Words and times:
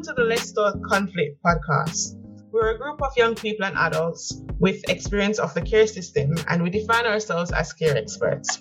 Welcome 0.00 0.16
to 0.16 0.22
the 0.22 0.28
Let's 0.28 0.50
Talk 0.52 0.82
Conflict 0.88 1.42
podcast. 1.44 2.16
We're 2.50 2.70
a 2.70 2.78
group 2.78 3.02
of 3.02 3.14
young 3.18 3.34
people 3.34 3.66
and 3.66 3.76
adults 3.76 4.40
with 4.58 4.80
experience 4.88 5.38
of 5.38 5.52
the 5.52 5.60
care 5.60 5.86
system, 5.86 6.36
and 6.48 6.62
we 6.62 6.70
define 6.70 7.04
ourselves 7.04 7.52
as 7.52 7.74
care 7.74 7.98
experts. 7.98 8.58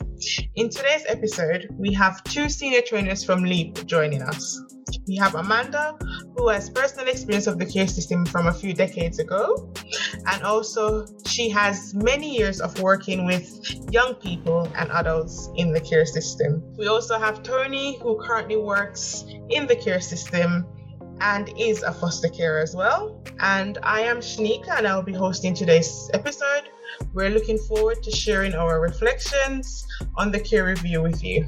In 0.55 0.69
today's 0.69 1.05
episode, 1.07 1.69
we 1.77 1.93
have 1.93 2.21
two 2.25 2.49
senior 2.49 2.81
trainers 2.81 3.23
from 3.23 3.45
LEAP 3.45 3.85
joining 3.85 4.21
us. 4.21 4.61
We 5.07 5.15
have 5.15 5.35
Amanda, 5.35 5.97
who 6.35 6.49
has 6.49 6.69
personal 6.69 7.07
experience 7.07 7.47
of 7.47 7.57
the 7.57 7.65
care 7.65 7.87
system 7.87 8.25
from 8.25 8.47
a 8.47 8.53
few 8.53 8.73
decades 8.73 9.19
ago, 9.19 9.73
and 10.25 10.43
also 10.43 11.07
she 11.25 11.47
has 11.51 11.95
many 11.95 12.35
years 12.35 12.59
of 12.59 12.77
working 12.81 13.25
with 13.25 13.47
young 13.93 14.15
people 14.15 14.69
and 14.75 14.91
adults 14.91 15.49
in 15.55 15.71
the 15.71 15.79
care 15.79 16.05
system. 16.05 16.61
We 16.77 16.87
also 16.87 17.17
have 17.17 17.43
Tony, 17.43 17.97
who 18.01 18.21
currently 18.21 18.57
works 18.57 19.23
in 19.49 19.67
the 19.67 19.77
care 19.77 20.01
system 20.01 20.67
and 21.21 21.51
is 21.57 21.83
a 21.83 21.93
foster 21.93 22.29
carer 22.29 22.59
as 22.59 22.75
well. 22.75 23.21
And 23.39 23.77
I 23.83 24.01
am 24.01 24.17
Shanika, 24.17 24.77
and 24.77 24.87
I'll 24.87 25.03
be 25.03 25.13
hosting 25.13 25.53
today's 25.53 26.09
episode. 26.13 26.69
We're 27.13 27.29
looking 27.29 27.57
forward 27.57 28.01
to 28.03 28.11
sharing 28.11 28.53
our 28.53 28.79
reflections 28.81 29.85
on 30.17 30.31
the 30.31 30.39
care 30.39 30.65
review 30.65 31.01
with 31.01 31.23
you. 31.23 31.47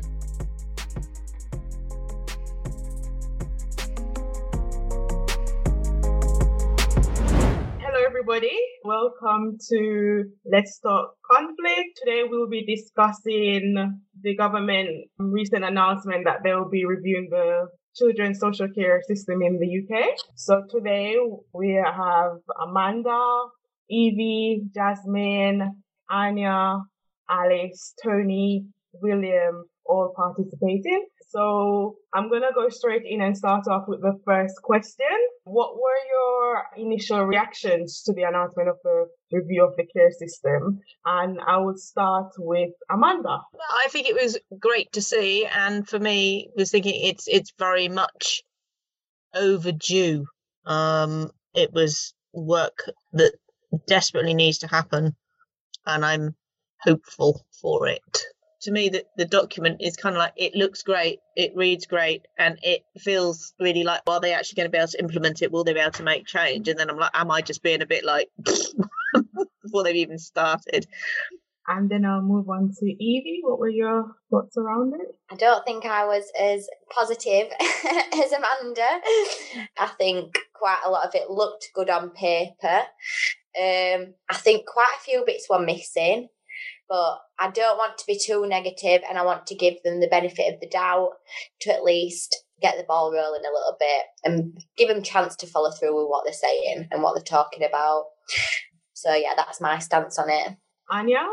Hello, 7.79 8.03
everybody. 8.05 8.59
Welcome 8.83 9.57
to 9.69 10.25
Let's 10.45 10.79
Talk 10.79 11.15
Conflict. 11.31 11.99
Today 12.03 12.23
we'll 12.29 12.49
be 12.49 12.65
discussing 12.65 13.99
the 14.21 14.35
government 14.35 14.89
recent 15.17 15.63
announcement 15.63 16.25
that 16.25 16.43
they 16.43 16.53
will 16.53 16.69
be 16.69 16.85
reviewing 16.85 17.29
the 17.29 17.67
children's 17.95 18.39
social 18.39 18.67
care 18.75 19.01
system 19.07 19.41
in 19.41 19.59
the 19.59 19.69
UK. 19.81 20.17
So 20.35 20.63
today 20.69 21.15
we 21.53 21.81
have 21.83 22.37
Amanda, 22.61 23.45
Evie, 23.89 24.63
Jasmine, 24.73 25.83
Anya, 26.09 26.77
Alice, 27.29 27.93
Tony, 28.03 28.65
William, 29.01 29.63
all 29.85 30.13
participating. 30.15 31.05
So 31.29 31.95
I'm 32.13 32.29
going 32.29 32.41
to 32.41 32.51
go 32.53 32.67
straight 32.69 33.03
in 33.05 33.21
and 33.21 33.37
start 33.37 33.67
off 33.69 33.85
with 33.87 34.01
the 34.01 34.19
first 34.25 34.55
question. 34.63 35.05
What 35.45 35.75
were 35.75 36.01
your 36.09 36.63
initial 36.77 37.23
reactions 37.23 38.03
to 38.05 38.13
the 38.13 38.23
announcement 38.23 38.69
of 38.69 38.75
the 38.83 39.07
review 39.31 39.65
of 39.65 39.75
the 39.77 39.85
care 39.85 40.11
system? 40.11 40.79
And 41.05 41.39
I 41.45 41.57
would 41.57 41.79
start 41.79 42.33
with 42.37 42.71
Amanda. 42.89 43.39
I 43.85 43.89
think 43.89 44.07
it 44.07 44.15
was 44.15 44.37
great 44.59 44.91
to 44.93 45.01
see, 45.01 45.45
and 45.45 45.87
for 45.87 45.99
me, 45.99 46.49
was 46.55 46.71
thinking 46.71 47.05
it's 47.05 47.27
it's 47.27 47.53
very 47.57 47.89
much 47.89 48.43
overdue. 49.33 50.25
Um, 50.65 51.31
it 51.53 51.73
was 51.73 52.13
work 52.33 52.83
that 53.13 53.33
desperately 53.87 54.33
needs 54.33 54.59
to 54.59 54.67
happen, 54.67 55.15
and 55.85 56.05
I'm 56.05 56.35
hopeful 56.83 57.45
for 57.61 57.87
it 57.87 58.25
to 58.61 58.71
me 58.71 58.89
the, 58.89 59.05
the 59.17 59.25
document 59.25 59.77
is 59.81 59.95
kind 59.95 60.15
of 60.15 60.19
like 60.19 60.33
it 60.35 60.55
looks 60.55 60.83
great 60.83 61.19
it 61.35 61.55
reads 61.55 61.85
great 61.85 62.27
and 62.37 62.57
it 62.61 62.83
feels 62.97 63.53
really 63.59 63.83
like 63.83 64.01
are 64.07 64.19
they 64.19 64.33
actually 64.33 64.55
going 64.55 64.67
to 64.67 64.71
be 64.71 64.77
able 64.77 64.87
to 64.87 64.99
implement 64.99 65.41
it 65.41 65.51
will 65.51 65.63
they 65.63 65.73
be 65.73 65.79
able 65.79 65.91
to 65.91 66.03
make 66.03 66.25
change 66.25 66.67
and 66.67 66.79
then 66.79 66.89
i'm 66.89 66.97
like 66.97 67.11
am 67.13 67.31
i 67.31 67.41
just 67.41 67.63
being 67.63 67.81
a 67.81 67.85
bit 67.85 68.03
like 68.03 68.29
before 69.63 69.83
they've 69.83 69.95
even 69.95 70.17
started 70.17 70.87
and 71.67 71.89
then 71.89 72.05
I'll 72.05 72.21
move 72.21 72.49
on 72.49 72.71
to 72.79 72.85
Evie. 72.85 73.41
What 73.43 73.59
were 73.59 73.69
your 73.69 74.15
thoughts 74.29 74.57
around 74.57 74.93
it? 74.95 75.15
I 75.31 75.35
don't 75.35 75.63
think 75.63 75.85
I 75.85 76.05
was 76.05 76.23
as 76.37 76.67
positive 76.89 77.47
as 78.13 78.31
Amanda. 78.31 78.87
I 79.77 79.87
think 79.97 80.37
quite 80.53 80.81
a 80.83 80.89
lot 80.89 81.05
of 81.05 81.15
it 81.15 81.29
looked 81.29 81.69
good 81.73 81.89
on 81.89 82.09
paper. 82.09 82.81
Um, 83.57 84.15
I 84.29 84.35
think 84.35 84.65
quite 84.65 84.95
a 84.97 85.03
few 85.03 85.23
bits 85.25 85.47
were 85.49 85.63
missing 85.63 86.29
but 86.91 87.19
I 87.39 87.49
don't 87.49 87.77
want 87.77 87.97
to 87.99 88.03
be 88.05 88.19
too 88.19 88.45
negative 88.45 89.01
and 89.07 89.17
I 89.17 89.23
want 89.23 89.47
to 89.47 89.55
give 89.55 89.75
them 89.81 90.01
the 90.01 90.09
benefit 90.09 90.53
of 90.53 90.59
the 90.59 90.67
doubt 90.67 91.11
to 91.61 91.73
at 91.73 91.85
least 91.85 92.43
get 92.61 92.75
the 92.75 92.83
ball 92.83 93.13
rolling 93.13 93.43
a 93.45 93.53
little 93.53 93.77
bit 93.79 94.03
and 94.25 94.57
give 94.77 94.89
them 94.89 94.97
a 94.97 95.01
chance 95.01 95.37
to 95.37 95.47
follow 95.47 95.71
through 95.71 95.97
with 95.97 96.09
what 96.09 96.25
they're 96.25 96.33
saying 96.33 96.89
and 96.91 97.01
what 97.01 97.15
they're 97.15 97.23
talking 97.23 97.63
about. 97.63 98.07
So 98.93 99.15
yeah, 99.15 99.31
that's 99.37 99.61
my 99.61 99.79
stance 99.79 100.19
on 100.19 100.29
it. 100.29 100.57
Anya? 100.89 101.25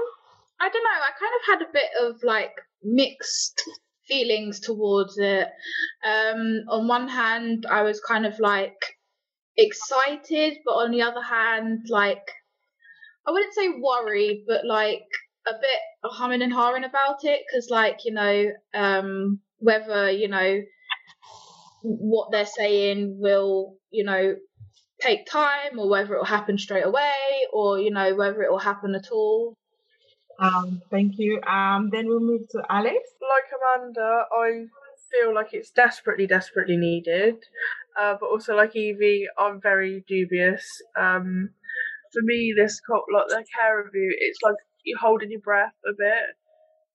I 0.60 0.68
don't 0.68 0.84
know, 0.84 1.00
I 1.02 1.10
kind 1.18 1.34
of 1.34 1.60
had 1.60 1.68
a 1.68 1.72
bit 1.72 2.08
of 2.08 2.22
like 2.22 2.52
mixed 2.84 3.60
feelings 4.06 4.60
towards 4.60 5.18
it. 5.18 5.48
Um, 6.06 6.62
on 6.68 6.86
one 6.86 7.08
hand, 7.08 7.66
I 7.68 7.82
was 7.82 8.00
kind 8.00 8.26
of 8.26 8.38
like 8.38 8.96
excited, 9.56 10.58
but 10.64 10.74
on 10.74 10.92
the 10.92 11.02
other 11.02 11.20
hand, 11.20 11.86
like 11.88 12.30
I 13.26 13.32
wouldn't 13.32 13.54
say 13.54 13.68
worried, 13.68 14.44
but 14.46 14.64
like 14.64 15.02
a 15.50 15.54
bit 15.54 15.80
humming 16.04 16.42
and 16.42 16.52
hawing 16.52 16.84
about 16.84 17.24
it 17.24 17.42
because, 17.46 17.68
like, 17.70 18.00
you 18.04 18.12
know, 18.12 18.50
um, 18.74 19.40
whether 19.58 20.10
you 20.10 20.28
know 20.28 20.62
what 21.82 22.30
they're 22.30 22.46
saying 22.46 23.18
will, 23.20 23.76
you 23.90 24.04
know, 24.04 24.34
take 25.00 25.26
time 25.26 25.78
or 25.78 25.88
whether 25.88 26.14
it 26.14 26.18
will 26.18 26.24
happen 26.24 26.58
straight 26.58 26.84
away 26.84 27.46
or 27.52 27.78
you 27.78 27.90
know 27.90 28.14
whether 28.16 28.42
it 28.42 28.50
will 28.50 28.58
happen 28.58 28.94
at 28.94 29.10
all. 29.10 29.56
Um, 30.40 30.82
thank 30.90 31.14
you. 31.18 31.40
Um, 31.42 31.90
then 31.92 32.06
we'll 32.06 32.20
move 32.20 32.48
to 32.50 32.62
Alice. 32.68 32.92
Like 33.20 33.50
Amanda, 33.56 34.22
I 34.32 34.66
feel 35.10 35.34
like 35.34 35.48
it's 35.52 35.70
desperately, 35.70 36.26
desperately 36.26 36.76
needed. 36.76 37.36
Uh, 38.00 38.16
but 38.20 38.26
also, 38.26 38.54
like 38.54 38.76
Evie, 38.76 39.26
I'm 39.36 39.60
very 39.60 40.04
dubious. 40.06 40.64
Um, 40.96 41.50
for 42.12 42.22
me, 42.22 42.54
this 42.56 42.80
cop, 42.80 43.04
like 43.12 43.28
the 43.28 43.44
care 43.60 43.82
review, 43.84 44.14
it's 44.16 44.38
like 44.42 44.54
you're 44.88 44.98
holding 44.98 45.30
your 45.30 45.40
breath 45.40 45.74
a 45.86 45.92
bit. 45.96 46.24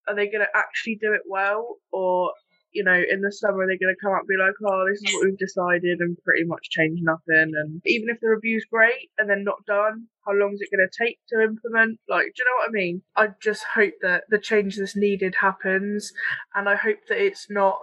Are 0.07 0.15
they 0.15 0.27
going 0.27 0.45
to 0.45 0.57
actually 0.57 0.97
do 1.01 1.13
it 1.13 1.21
well, 1.27 1.77
or 1.91 2.33
you 2.73 2.83
know, 2.83 2.99
in 3.09 3.21
the 3.21 3.31
summer 3.31 3.65
they're 3.65 3.77
going 3.77 3.95
to 3.95 4.01
come 4.01 4.13
up 4.13 4.21
and 4.21 4.27
be 4.27 4.37
like, 4.37 4.55
"Oh, 4.65 4.85
this 4.89 5.01
is 5.01 5.13
what 5.13 5.25
we've 5.25 5.37
decided," 5.37 5.99
and 5.99 6.17
pretty 6.25 6.43
much 6.45 6.69
change 6.69 6.99
nothing. 7.01 7.53
And 7.55 7.81
even 7.85 8.09
if 8.09 8.19
the 8.19 8.29
review's 8.29 8.65
great 8.65 9.09
and 9.17 9.29
then 9.29 9.43
not 9.43 9.65
done, 9.65 10.07
how 10.25 10.33
long 10.33 10.53
is 10.53 10.61
it 10.61 10.69
going 10.75 10.87
to 10.87 11.03
take 11.05 11.19
to 11.29 11.41
implement? 11.41 11.99
Like, 12.07 12.25
do 12.25 12.33
you 12.37 12.45
know 12.45 12.57
what 12.57 12.69
I 12.69 12.71
mean? 12.71 13.01
I 13.15 13.27
just 13.41 13.63
hope 13.75 13.93
that 14.01 14.23
the 14.29 14.39
change 14.39 14.77
that's 14.77 14.95
needed 14.95 15.35
happens, 15.41 16.11
and 16.55 16.69
I 16.69 16.75
hope 16.75 16.99
that 17.09 17.23
it's 17.23 17.47
not, 17.49 17.77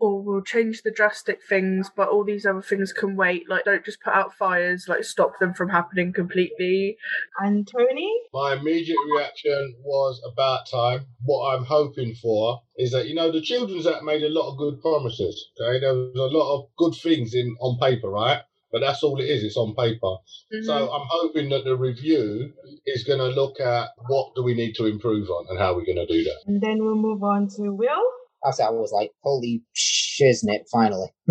oh, 0.00 0.22
we'll 0.24 0.42
change 0.42 0.82
the 0.82 0.90
drastic 0.90 1.40
things, 1.48 1.90
but 1.94 2.08
all 2.08 2.24
these 2.24 2.46
other 2.46 2.62
things 2.62 2.92
can 2.92 3.16
wait. 3.16 3.48
Like, 3.48 3.64
don't 3.64 3.84
just 3.84 4.02
put 4.02 4.12
out 4.12 4.34
fires, 4.34 4.86
like, 4.88 5.04
stop 5.04 5.38
them 5.38 5.54
from 5.54 5.68
happening 5.68 6.12
completely. 6.12 6.96
And 7.38 7.66
Tony? 7.66 8.12
My 8.32 8.54
immediate 8.54 8.96
reaction 9.14 9.74
was 9.82 10.20
about 10.32 10.68
time. 10.70 11.06
What 11.24 11.54
I'm 11.54 11.64
hoping 11.64 12.14
for 12.14 12.60
is 12.76 12.92
that, 12.92 13.08
you 13.08 13.14
know, 13.14 13.32
the 13.32 13.40
Children's 13.40 13.86
Act 13.86 14.04
made 14.04 14.22
a 14.22 14.28
lot 14.28 14.50
of 14.50 14.58
good 14.58 14.80
promises, 14.80 15.50
okay? 15.60 15.80
There 15.80 15.94
was 15.94 16.14
a 16.14 16.36
lot 16.36 16.54
of 16.54 16.68
good 16.76 16.94
things 16.94 17.34
in 17.34 17.56
on 17.60 17.78
paper, 17.78 18.10
right? 18.10 18.42
But 18.72 18.80
that's 18.80 19.02
all 19.02 19.20
it 19.20 19.24
is. 19.24 19.44
It's 19.44 19.56
on 19.56 19.74
paper. 19.74 20.00
Mm-hmm. 20.02 20.64
So 20.64 20.90
I'm 20.92 21.06
hoping 21.08 21.48
that 21.50 21.64
the 21.64 21.76
review 21.76 22.52
is 22.86 23.04
going 23.04 23.18
to 23.18 23.28
look 23.28 23.60
at 23.60 23.88
what 24.08 24.34
do 24.34 24.42
we 24.42 24.54
need 24.54 24.74
to 24.74 24.86
improve 24.86 25.28
on 25.30 25.46
and 25.50 25.58
how 25.58 25.74
we're 25.74 25.86
going 25.86 25.96
to 25.96 26.06
do 26.06 26.22
that. 26.24 26.36
And 26.46 26.60
then 26.60 26.84
we'll 26.84 26.96
move 26.96 27.22
on 27.22 27.48
to 27.56 27.70
Will. 27.70 28.04
I 28.44 28.50
I 28.62 28.70
was 28.70 28.92
like, 28.92 29.10
holy 29.22 29.62
shiznit, 29.74 30.68
finally. 30.70 31.08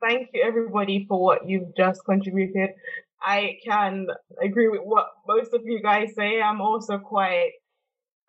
Thank 0.00 0.30
you, 0.32 0.42
everybody, 0.44 1.06
for 1.08 1.22
what 1.22 1.48
you've 1.48 1.76
just 1.76 2.04
contributed. 2.04 2.70
I 3.20 3.58
can 3.64 4.06
agree 4.42 4.68
with 4.68 4.80
what 4.82 5.06
most 5.28 5.54
of 5.54 5.62
you 5.64 5.80
guys 5.80 6.08
say. 6.16 6.40
I'm 6.40 6.60
also 6.60 6.98
quite 6.98 7.52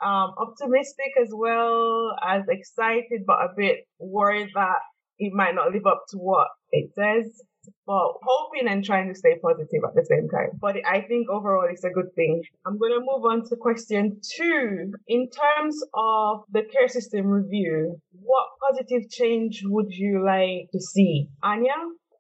um, 0.03 0.34
optimistic 0.38 1.13
as 1.22 1.30
well 1.33 2.16
as 2.25 2.44
excited, 2.48 3.24
but 3.25 3.39
a 3.39 3.50
bit 3.56 3.88
worried 4.00 4.50
that 4.54 4.80
it 5.18 5.33
might 5.33 5.56
not 5.56 5.71
live 5.71 5.86
up 5.88 6.04
to 6.09 6.18
what 6.18 6.48
it 6.73 6.91
says, 6.95 7.41
but 7.85 8.13
hoping 8.23 8.67
and 8.67 8.83
trying 8.83 9.07
to 9.07 9.15
stay 9.15 9.35
positive 9.41 9.81
at 9.87 9.95
the 9.95 10.05
same 10.05 10.27
time. 10.27 10.59
But 10.59 10.77
I 10.85 11.01
think 11.01 11.29
overall 11.29 11.67
it's 11.69 11.83
a 11.83 11.89
good 11.89 12.13
thing. 12.15 12.43
I'm 12.65 12.77
going 12.77 12.93
to 12.93 12.99
move 12.99 13.23
on 13.25 13.47
to 13.49 13.55
question 13.55 14.19
two. 14.35 14.91
In 15.07 15.29
terms 15.29 15.81
of 15.93 16.41
the 16.51 16.63
care 16.63 16.89
system 16.89 17.27
review, 17.27 18.01
what 18.11 18.47
positive 18.67 19.09
change 19.09 19.61
would 19.65 19.91
you 19.91 20.25
like 20.25 20.71
to 20.71 20.79
see? 20.81 21.29
Anya? 21.41 21.75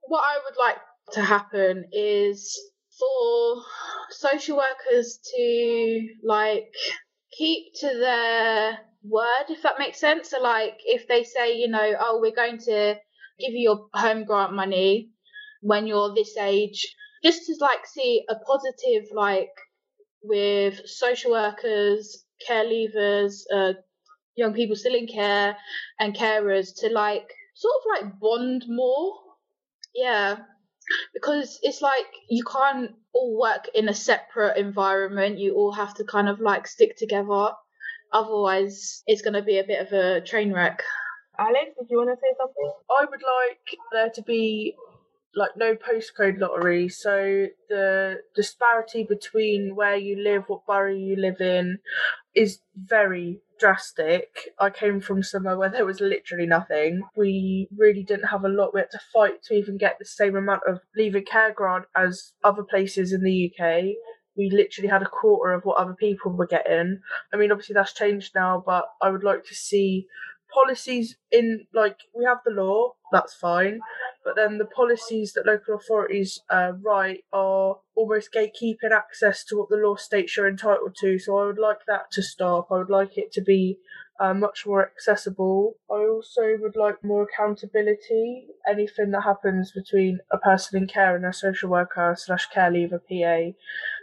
What 0.07 0.23
I 0.23 0.39
would 0.45 0.59
like 0.59 0.77
to 1.13 1.21
happen 1.21 1.85
is 1.91 2.57
for 2.97 3.63
social 4.11 4.57
workers 4.57 5.19
to 5.35 6.07
like 6.23 6.71
keep 7.37 7.73
to 7.81 7.87
their 7.87 8.79
word, 9.03 9.45
if 9.49 9.63
that 9.63 9.79
makes 9.79 9.99
sense. 9.99 10.29
So, 10.29 10.41
like, 10.41 10.77
if 10.85 11.07
they 11.07 11.23
say, 11.23 11.57
you 11.57 11.67
know, 11.67 11.93
oh, 11.99 12.19
we're 12.21 12.35
going 12.35 12.59
to 12.59 12.95
give 13.39 13.53
you 13.53 13.59
your 13.59 13.87
home 13.93 14.25
grant 14.25 14.53
money 14.53 15.11
when 15.61 15.87
you're 15.87 16.13
this 16.13 16.37
age, 16.37 16.95
just 17.23 17.45
to 17.45 17.55
like 17.59 17.85
see 17.85 18.23
a 18.29 18.35
positive, 18.35 19.09
like, 19.13 19.51
with 20.23 20.87
social 20.87 21.31
workers, 21.31 22.25
care 22.47 22.65
leavers, 22.65 23.43
uh, 23.53 23.73
young 24.35 24.53
people 24.53 24.75
still 24.75 24.95
in 24.95 25.07
care, 25.07 25.57
and 25.99 26.15
carers 26.15 26.69
to 26.81 26.89
like 26.89 27.29
sort 27.55 27.73
of 27.79 28.05
like 28.05 28.19
bond 28.19 28.65
more 28.67 29.13
Yeah, 29.95 30.37
because 31.13 31.59
it's 31.63 31.81
like 31.81 32.07
you 32.29 32.43
can't 32.43 32.91
all 33.13 33.39
work 33.39 33.69
in 33.75 33.89
a 33.89 33.93
separate 33.93 34.57
environment. 34.57 35.39
You 35.39 35.55
all 35.55 35.71
have 35.73 35.93
to 35.95 36.03
kind 36.03 36.29
of 36.29 36.39
like 36.39 36.67
stick 36.67 36.97
together. 36.97 37.49
Otherwise, 38.11 39.03
it's 39.07 39.21
going 39.21 39.33
to 39.33 39.41
be 39.41 39.59
a 39.59 39.63
bit 39.63 39.81
of 39.81 39.93
a 39.93 40.21
train 40.21 40.53
wreck. 40.53 40.83
Alice, 41.39 41.73
did 41.77 41.87
you 41.89 41.97
want 41.97 42.09
to 42.09 42.15
say 42.15 42.33
something? 42.37 42.71
I 42.99 43.05
would 43.05 43.21
like 43.21 43.77
there 43.91 44.09
to 44.09 44.21
be 44.21 44.75
like 45.35 45.51
no 45.57 45.75
postcode 45.75 46.39
lottery, 46.39 46.89
so 46.89 47.47
the 47.69 48.17
disparity 48.35 49.03
between 49.03 49.75
where 49.75 49.95
you 49.95 50.21
live, 50.21 50.43
what 50.47 50.65
borough 50.67 50.93
you 50.93 51.15
live 51.15 51.41
in, 51.41 51.79
is 52.35 52.59
very 52.75 53.41
drastic. 53.59 54.49
I 54.59 54.69
came 54.69 55.01
from 55.01 55.23
somewhere 55.23 55.57
where 55.57 55.69
there 55.69 55.85
was 55.85 56.01
literally 56.01 56.45
nothing. 56.45 57.01
We 57.15 57.67
really 57.75 58.03
didn't 58.03 58.27
have 58.27 58.43
a 58.43 58.49
lot. 58.49 58.73
We 58.73 58.81
had 58.81 58.91
to 58.91 58.99
fight 59.11 59.41
to 59.45 59.55
even 59.55 59.77
get 59.77 59.97
the 59.97 60.05
same 60.05 60.35
amount 60.35 60.61
of 60.67 60.81
leaving 60.95 61.25
care 61.25 61.53
grant 61.53 61.85
as 61.95 62.33
other 62.43 62.63
places 62.63 63.11
in 63.11 63.23
the 63.23 63.51
UK. 63.51 63.95
We 64.35 64.49
literally 64.51 64.89
had 64.89 65.03
a 65.03 65.09
quarter 65.09 65.53
of 65.53 65.63
what 65.63 65.77
other 65.77 65.93
people 65.93 66.31
were 66.31 66.47
getting. 66.47 66.99
I 67.33 67.37
mean, 67.37 67.51
obviously 67.51 67.73
that's 67.73 67.93
changed 67.93 68.33
now, 68.35 68.63
but 68.63 68.85
I 69.01 69.09
would 69.09 69.23
like 69.23 69.45
to 69.45 69.55
see 69.55 70.07
policies 70.53 71.17
in 71.31 71.65
like 71.73 71.97
we 72.15 72.25
have 72.25 72.39
the 72.45 72.51
law 72.51 72.91
that's 73.11 73.33
fine 73.33 73.79
but 74.23 74.35
then 74.35 74.57
the 74.57 74.65
policies 74.65 75.33
that 75.33 75.45
local 75.45 75.75
authorities 75.75 76.41
uh, 76.49 76.71
write 76.81 77.23
are 77.31 77.77
almost 77.95 78.33
gatekeeping 78.33 78.91
access 78.91 79.43
to 79.43 79.57
what 79.57 79.69
the 79.69 79.77
law 79.77 79.95
states 79.95 80.35
you're 80.35 80.47
entitled 80.47 80.95
to 80.99 81.17
so 81.19 81.37
i 81.37 81.45
would 81.45 81.59
like 81.59 81.79
that 81.87 82.11
to 82.11 82.21
stop 82.21 82.67
i 82.71 82.77
would 82.77 82.89
like 82.89 83.17
it 83.17 83.31
to 83.31 83.41
be 83.41 83.77
uh, 84.19 84.33
much 84.33 84.65
more 84.65 84.85
accessible. 84.85 85.73
I 85.89 86.05
also 86.05 86.55
would 86.59 86.75
like 86.75 87.03
more 87.03 87.23
accountability. 87.23 88.47
Anything 88.67 89.11
that 89.11 89.23
happens 89.23 89.71
between 89.71 90.19
a 90.31 90.37
person 90.37 90.81
in 90.81 90.87
care 90.87 91.15
and 91.15 91.25
a 91.25 91.33
social 91.33 91.69
worker 91.69 92.15
slash 92.17 92.47
care 92.47 92.71
leaver 92.71 92.99
PA, 92.99 93.51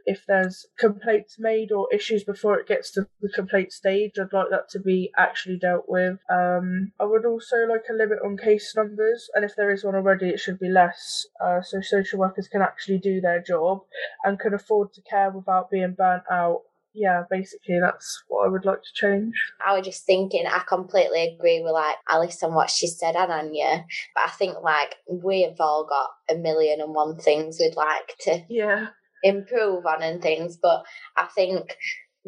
if 0.07 0.25
there's 0.27 0.67
complaints 0.79 1.37
made 1.39 1.73
or 1.73 1.89
issues 1.93 2.25
before 2.25 2.59
it 2.59 2.67
gets 2.67 2.91
to 2.93 3.07
the 3.21 3.29
complaint 3.29 3.73
stage, 3.73 4.13
I'd 4.19 4.33
like 4.33 4.51
that 4.51 4.69
to 4.71 4.81
be 4.81 5.11
actually 5.17 5.59
dealt 5.59 5.87
with. 5.89 6.19
Um, 6.31 6.93
I 7.01 7.05
would 7.05 7.25
also 7.25 7.67
like 7.69 7.85
a 7.91 7.95
limit 7.95 8.19
on 8.25 8.37
case 8.37 8.75
numbers, 8.77 9.29
and 9.35 9.45
if 9.45 9.53
there 9.57 9.71
is 9.71 9.85
one 9.85 9.95
already, 9.95 10.29
it 10.29 10.41
should 10.41 10.59
be 10.59 10.69
less, 10.69 11.27
uh, 11.45 11.63
so 11.63 11.81
social 11.81 12.19
workers 12.19 12.49
can 12.49 12.63
actually 12.63 12.99
do 12.99 13.21
their 13.21 13.43
job 13.43 13.81
and 14.25 14.39
can 14.39 14.55
afford 14.55 14.93
to 14.95 15.03
care 15.03 15.31
without 15.31 15.71
being 15.71 15.95
burnt 15.97 16.25
out 16.31 16.63
yeah, 16.93 17.23
basically 17.31 17.79
that's 17.81 18.25
what 18.29 18.47
I 18.47 18.49
would 18.49 18.65
like 18.65 18.83
to 18.83 18.93
change. 18.95 19.35
I 19.65 19.77
was 19.77 19.87
just 19.87 20.05
thinking, 20.07 20.45
I 20.47 20.61
completely 20.69 21.35
agree 21.35 21.63
with 21.63 21.73
like 21.73 21.97
Alice 22.11 22.43
on 22.43 22.55
what 22.55 22.71
she 22.71 22.87
said 22.89 23.15
and 23.15 23.31
Anya, 23.31 23.85
but 24.15 24.25
I 24.27 24.31
think 24.31 24.57
like 24.63 24.97
we 25.09 25.43
have 25.43 25.61
all 25.61 25.87
got 25.89 26.11
a 26.35 26.39
million 26.39 26.81
and 26.81 26.95
one 26.95 27.17
things 27.17 27.59
we'd 27.61 27.77
like 27.77 28.17
to 28.21 28.45
yeah 28.49 28.89
improve 29.23 29.87
on 29.87 30.03
and 30.03 30.23
things, 30.23 30.59
but 30.61 30.85
I 31.17 31.27
think 31.35 31.77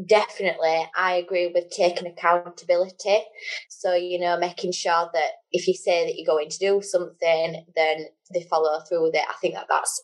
definitely 0.07 0.87
I 0.97 1.15
agree 1.15 1.51
with 1.55 1.71
taking 1.71 2.07
accountability. 2.07 3.23
So, 3.69 3.95
you 3.95 4.19
know, 4.19 4.39
making 4.39 4.73
sure 4.73 5.11
that 5.13 5.31
if 5.51 5.69
you 5.69 5.75
say 5.75 6.07
that 6.07 6.17
you're 6.17 6.27
going 6.27 6.49
to 6.51 6.59
do 6.59 6.81
something, 6.83 7.65
then 7.77 8.07
they 8.33 8.47
follow 8.49 8.81
through 8.81 9.03
with 9.05 9.15
it. 9.15 9.25
I 9.29 9.35
think 9.41 9.55
that 9.55 9.67
that's 9.69 10.03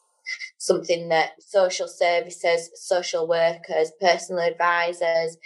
something 0.58 1.08
that 1.08 1.30
social 1.40 1.88
services, 1.88 2.70
social 2.74 3.26
workers, 3.26 3.92
personal 4.00 4.44
advisors, 4.44 5.36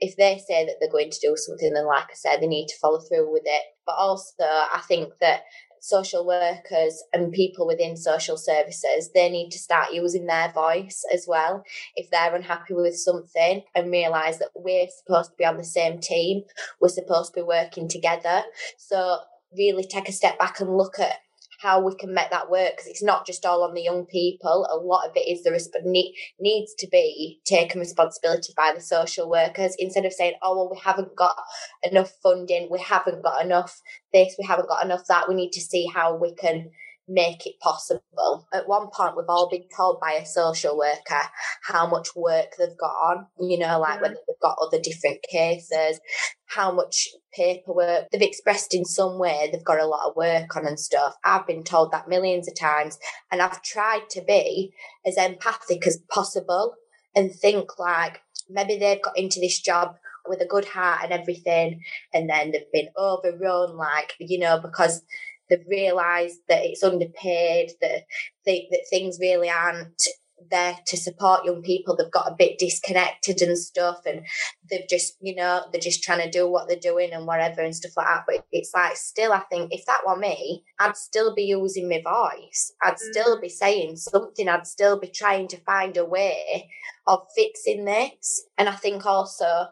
if 0.00 0.16
they 0.16 0.42
say 0.48 0.66
that 0.66 0.76
they're 0.80 0.90
going 0.90 1.10
to 1.10 1.20
do 1.20 1.36
something, 1.36 1.72
then 1.72 1.86
like 1.86 2.10
I 2.10 2.14
said, 2.14 2.40
they 2.40 2.48
need 2.48 2.66
to 2.66 2.78
follow 2.80 2.98
through 3.00 3.30
with 3.32 3.44
it. 3.44 3.62
But 3.86 3.94
also, 3.98 4.42
I 4.42 4.82
think 4.88 5.12
that 5.20 5.42
social 5.82 6.24
workers 6.24 7.02
and 7.12 7.32
people 7.32 7.66
within 7.66 7.96
social 7.96 8.36
services 8.36 9.10
they 9.14 9.28
need 9.28 9.50
to 9.50 9.58
start 9.58 9.92
using 9.92 10.26
their 10.26 10.50
voice 10.52 11.04
as 11.12 11.26
well. 11.28 11.64
If 11.96 12.10
they're 12.10 12.34
unhappy 12.34 12.74
with 12.74 12.96
something 12.96 13.62
and 13.74 13.90
realize 13.90 14.38
that 14.38 14.50
we're 14.54 14.86
supposed 14.88 15.30
to 15.30 15.36
be 15.36 15.44
on 15.44 15.56
the 15.56 15.64
same 15.64 15.98
team 15.98 16.44
we're 16.80 16.88
supposed 16.88 17.34
to 17.34 17.40
be 17.40 17.44
working 17.44 17.88
together. 17.88 18.42
So 18.76 19.18
really 19.56 19.84
take 19.84 20.08
a 20.08 20.12
step 20.12 20.38
back 20.38 20.60
and 20.60 20.76
look 20.76 20.98
at 20.98 21.16
how 21.62 21.80
we 21.80 21.94
can 21.94 22.12
make 22.12 22.30
that 22.30 22.50
work 22.50 22.72
because 22.72 22.86
it's 22.86 23.02
not 23.02 23.24
just 23.24 23.46
all 23.46 23.62
on 23.62 23.74
the 23.74 23.82
young 23.82 24.04
people. 24.04 24.66
A 24.70 24.76
lot 24.76 25.08
of 25.08 25.12
it 25.14 25.28
is 25.28 25.44
the 25.44 25.50
resp- 25.50 25.84
need, 25.84 26.14
needs 26.40 26.74
to 26.78 26.88
be 26.90 27.40
taken 27.44 27.78
responsibility 27.80 28.52
by 28.56 28.72
the 28.74 28.80
social 28.80 29.30
workers 29.30 29.76
instead 29.78 30.04
of 30.04 30.12
saying, 30.12 30.34
"Oh 30.42 30.56
well, 30.56 30.70
we 30.70 30.78
haven't 30.78 31.14
got 31.14 31.36
enough 31.82 32.12
funding, 32.22 32.68
we 32.70 32.80
haven't 32.80 33.22
got 33.22 33.44
enough 33.44 33.80
this, 34.12 34.34
we 34.38 34.44
haven't 34.44 34.68
got 34.68 34.84
enough 34.84 35.06
that." 35.06 35.28
We 35.28 35.36
need 35.36 35.52
to 35.52 35.60
see 35.60 35.86
how 35.86 36.16
we 36.16 36.34
can 36.34 36.70
make 37.08 37.46
it 37.46 37.58
possible. 37.60 38.46
At 38.52 38.68
one 38.68 38.88
point, 38.92 39.16
we've 39.16 39.26
all 39.28 39.48
been 39.50 39.64
told 39.76 40.00
by 40.00 40.12
a 40.12 40.26
social 40.26 40.76
worker 40.78 41.22
how 41.64 41.86
much 41.86 42.14
work 42.14 42.54
they've 42.58 42.78
got 42.78 42.92
on, 42.92 43.26
you 43.40 43.58
know, 43.58 43.80
like 43.80 43.96
yeah. 43.96 44.02
whether 44.02 44.14
they've 44.14 44.40
got 44.40 44.58
other 44.62 44.78
different 44.80 45.18
cases, 45.30 46.00
how 46.46 46.72
much 46.72 47.08
paperwork 47.34 48.08
they've 48.10 48.22
expressed 48.22 48.74
in 48.74 48.84
some 48.84 49.18
way 49.18 49.48
they've 49.50 49.64
got 49.64 49.80
a 49.80 49.86
lot 49.86 50.08
of 50.08 50.16
work 50.16 50.56
on 50.56 50.66
and 50.66 50.78
stuff. 50.78 51.14
I've 51.24 51.46
been 51.46 51.64
told 51.64 51.92
that 51.92 52.08
millions 52.08 52.48
of 52.48 52.58
times, 52.58 52.98
and 53.30 53.42
I've 53.42 53.62
tried 53.62 54.08
to 54.10 54.22
be 54.22 54.72
as 55.04 55.16
empathic 55.16 55.86
as 55.86 55.98
possible 56.10 56.74
and 57.14 57.32
think 57.32 57.78
like 57.78 58.20
maybe 58.48 58.78
they've 58.78 59.02
got 59.02 59.18
into 59.18 59.40
this 59.40 59.60
job 59.60 59.96
with 60.26 60.40
a 60.40 60.46
good 60.46 60.66
heart 60.66 61.00
and 61.02 61.12
everything, 61.12 61.80
and 62.14 62.30
then 62.30 62.52
they've 62.52 62.72
been 62.72 62.88
overrun, 62.96 63.76
like, 63.76 64.12
you 64.20 64.38
know, 64.38 64.60
because 64.60 65.02
they've 65.48 65.64
realised 65.68 66.40
that 66.48 66.64
it's 66.64 66.82
underpaid, 66.82 67.72
that 67.80 68.04
they, 68.46 68.68
that 68.70 68.86
things 68.90 69.18
really 69.20 69.50
aren't 69.50 70.02
there 70.50 70.76
to 70.86 70.96
support 70.96 71.44
young 71.44 71.62
people. 71.62 71.96
They've 71.96 72.10
got 72.10 72.30
a 72.30 72.36
bit 72.36 72.58
disconnected 72.58 73.42
and 73.42 73.56
stuff, 73.58 74.00
and 74.06 74.26
they've 74.68 74.88
just, 74.88 75.16
you 75.20 75.34
know, 75.34 75.64
they're 75.70 75.80
just 75.80 76.02
trying 76.02 76.22
to 76.22 76.30
do 76.30 76.48
what 76.48 76.68
they're 76.68 76.78
doing 76.78 77.12
and 77.12 77.26
whatever 77.26 77.60
and 77.62 77.74
stuff 77.74 77.92
like 77.96 78.06
that. 78.06 78.24
But 78.26 78.46
it's 78.52 78.72
like, 78.74 78.96
still, 78.96 79.32
I 79.32 79.40
think 79.40 79.72
if 79.72 79.86
that 79.86 80.02
were 80.06 80.16
me, 80.16 80.64
I'd 80.78 80.96
still 80.96 81.34
be 81.34 81.44
using 81.44 81.88
my 81.88 82.02
voice. 82.02 82.72
I'd 82.82 82.94
mm. 82.94 82.98
still 82.98 83.40
be 83.40 83.48
saying 83.48 83.96
something. 83.96 84.48
I'd 84.48 84.66
still 84.66 84.98
be 84.98 85.08
trying 85.08 85.48
to 85.48 85.56
find 85.58 85.96
a 85.96 86.04
way 86.04 86.68
of 87.06 87.20
fixing 87.36 87.84
this. 87.84 88.44
And 88.58 88.68
I 88.68 88.74
think 88.74 89.06
also 89.06 89.66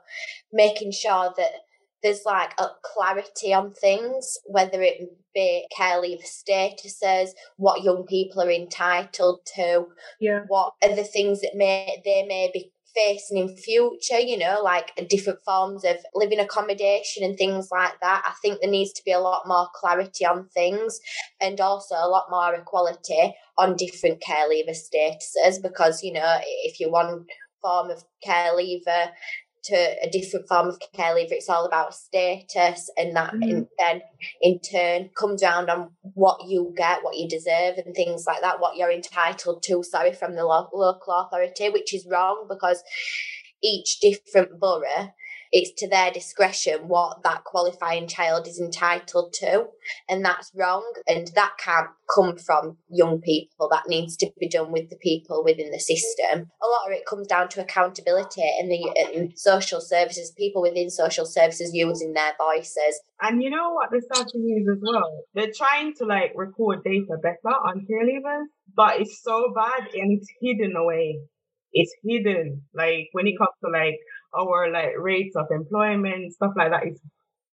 making 0.52 0.92
sure 0.92 1.32
that 1.36 1.50
there's 2.02 2.22
like 2.24 2.52
a 2.58 2.66
clarity 2.82 3.52
on 3.52 3.72
things, 3.72 4.38
whether 4.46 4.82
it 4.82 5.00
be 5.34 5.66
care 5.76 6.00
leave 6.00 6.20
statuses, 6.20 7.30
what 7.56 7.84
young 7.84 8.04
people 8.06 8.42
are 8.42 8.50
entitled 8.50 9.40
to, 9.54 9.86
yeah. 10.20 10.44
what 10.48 10.74
are 10.82 10.94
the 10.94 11.04
things 11.04 11.40
that 11.40 11.54
may 11.54 12.00
they 12.04 12.24
may 12.26 12.50
be 12.52 12.72
facing 12.94 13.38
in 13.38 13.56
future, 13.56 14.18
you 14.18 14.36
know, 14.36 14.60
like 14.62 14.92
different 15.08 15.38
forms 15.44 15.84
of 15.84 15.96
living 16.14 16.40
accommodation 16.40 17.22
and 17.22 17.36
things 17.36 17.68
like 17.70 17.92
that. 18.00 18.22
I 18.26 18.32
think 18.42 18.60
there 18.60 18.70
needs 18.70 18.92
to 18.94 19.04
be 19.04 19.12
a 19.12 19.20
lot 19.20 19.46
more 19.46 19.68
clarity 19.74 20.26
on 20.26 20.48
things 20.48 20.98
and 21.40 21.60
also 21.60 21.94
a 21.94 22.08
lot 22.08 22.26
more 22.30 22.54
equality 22.54 23.34
on 23.58 23.76
different 23.76 24.20
care 24.20 24.48
leaver 24.48 24.72
statuses 24.72 25.62
because, 25.62 26.02
you 26.02 26.12
know, 26.12 26.38
if 26.64 26.80
you 26.80 26.90
want 26.90 27.26
form 27.60 27.90
of 27.90 28.04
care 28.22 28.54
leaver 28.54 29.10
to 29.64 29.74
a 29.74 30.10
different 30.10 30.48
form 30.48 30.68
of 30.68 30.78
care 30.94 31.14
leave. 31.14 31.32
It's 31.32 31.48
all 31.48 31.66
about 31.66 31.94
status, 31.94 32.90
and 32.96 33.14
that 33.16 33.34
mm. 33.34 33.42
in, 33.42 33.68
then 33.78 34.02
in 34.40 34.60
turn 34.60 35.10
comes 35.18 35.42
around 35.42 35.70
on 35.70 35.90
what 36.14 36.46
you 36.46 36.72
get, 36.76 37.02
what 37.02 37.16
you 37.16 37.28
deserve, 37.28 37.78
and 37.78 37.94
things 37.94 38.24
like 38.26 38.40
that, 38.40 38.60
what 38.60 38.76
you're 38.76 38.92
entitled 38.92 39.62
to. 39.64 39.82
Sorry, 39.82 40.12
from 40.12 40.34
the 40.34 40.44
lo- 40.44 40.68
local 40.72 41.14
authority, 41.14 41.68
which 41.70 41.94
is 41.94 42.06
wrong 42.10 42.46
because 42.48 42.82
each 43.62 44.00
different 44.00 44.58
borough 44.58 45.12
it's 45.52 45.72
to 45.80 45.88
their 45.88 46.10
discretion 46.10 46.88
what 46.88 47.22
that 47.22 47.44
qualifying 47.44 48.06
child 48.06 48.46
is 48.46 48.60
entitled 48.60 49.32
to 49.34 49.66
and 50.08 50.24
that's 50.24 50.50
wrong 50.54 50.84
and 51.06 51.28
that 51.34 51.52
can't 51.58 51.88
come 52.14 52.36
from 52.36 52.76
young 52.88 53.20
people. 53.20 53.68
That 53.70 53.88
needs 53.88 54.16
to 54.18 54.30
be 54.38 54.48
done 54.48 54.72
with 54.72 54.90
the 54.90 54.96
people 54.96 55.44
within 55.44 55.70
the 55.70 55.78
system. 55.78 56.50
A 56.62 56.66
lot 56.66 56.86
of 56.86 56.92
it 56.92 57.06
comes 57.06 57.26
down 57.26 57.48
to 57.50 57.62
accountability 57.62 58.42
and 58.58 58.70
the 58.70 59.12
and 59.14 59.32
social 59.38 59.80
services 59.80 60.32
people 60.36 60.62
within 60.62 60.90
social 60.90 61.26
services 61.26 61.70
using 61.72 62.12
their 62.12 62.32
voices. 62.38 63.00
And 63.20 63.42
you 63.42 63.50
know 63.50 63.72
what 63.72 63.90
they're 63.90 64.00
starting 64.00 64.40
to 64.42 64.48
use 64.48 64.68
as 64.70 64.82
well? 64.82 65.24
They're 65.34 65.52
trying 65.56 65.94
to 65.96 66.04
like 66.04 66.32
record 66.34 66.82
data 66.84 67.16
better 67.22 67.54
on 67.54 67.86
care 67.86 68.04
leavers 68.04 68.46
but 68.74 69.00
it's 69.00 69.22
so 69.22 69.52
bad 69.54 69.88
and 69.94 70.18
it's 70.18 70.28
hidden 70.40 70.76
away. 70.76 71.20
It's 71.72 71.94
hidden 72.04 72.62
like 72.74 73.08
when 73.12 73.26
it 73.26 73.38
comes 73.38 73.54
to 73.64 73.70
like 73.70 73.98
our 74.38 74.70
like 74.72 74.98
rates 74.98 75.36
of 75.36 75.46
employment, 75.50 76.32
stuff 76.32 76.52
like 76.56 76.70
that 76.70 76.86
is 76.86 77.00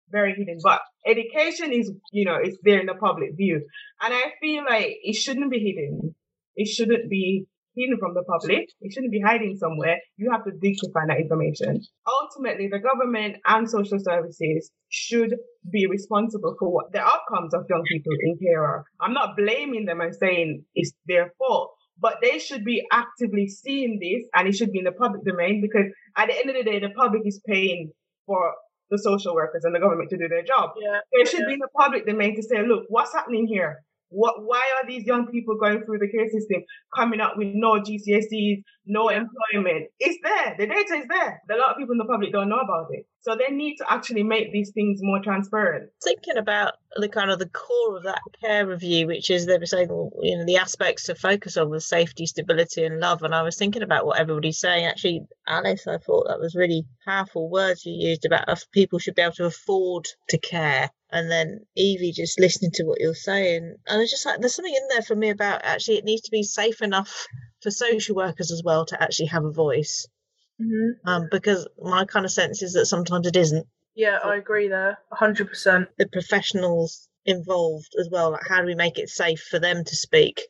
very 0.10 0.34
hidden. 0.36 0.60
But 0.62 0.82
education 1.06 1.72
is, 1.74 1.92
you 2.12 2.26
know, 2.26 2.38
it's 2.42 2.58
there 2.64 2.80
in 2.80 2.86
the 2.86 2.96
public 2.96 3.36
view. 3.36 3.66
And 4.02 4.14
I 4.14 4.34
feel 4.42 4.64
like 4.64 4.98
it 5.04 5.16
shouldn't 5.16 5.52
be 5.52 5.60
hidden. 5.60 6.16
It 6.56 6.68
shouldn't 6.68 7.10
be 7.10 7.48
hidden 7.76 7.98
from 8.00 8.14
the 8.14 8.24
public. 8.24 8.70
It 8.82 8.94
shouldn't 8.94 9.12
be 9.12 9.20
hiding 9.20 9.58
somewhere. 9.58 9.98
You 10.18 10.32
have 10.32 10.46
to 10.46 10.52
dig 10.52 10.78
to 10.78 10.92
find 10.94 11.10
that 11.10 11.20
information. 11.20 11.82
Ultimately, 12.22 12.70
the 12.72 12.80
government 12.80 13.38
and 13.46 13.70
social 13.70 14.00
services 14.00 14.72
should 14.90 15.36
be 15.70 15.88
responsible 15.88 16.56
for 16.58 16.72
what 16.72 16.92
the 16.94 17.02
outcomes 17.02 17.54
of 17.54 17.66
young 17.70 17.84
people 17.92 18.14
in 18.22 18.38
care 18.38 18.64
are. 18.64 18.86
I'm 19.02 19.14
not 19.14 19.36
blaming 19.36 19.86
them 19.86 20.02
and 20.02 20.16
saying 20.16 20.64
it's 20.74 20.94
their 21.08 21.34
fault, 21.38 21.76
but 22.00 22.18
they 22.22 22.40
should 22.40 22.64
be 22.64 22.86
actively 22.92 23.48
seeing 23.48 24.00
this 24.00 24.28
and 24.34 24.48
it 24.48 24.56
should 24.56 24.72
be 24.72 24.80
in 24.80 24.86
the 24.86 24.92
public 24.92 25.24
domain 25.24 25.62
because 25.62 25.92
at 26.18 26.28
the 26.28 26.38
end 26.38 26.50
of 26.50 26.56
the 26.56 26.64
day, 26.64 26.80
the 26.80 26.90
public 26.90 27.22
is 27.26 27.42
paying 27.48 27.92
for 28.26 28.54
the 28.92 28.98
social 28.98 29.34
workers 29.34 29.64
and 29.64 29.74
the 29.74 29.80
government 29.80 30.10
to 30.10 30.18
do 30.18 30.28
their 30.28 30.44
job. 30.44 30.72
Yeah. 30.80 31.00
There 31.14 31.26
should 31.26 31.48
be 31.48 31.54
in 31.54 31.60
the 31.60 31.70
public 31.76 32.06
domain 32.06 32.36
to 32.36 32.44
say, 32.44 32.66
look, 32.66 32.84
what's 32.90 33.14
happening 33.14 33.48
here? 33.48 33.84
What, 34.16 34.46
why 34.46 34.64
are 34.78 34.88
these 34.88 35.06
young 35.06 35.28
people 35.28 35.58
going 35.58 35.84
through 35.84 36.00
the 36.00 36.08
care 36.08 36.30
system, 36.30 36.64
coming 36.96 37.20
up 37.20 37.34
with 37.36 37.50
no 37.54 37.82
GCSEs, 37.82 38.64
no 38.86 39.10
employment? 39.10 39.88
It's 40.00 40.18
there. 40.24 40.56
The 40.58 40.68
data 40.68 40.96
is 40.96 41.08
there. 41.10 41.42
A 41.52 41.58
lot 41.58 41.72
of 41.72 41.78
people 41.78 41.92
in 41.92 41.98
the 41.98 42.06
public 42.06 42.32
don't 42.32 42.48
know 42.48 42.60
about 42.60 42.88
it. 42.92 43.06
So 43.20 43.36
they 43.36 43.54
need 43.54 43.76
to 43.78 43.92
actually 43.92 44.24
make 44.24 44.54
these 44.54 44.72
things 44.72 45.00
more 45.02 45.20
transparent. 45.22 45.90
Thinking 46.02 46.38
about 46.38 46.76
the 46.96 47.10
kind 47.10 47.30
of 47.30 47.40
the 47.40 47.50
core 47.50 47.98
of 47.98 48.04
that 48.04 48.22
care 48.40 48.66
review, 48.66 49.08
which 49.08 49.30
is 49.30 49.46
they 49.46 49.58
were 49.58 49.66
saying, 49.66 49.90
well, 49.90 50.12
you 50.22 50.38
know, 50.38 50.46
the 50.46 50.58
aspects 50.58 51.06
to 51.06 51.16
focus 51.16 51.58
on 51.58 51.70
was 51.70 51.86
safety, 51.86 52.26
stability, 52.26 52.86
and 52.86 53.00
love. 53.00 53.24
And 53.24 53.36
I 53.36 53.42
was 53.42 53.58
thinking 53.58 53.82
about 53.82 54.06
what 54.06 54.20
everybody's 54.20 54.60
saying. 54.60 54.86
Actually, 54.86 55.26
Alice, 55.48 55.88
I 55.88 55.98
thought 55.98 56.28
that 56.28 56.40
was 56.40 56.56
really 56.56 56.86
powerful 57.06 57.50
words 57.50 57.86
you 57.86 57.94
used 57.94 58.26
about 58.26 58.64
people 58.72 59.00
should 59.00 59.16
be 59.16 59.24
able 59.24 59.34
to 59.34 59.46
afford 59.46 60.06
to 60.30 60.38
care. 60.38 60.90
And 61.16 61.32
then 61.32 61.62
Evie 61.78 62.12
just 62.12 62.42
listening 62.42 62.72
to 62.74 62.84
what 62.84 63.00
you're 63.00 63.14
saying. 63.16 63.74
And 63.88 64.02
it's 64.02 64.12
just 64.12 64.26
like, 64.26 64.42
there's 64.42 64.54
something 64.54 64.76
in 64.76 64.88
there 64.90 65.02
for 65.02 65.16
me 65.16 65.30
about 65.30 65.62
actually 65.64 65.98
it 65.98 66.04
needs 66.04 66.24
to 66.24 66.32
be 66.32 66.44
safe 66.44 66.82
enough 66.82 67.26
for 67.62 67.72
social 67.72 68.18
workers 68.18 68.52
as 68.52 68.62
well 68.66 68.86
to 68.88 69.02
actually 69.02 69.28
have 69.28 69.46
a 69.46 69.52
voice. 69.52 70.06
hmm 70.60 70.90
Um, 71.06 71.30
because 71.32 71.70
my 71.82 72.04
kind 72.04 72.26
of 72.26 72.34
sense 72.34 72.62
is 72.62 72.74
that 72.74 72.88
sometimes 72.88 73.28
it 73.28 73.38
isn't. 73.38 73.66
Yeah, 73.96 74.20
I 74.22 74.36
agree 74.36 74.68
there. 74.68 74.98
100%. 75.14 75.88
The 75.98 76.10
professionals 76.12 77.08
involved 77.26 77.94
as 77.98 78.10
well, 78.12 78.32
like 78.32 78.46
how 78.46 78.60
do 78.60 78.68
we 78.68 78.76
make 78.76 79.00
it 79.00 79.08
safe 79.08 79.42
for 79.42 79.58
them 79.58 79.86
to 79.86 79.96
speak, 79.96 80.42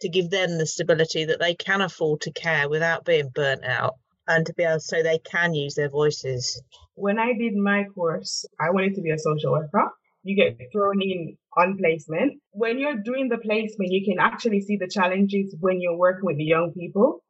to 0.00 0.08
give 0.08 0.28
them 0.28 0.58
the 0.58 0.66
stability 0.66 1.26
that 1.26 1.38
they 1.38 1.54
can 1.54 1.80
afford 1.80 2.22
to 2.22 2.32
care 2.32 2.68
without 2.68 3.04
being 3.04 3.30
burnt 3.32 3.64
out 3.64 3.94
and 4.28 4.46
to 4.46 4.54
be 4.54 4.62
able 4.62 4.80
so 4.80 5.02
they 5.02 5.18
can 5.18 5.54
use 5.54 5.74
their 5.74 5.90
voices. 5.90 6.62
When 6.94 7.18
I 7.18 7.32
did 7.32 7.54
my 7.54 7.84
course, 7.94 8.44
I 8.60 8.70
wanted 8.70 8.94
to 8.94 9.02
be 9.02 9.10
a 9.10 9.18
social 9.18 9.52
worker. 9.52 9.90
You 10.22 10.36
get 10.36 10.58
thrown 10.72 11.02
in 11.02 11.36
on 11.56 11.76
placement. 11.76 12.40
When 12.52 12.78
you're 12.78 13.02
doing 13.02 13.28
the 13.28 13.38
placement, 13.38 13.92
you 13.92 14.04
can 14.04 14.18
actually 14.18 14.60
see 14.62 14.76
the 14.76 14.88
challenges 14.88 15.54
when 15.60 15.80
you're 15.80 15.96
working 15.96 16.24
with 16.24 16.38
the 16.38 16.44
young 16.44 16.72
people. 16.72 17.22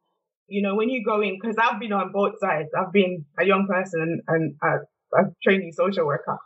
You 0.47 0.61
know, 0.61 0.75
when 0.75 0.89
you 0.89 1.03
go 1.03 1.21
in, 1.21 1.37
because 1.41 1.57
I've 1.59 1.79
been 1.79 1.91
on 1.91 2.11
both 2.13 2.33
sides. 2.39 2.69
I've 2.77 2.93
been 2.93 3.25
a 3.39 3.45
young 3.45 3.67
person 3.67 4.21
and 4.27 4.55
a, 4.63 5.19
a 5.19 5.23
trainee 5.43 5.71
social 5.71 6.05
worker. 6.05 6.37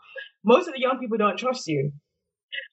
Most 0.44 0.68
of 0.68 0.74
the 0.74 0.80
young 0.80 0.98
people 1.00 1.18
don't 1.18 1.38
trust 1.38 1.68
you. 1.68 1.92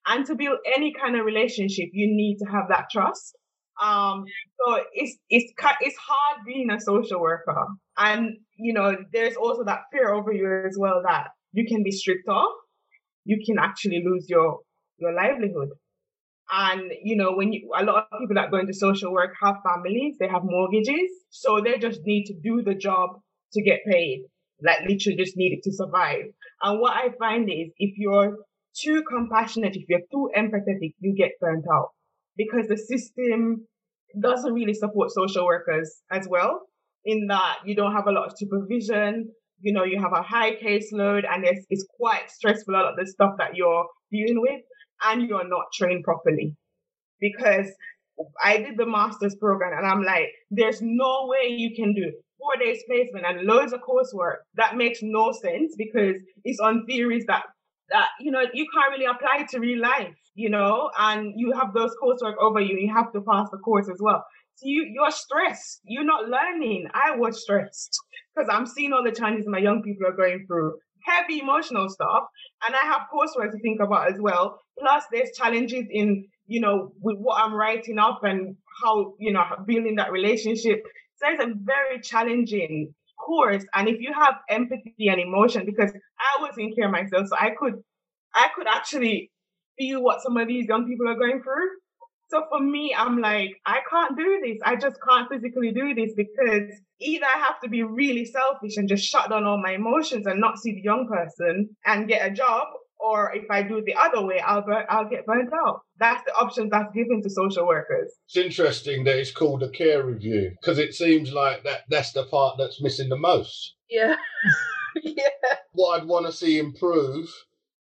And 0.07 0.25
to 0.27 0.37
build 0.37 0.59
any 0.75 0.95
kind 0.95 1.17
of 1.17 1.27
relationship, 1.27 1.89
you 1.93 2.07
need 2.07 2.39
to 2.39 2.47
have 2.47 2.69
that 2.71 2.87
trust. 2.91 3.37
Um, 3.83 4.25
so 4.59 4.83
it's 4.93 5.17
it's 5.29 5.53
it's 5.81 5.97
hard 5.99 6.47
being 6.47 6.71
a 6.71 6.81
social 6.81 7.21
worker, 7.21 7.67
and 7.99 8.37
you 8.57 8.73
know 8.73 8.97
there's 9.13 9.37
also 9.37 9.65
that 9.65 9.81
fear 9.93 10.13
over 10.15 10.33
you 10.33 10.65
as 10.67 10.77
well 10.79 11.03
that 11.05 11.29
you 11.53 11.67
can 11.67 11.83
be 11.83 11.91
stripped 11.91 12.29
off, 12.29 12.53
you 13.25 13.39
can 13.45 13.59
actually 13.59 14.03
lose 14.05 14.27
your 14.29 14.61
your 14.99 15.13
livelihood, 15.13 15.71
and 16.51 16.91
you 17.03 17.17
know 17.17 17.33
when 17.35 17.53
you 17.53 17.69
a 17.79 17.85
lot 17.85 18.07
of 18.11 18.21
people 18.21 18.37
that 18.37 18.51
go 18.51 18.59
into 18.59 18.73
social 18.73 19.13
work 19.13 19.35
have 19.43 19.57
families, 19.65 20.17
they 20.19 20.29
have 20.29 20.43
mortgages, 20.45 21.11
so 21.31 21.61
they 21.61 21.79
just 21.79 22.01
need 22.05 22.25
to 22.27 22.35
do 22.43 22.63
the 22.63 22.75
job 22.75 23.21
to 23.53 23.63
get 23.63 23.81
paid, 23.91 24.25
like 24.63 24.81
literally 24.89 25.17
just 25.19 25.37
need 25.37 25.53
it 25.53 25.63
to 25.65 25.73
survive. 25.73 26.25
And 26.63 26.81
what 26.81 26.95
I 26.95 27.11
find 27.19 27.49
is 27.51 27.73
if 27.79 27.99
you're 27.99 28.39
too 28.75 29.03
compassionate, 29.03 29.77
if 29.77 29.85
you're 29.89 30.01
too 30.11 30.31
empathetic, 30.37 30.95
you 31.01 31.15
get 31.15 31.33
burnt 31.41 31.65
out 31.71 31.91
because 32.37 32.67
the 32.69 32.77
system 32.77 33.67
doesn't 34.21 34.53
really 34.53 34.75
support 34.75 35.11
social 35.11 35.45
workers 35.45 36.03
as 36.11 36.27
well 36.29 36.61
in 37.05 37.27
that 37.29 37.57
you 37.65 37.75
don't 37.75 37.93
have 37.93 38.07
a 38.07 38.13
lot 38.13 38.27
of 38.27 38.33
supervision 38.37 39.29
you 39.61 39.73
know 39.73 39.85
you 39.85 40.01
have 40.01 40.13
a 40.13 40.23
high 40.23 40.53
caseload 40.57 41.25
and 41.31 41.45
it's, 41.45 41.67
it's 41.71 41.87
quite 41.99 42.31
stressful 42.31 42.75
a 42.75 42.77
lot 42.77 42.85
of 42.87 42.97
the 42.97 43.07
stuff 43.07 43.33
that 43.39 43.55
you're 43.55 43.87
dealing 44.11 44.41
with 44.41 44.61
and 45.05 45.29
you're 45.29 45.47
not 45.49 45.65
trained 45.75 46.05
properly. 46.05 46.55
Because 47.21 47.67
i 48.43 48.57
did 48.57 48.79
the 48.79 48.87
master's 48.87 49.35
program 49.35 49.77
and 49.77 49.87
i'm 49.87 50.03
like 50.03 50.29
there's 50.51 50.81
no 50.81 51.27
way 51.29 51.49
you 51.49 51.77
can 51.77 51.93
do 51.93 52.11
four 52.39 52.65
days 52.65 52.83
placement 52.89 53.27
and 53.27 53.47
loads 53.47 53.73
of 53.73 53.81
coursework. 53.81 54.37
That 54.55 54.77
makes 54.77 55.01
no 55.03 55.33
sense 55.33 55.75
because 55.77 56.17
it's 56.45 56.61
on 56.61 56.85
theories 56.87 57.25
that 57.27 57.45
that 57.91 58.09
you 58.21 58.31
know 58.31 58.43
you 58.53 58.67
can't 58.75 58.93
really 58.93 59.07
apply 59.07 59.45
to 59.49 59.59
real 59.59 59.81
life 59.81 60.15
you 60.35 60.49
know 60.51 60.91
and 60.99 61.33
you 61.37 61.53
have 61.53 61.73
those 61.73 61.93
coursework 62.03 62.37
over 62.41 62.61
you 62.61 62.77
you 62.79 62.93
have 62.93 63.13
to 63.13 63.21
pass 63.21 63.49
the 63.51 63.59
course 63.59 63.89
as 63.89 63.99
well. 64.01 64.25
So 64.57 64.63
you 64.67 64.87
you're 64.93 65.11
stressed. 65.11 65.81
You're 65.85 66.05
not 66.05 66.29
learning. 66.29 66.89
I 66.95 67.15
was 67.17 67.43
stressed 67.43 67.99
because 68.35 68.49
i'm 68.53 68.67
seeing 68.67 68.93
all 68.93 69.05
the 69.05 69.13
challenges 69.13 69.47
my 69.47 69.59
young 69.59 69.83
people 69.83 70.07
are 70.07 70.17
going 70.17 70.45
through. 70.47 70.79
Heavy 71.05 71.41
emotional 71.41 71.89
stuff 71.89 72.25
and 72.67 72.75
i 72.75 72.85
have 72.87 73.03
coursework 73.13 73.53
to 73.53 73.59
think 73.61 73.81
about 73.81 74.11
as 74.13 74.21
well. 74.21 74.61
Plus 74.79 75.05
there's 75.13 75.31
challenges 75.37 75.85
in 75.91 76.27
you 76.47 76.61
know 76.61 76.93
with 77.01 77.17
what 77.19 77.43
i'm 77.43 77.55
writing 77.55 77.99
up 77.99 78.21
and 78.23 78.57
how 78.83 79.15
you 79.19 79.33
know 79.33 79.45
building 79.67 79.97
that 79.97 80.13
relationship. 80.13 80.83
So 81.17 81.27
it's 81.31 81.43
a 81.43 81.53
very 81.55 82.01
challenging 82.01 82.95
course 83.25 83.65
and 83.75 83.89
if 83.89 84.01
you 84.01 84.13
have 84.13 84.35
empathy 84.49 85.09
and 85.09 85.21
emotion 85.21 85.65
because 85.67 85.93
i 86.19 86.43
was 86.43 86.55
in 86.59 86.75
care 86.75 86.91
myself 86.91 87.27
so 87.29 87.37
i 87.39 87.51
could 87.59 87.75
i 88.35 88.49
could 88.55 88.67
actually 88.67 89.31
feel 89.79 90.03
what 90.03 90.23
some 90.23 90.37
of 90.37 90.49
these 90.49 90.67
young 90.69 90.87
people 90.87 91.09
are 91.09 91.19
going 91.19 91.43
through. 91.43 91.69
So 92.29 92.43
for 92.51 92.61
me 92.61 92.95
i'm 92.97 93.21
like 93.21 93.51
i 93.65 93.79
can't 93.89 94.17
do 94.17 94.41
this. 94.45 94.59
I 94.65 94.77
just 94.77 94.99
can't 95.09 95.29
physically 95.31 95.73
do 95.73 95.95
this 95.95 96.13
because 96.17 96.71
either 97.01 97.27
i 97.27 97.39
have 97.39 97.61
to 97.63 97.69
be 97.69 97.83
really 97.83 98.25
selfish 98.25 98.77
and 98.77 98.89
just 98.89 99.05
shut 99.05 99.31
down 99.31 99.45
all 99.45 99.63
my 99.63 99.73
emotions 99.73 100.27
and 100.27 100.41
not 100.41 100.59
see 100.59 100.73
the 100.73 100.83
young 100.83 101.07
person 101.09 101.69
and 101.85 102.09
get 102.09 102.27
a 102.27 102.35
job 102.35 102.69
or 102.99 103.33
if 103.35 103.45
i 103.51 103.63
do 103.63 103.79
it 103.79 103.85
the 103.85 103.95
other 103.95 104.25
way 104.25 104.41
i'll 104.41 104.63
burn, 104.63 104.85
i'll 104.89 105.09
get 105.09 105.27
burnt 105.27 105.51
out 105.53 105.81
that's 105.99 106.23
the 106.25 106.35
option 106.35 106.69
that's 106.71 106.93
given 106.95 107.23
to 107.23 107.31
social 107.31 107.67
workers 107.67 108.13
It's 108.27 108.37
interesting 108.37 109.05
that 109.05 109.19
it's 109.19 109.31
called 109.33 109.63
a 109.63 109.71
care 109.71 110.05
review 110.05 110.53
because 110.61 110.79
it 110.79 110.95
seems 110.95 111.33
like 111.33 111.65
that 111.65 111.83
that's 111.89 112.13
the 112.13 112.25
part 112.25 112.57
that's 112.59 112.83
missing 112.83 113.09
the 113.09 113.17
most. 113.17 113.75
Yeah. 113.91 114.17
yeah. 115.03 115.57
What 115.73 116.01
I'd 116.01 116.09
want 116.09 116.27
to 116.27 116.33
see 116.33 116.59
improve 116.59 117.29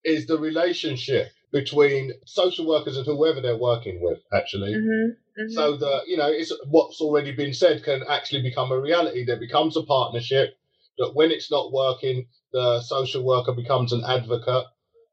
is 0.04 0.26
the 0.26 0.38
relationship 0.38 1.28
between 1.52 2.12
social 2.26 2.66
workers 2.66 2.96
and 2.96 3.06
whoever 3.06 3.40
they're 3.40 3.56
working 3.56 4.00
with, 4.02 4.18
actually. 4.32 4.74
hmm 4.74 5.48
So 5.48 5.76
that, 5.76 6.02
you 6.06 6.16
know, 6.16 6.28
it's 6.28 6.52
what's 6.68 7.00
already 7.00 7.32
been 7.32 7.54
said 7.54 7.84
can 7.84 8.02
actually 8.08 8.42
become 8.42 8.70
a 8.72 8.80
reality. 8.80 9.24
There 9.24 9.38
becomes 9.38 9.76
a 9.76 9.82
partnership 9.82 10.54
that 10.98 11.12
when 11.14 11.30
it's 11.30 11.50
not 11.50 11.72
working, 11.72 12.26
the 12.52 12.80
social 12.82 13.24
worker 13.24 13.52
becomes 13.52 13.92
an 13.92 14.02
advocate 14.06 14.64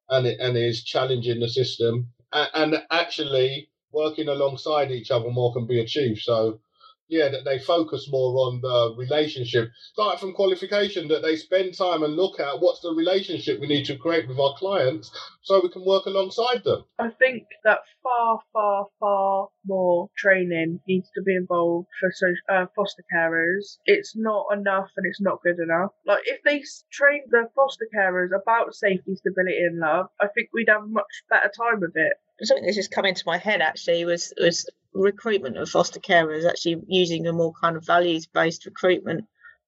and 0.10 0.28
it, 0.28 0.40
and 0.40 0.58
is 0.58 0.84
challenging 0.84 1.40
the 1.40 1.50
system 1.50 2.08
and, 2.32 2.50
and 2.54 2.84
actually 2.92 3.70
working 3.92 4.28
alongside 4.28 4.92
each 4.92 5.12
other 5.12 5.30
more 5.30 5.54
can 5.54 5.68
be 5.68 5.80
achieved. 5.80 6.22
So 6.22 6.60
yeah, 7.08 7.30
that 7.30 7.46
they 7.46 7.60
focus 7.60 8.08
more 8.10 8.34
on 8.48 8.62
the 8.62 8.96
relationship, 8.98 9.70
start 9.92 10.20
from 10.20 10.34
qualification, 10.34 11.08
that 11.10 11.22
they 11.22 11.36
spend 11.36 11.78
time 11.78 12.04
and 12.04 12.16
look 12.16 12.40
at 12.40 12.60
what's 12.60 12.82
the 12.82 12.94
relationship 12.94 13.60
we 13.60 13.68
need 13.68 13.86
to 13.86 13.98
create 13.98 14.28
with 14.28 14.40
our 14.40 14.56
clients 14.58 15.12
so 15.42 15.60
we 15.62 15.70
can 15.70 15.86
work 15.86 16.06
alongside 16.06 16.64
them. 16.64 16.84
I 17.00 17.10
think 17.10 17.44
that 17.64 17.80
far, 18.02 18.40
far, 18.54 18.88
far 19.00 19.50
more 19.66 20.10
training 20.18 20.80
needs 20.88 21.10
to 21.16 21.22
be 21.22 21.36
involved 21.36 21.88
for 22.00 22.12
so, 22.14 22.28
uh, 22.50 22.66
foster 22.76 23.04
carers. 23.14 23.78
It's 23.86 24.16
not 24.16 24.46
enough 24.54 24.90
and 24.96 25.06
it's 25.06 25.22
not 25.22 25.42
good 25.44 25.60
enough. 25.60 25.92
Like, 26.06 26.22
if 26.26 26.42
they 26.44 26.60
s- 26.60 26.86
trained 26.92 27.26
the 27.30 27.50
foster 27.56 27.88
carers 27.96 28.30
about 28.34 28.74
safety, 28.74 29.16
stability, 29.16 29.58
and 29.58 29.80
love, 29.80 30.08
I 30.20 30.28
think 30.28 30.50
we'd 30.54 30.70
have 30.70 30.84
a 30.84 30.88
much 30.88 31.24
better 31.30 31.52
time 31.56 31.82
with 31.82 31.96
it. 31.96 32.14
Something 32.42 32.66
that's 32.66 32.78
just 32.78 32.92
come 32.92 33.06
into 33.06 33.24
my 33.26 33.38
head 33.38 33.62
actually 33.62 34.04
was 34.06 34.34
was 34.38 34.70
recruitment 34.94 35.58
of 35.58 35.70
foster 35.70 36.00
carers, 36.00 36.48
actually 36.50 36.82
using 36.88 37.28
a 37.28 37.34
more 37.34 37.54
kind 37.60 37.76
of 37.76 37.86
values 37.86 38.28
based 38.28 38.66
recruitment 38.66 39.26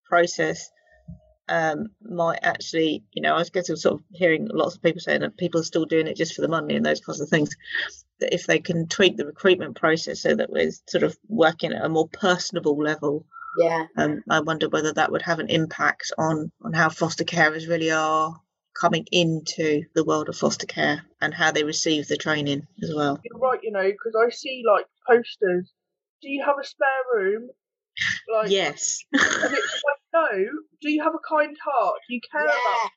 process 0.08 0.70
um, 1.48 1.88
might 2.02 2.40
actually, 2.42 3.04
you 3.14 3.22
know, 3.22 3.36
I 3.36 3.40
was 3.40 3.50
getting 3.50 3.76
sort 3.76 3.96
of 3.96 4.06
hearing 4.12 4.48
lots 4.52 4.76
of 4.76 4.82
people 4.82 5.00
saying 5.00 5.22
that 5.22 5.38
people 5.38 5.62
are 5.62 5.66
still 5.66 5.86
doing 5.86 6.08
it 6.08 6.18
just 6.18 6.34
for 6.34 6.42
the 6.42 6.48
money 6.48 6.76
and 6.76 6.86
those 6.86 7.02
kinds 7.02 7.22
of 7.22 7.30
things. 7.30 7.56
That 8.20 8.34
if 8.34 8.48
they 8.48 8.60
can 8.60 8.88
tweak 8.88 9.18
the 9.18 9.26
recruitment 9.26 9.76
process 9.76 10.22
so 10.22 10.36
that 10.36 10.50
we're 10.50 10.72
sort 10.88 11.04
of 11.04 11.18
working 11.28 11.74
at 11.74 11.84
a 11.86 11.90
more 11.90 12.08
personable 12.08 12.78
level, 12.78 13.26
Yeah. 13.60 13.86
um, 13.98 14.24
I 14.30 14.40
wonder 14.40 14.70
whether 14.70 14.94
that 14.94 15.12
would 15.12 15.22
have 15.24 15.40
an 15.40 15.50
impact 15.50 16.12
on 16.18 16.52
on 16.64 16.74
how 16.74 16.90
foster 16.90 17.26
carers 17.26 17.68
really 17.68 17.92
are 17.92 18.42
coming 18.80 19.06
into 19.12 19.84
the 19.94 20.04
world 20.04 20.30
of 20.30 20.38
foster 20.38 20.68
care 20.68 21.04
and 21.22 21.34
how 21.34 21.52
they 21.52 21.64
receive 21.64 22.08
the 22.08 22.18
training 22.18 22.68
as 22.84 22.94
well. 22.94 23.20
You're 23.24 23.40
right, 23.40 23.60
you 23.64 23.72
know, 23.72 23.90
because 23.90 24.14
I 24.16 24.30
see 24.30 24.64
like 24.68 24.86
posters 25.08 25.72
do 26.22 26.30
you 26.30 26.44
have 26.46 26.56
a 26.60 26.66
spare 26.66 26.88
room? 27.14 27.50
Like, 28.34 28.52
Yes. 28.52 29.04
and 29.14 29.22
it's 29.22 29.84
like, 29.84 30.02
no, 30.14 30.46
do 30.82 30.90
you 30.90 31.04
have 31.04 31.14
a 31.14 31.20
kind 31.28 31.56
heart? 31.64 31.96
Do 32.08 32.16
you 32.16 32.22
care 32.32 32.42
about 32.44 32.92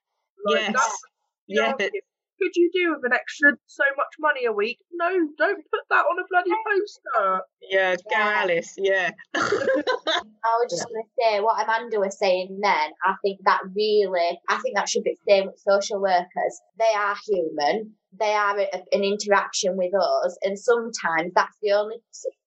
like 0.47 0.61
Yes. 0.63 0.73
that's 0.75 1.03
the 1.49 1.55
Yes. 1.55 1.73
argument. 1.73 1.93
Could 2.41 2.53
you 2.55 2.71
do 2.73 2.95
with 2.95 3.05
an 3.05 3.13
extra 3.13 3.53
so 3.67 3.85
much 3.97 4.15
money 4.21 4.45
a 4.47 4.53
week? 4.53 4.79
No, 4.93 5.09
don't 5.39 5.57
put 5.71 5.81
that 5.91 6.05
on 6.05 6.19
a 6.19 6.27
bloody 6.31 6.51
poster. 6.67 7.41
Yeah, 7.63 7.97
go 7.97 8.03
Yeah. 8.11 8.41
Alice. 8.43 8.75
Yeah. 8.79 9.11
I 9.35 10.59
was 10.63 10.71
just 10.71 10.87
going 10.89 11.03
to 11.05 11.11
say 11.21 11.41
what 11.41 11.63
Amanda 11.63 11.99
was 12.01 12.19
saying 12.19 12.59
then. 12.63 12.91
I 13.05 13.15
think 13.23 13.41
that 13.45 13.61
really, 13.75 14.39
I 14.49 14.59
think 14.59 14.77
that 14.77 14.89
should 14.89 15.05
be 15.05 15.17
the 15.27 15.33
same 15.33 15.47
with 15.47 15.59
social 15.59 16.01
workers. 16.01 16.61
They 16.79 16.97
are 16.97 17.17
human. 17.29 17.95
They 18.19 18.33
are 18.33 18.59
a, 18.59 18.67
an 18.93 19.05
interaction 19.05 19.77
with 19.77 19.93
us, 19.95 20.39
and 20.43 20.59
sometimes 20.59 21.33
that's 21.35 21.57
the 21.61 21.73
only 21.73 21.97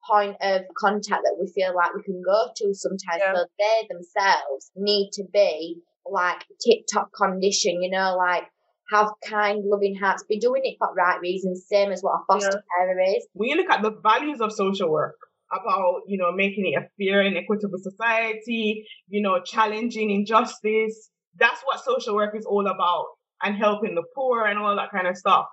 point 0.09 0.35
of 0.41 0.61
contact 0.75 1.21
that 1.23 1.37
we 1.39 1.51
feel 1.53 1.75
like 1.75 1.93
we 1.93 2.01
can 2.01 2.21
go 2.25 2.47
to. 2.55 2.73
Sometimes, 2.73 3.21
Yeah. 3.21 3.35
so 3.35 3.45
they 3.59 3.87
themselves 3.87 4.71
need 4.75 5.11
to 5.13 5.23
be 5.31 5.77
like 6.09 6.43
tip-top 6.65 7.09
condition. 7.15 7.83
You 7.83 7.91
know, 7.91 8.15
like 8.17 8.45
have 8.91 9.09
kind, 9.27 9.63
loving 9.65 9.95
hearts, 9.95 10.23
be 10.27 10.39
doing 10.39 10.61
it 10.65 10.75
for 10.77 10.89
the 10.93 11.01
right 11.01 11.19
reasons, 11.21 11.65
same 11.69 11.91
as 11.91 12.01
what 12.01 12.19
a 12.19 12.23
foster 12.27 12.63
carer 12.77 13.01
is. 13.01 13.27
when 13.33 13.49
you 13.49 13.55
look 13.55 13.69
at 13.69 13.81
the 13.81 13.91
values 14.03 14.41
of 14.41 14.51
social 14.51 14.91
work 14.91 15.15
about 15.51 16.01
you 16.07 16.17
know 16.17 16.31
making 16.31 16.65
it 16.65 16.81
a 16.81 16.87
fair 16.97 17.21
and 17.21 17.35
equitable 17.35 17.77
society 17.77 18.85
you 19.07 19.21
know 19.21 19.41
challenging 19.41 20.11
injustice. 20.11 21.09
That's 21.37 21.61
what 21.63 21.83
social 21.83 22.15
work 22.15 22.35
is 22.35 22.45
all 22.45 22.67
about 22.67 23.05
and 23.41 23.55
helping 23.55 23.95
the 23.95 24.03
poor 24.15 24.45
and 24.45 24.59
all 24.59 24.75
that 24.75 24.91
kind 24.91 25.07
of 25.07 25.17
stuff. 25.17 25.45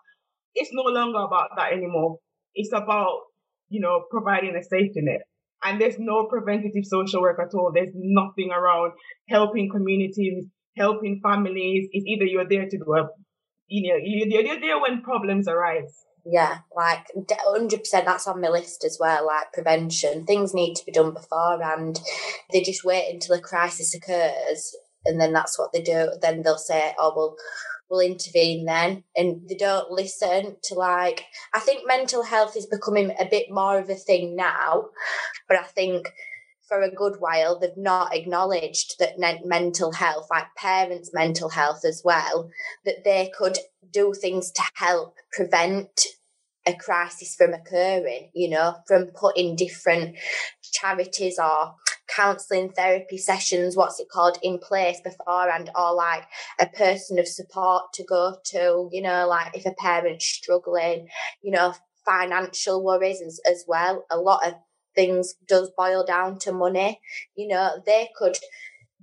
It's 0.54 0.70
no 0.72 0.82
longer 0.82 1.18
about 1.18 1.50
that 1.56 1.72
anymore. 1.72 2.18
It's 2.54 2.72
about 2.72 3.20
you 3.68 3.80
know 3.80 4.04
providing 4.10 4.56
a 4.56 4.62
safety 4.62 5.00
net. 5.00 5.22
And 5.64 5.80
there's 5.80 5.98
no 5.98 6.26
preventative 6.26 6.84
social 6.84 7.20
work 7.20 7.40
at 7.40 7.52
all. 7.52 7.72
There's 7.74 7.92
nothing 7.92 8.52
around 8.52 8.92
helping 9.28 9.68
communities 9.68 10.44
helping 10.78 11.20
families. 11.22 11.88
It's 11.92 12.06
either 12.06 12.24
you're 12.24 12.48
there 12.48 12.68
to 12.68 12.78
do 12.78 12.94
a 12.94 13.08
you 13.68 13.90
know 13.92 13.98
you're 14.02 14.42
you're 14.42 14.60
there 14.60 14.80
when 14.80 15.02
problems 15.02 15.46
arise 15.48 16.04
Yeah, 16.24 16.58
like 16.76 17.06
hundred 17.30 17.80
percent. 17.80 18.04
That's 18.06 18.26
on 18.26 18.40
my 18.40 18.48
list 18.48 18.84
as 18.84 18.98
well. 19.00 19.26
Like 19.26 19.52
prevention, 19.52 20.26
things 20.26 20.52
need 20.52 20.74
to 20.74 20.84
be 20.84 20.92
done 20.92 21.14
before, 21.14 21.62
and 21.62 21.98
they 22.52 22.62
just 22.62 22.84
wait 22.84 23.12
until 23.12 23.36
a 23.36 23.40
crisis 23.40 23.94
occurs, 23.94 24.76
and 25.06 25.20
then 25.20 25.32
that's 25.32 25.58
what 25.58 25.72
they 25.72 25.80
do. 25.82 26.10
Then 26.20 26.42
they'll 26.42 26.58
say, 26.58 26.94
"Oh, 26.98 27.12
well, 27.16 27.36
we'll 27.88 28.00
intervene 28.00 28.66
then," 28.66 29.04
and 29.16 29.48
they 29.48 29.54
don't 29.54 29.90
listen 29.90 30.56
to 30.64 30.74
like. 30.74 31.24
I 31.54 31.60
think 31.60 31.86
mental 31.86 32.24
health 32.24 32.56
is 32.56 32.66
becoming 32.66 33.12
a 33.18 33.24
bit 33.24 33.46
more 33.50 33.78
of 33.78 33.88
a 33.88 33.94
thing 33.94 34.36
now, 34.36 34.88
but 35.48 35.56
I 35.58 35.62
think 35.62 36.12
for 36.68 36.82
a 36.82 36.94
good 36.94 37.16
while 37.18 37.58
they've 37.58 37.70
not 37.76 38.14
acknowledged 38.14 38.98
that 38.98 39.18
mental 39.44 39.92
health, 39.92 40.28
like 40.30 40.54
parents' 40.56 41.10
mental 41.14 41.48
health 41.48 41.84
as 41.84 42.02
well, 42.04 42.50
that 42.84 43.04
they 43.04 43.30
could 43.36 43.58
do 43.90 44.12
things 44.12 44.50
to 44.52 44.62
help 44.74 45.14
prevent 45.32 46.06
a 46.66 46.74
crisis 46.74 47.34
from 47.34 47.54
occurring, 47.54 48.30
you 48.34 48.50
know, 48.50 48.76
from 48.86 49.06
putting 49.06 49.56
different 49.56 50.16
charities 50.62 51.38
or 51.38 51.74
counselling 52.08 52.70
therapy 52.70 53.16
sessions, 53.16 53.76
what's 53.76 54.00
it 54.00 54.08
called, 54.10 54.38
in 54.42 54.58
place 54.58 55.00
beforehand, 55.00 55.70
or 55.74 55.94
like 55.94 56.24
a 56.60 56.66
person 56.66 57.18
of 57.18 57.26
support 57.26 57.84
to 57.94 58.04
go 58.04 58.36
to, 58.44 58.88
you 58.92 59.00
know, 59.00 59.26
like 59.26 59.56
if 59.56 59.64
a 59.66 59.72
parent's 59.72 60.26
struggling, 60.26 61.08
you 61.42 61.50
know, 61.50 61.74
financial 62.04 62.82
worries 62.82 63.20
as, 63.20 63.40
as 63.48 63.64
well. 63.66 64.04
A 64.10 64.18
lot 64.18 64.46
of 64.46 64.54
things 64.98 65.34
does 65.46 65.70
boil 65.76 66.04
down 66.04 66.38
to 66.40 66.52
money. 66.52 67.00
You 67.36 67.48
know, 67.48 67.80
they 67.86 68.08
could 68.18 68.36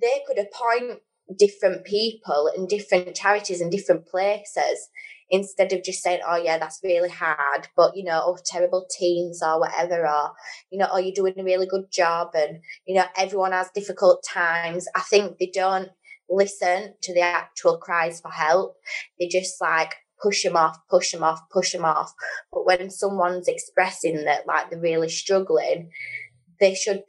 they 0.02 0.22
could 0.28 0.38
appoint 0.38 1.00
different 1.40 1.86
people 1.86 2.52
and 2.56 2.68
different 2.68 3.16
charities 3.16 3.62
and 3.62 3.72
different 3.72 4.06
places 4.06 4.90
instead 5.30 5.74
of 5.74 5.84
just 5.84 6.04
saying, 6.04 6.20
oh, 6.28 6.36
yeah, 6.36 6.60
that's 6.60 6.82
really 6.84 7.10
hard, 7.10 7.67
but, 7.76 7.96
you 7.96 8.04
know, 8.04 8.22
oh, 8.24 8.38
terrible 8.46 8.86
teens 8.96 9.41
or 9.41 9.60
whatever, 9.60 10.08
or, 10.08 10.34
you 10.69 10.78
know, 10.78 10.88
oh, 10.91 11.00
you're 11.00 11.15
doing 11.15 11.34
a 11.39 11.43
really 11.43 11.65
good 11.65 11.86
job 11.91 12.30
and, 12.36 12.60
you 12.86 12.96
know, 12.96 13.06
everyone 13.17 13.52
has 13.52 13.69
difficult 13.74 14.24
times. 14.24 14.86
I 14.96 15.02
think 15.02 15.39
they 15.39 15.50
don't 15.52 15.89
listen 16.30 16.93
to 17.02 17.13
the 17.13 17.22
actual 17.22 17.78
cries 17.78 18.22
for 18.22 18.30
help. 18.30 18.76
They 19.19 19.28
just 19.28 19.60
like 19.60 19.96
push 20.26 20.44
them 20.44 20.56
off, 20.56 20.78
push 20.90 21.12
them 21.12 21.24
off, 21.24 21.42
push 21.52 21.72
them 21.72 21.86
off. 21.86 22.12
But 22.52 22.66
when 22.66 22.90
someone's 22.90 23.48
expressing 23.48 24.26
that, 24.26 24.48
like, 24.48 24.70
they're 24.70 24.80
really 24.80 25.10
struggling, 25.10 25.92
they 26.60 26.74
should 26.74 27.04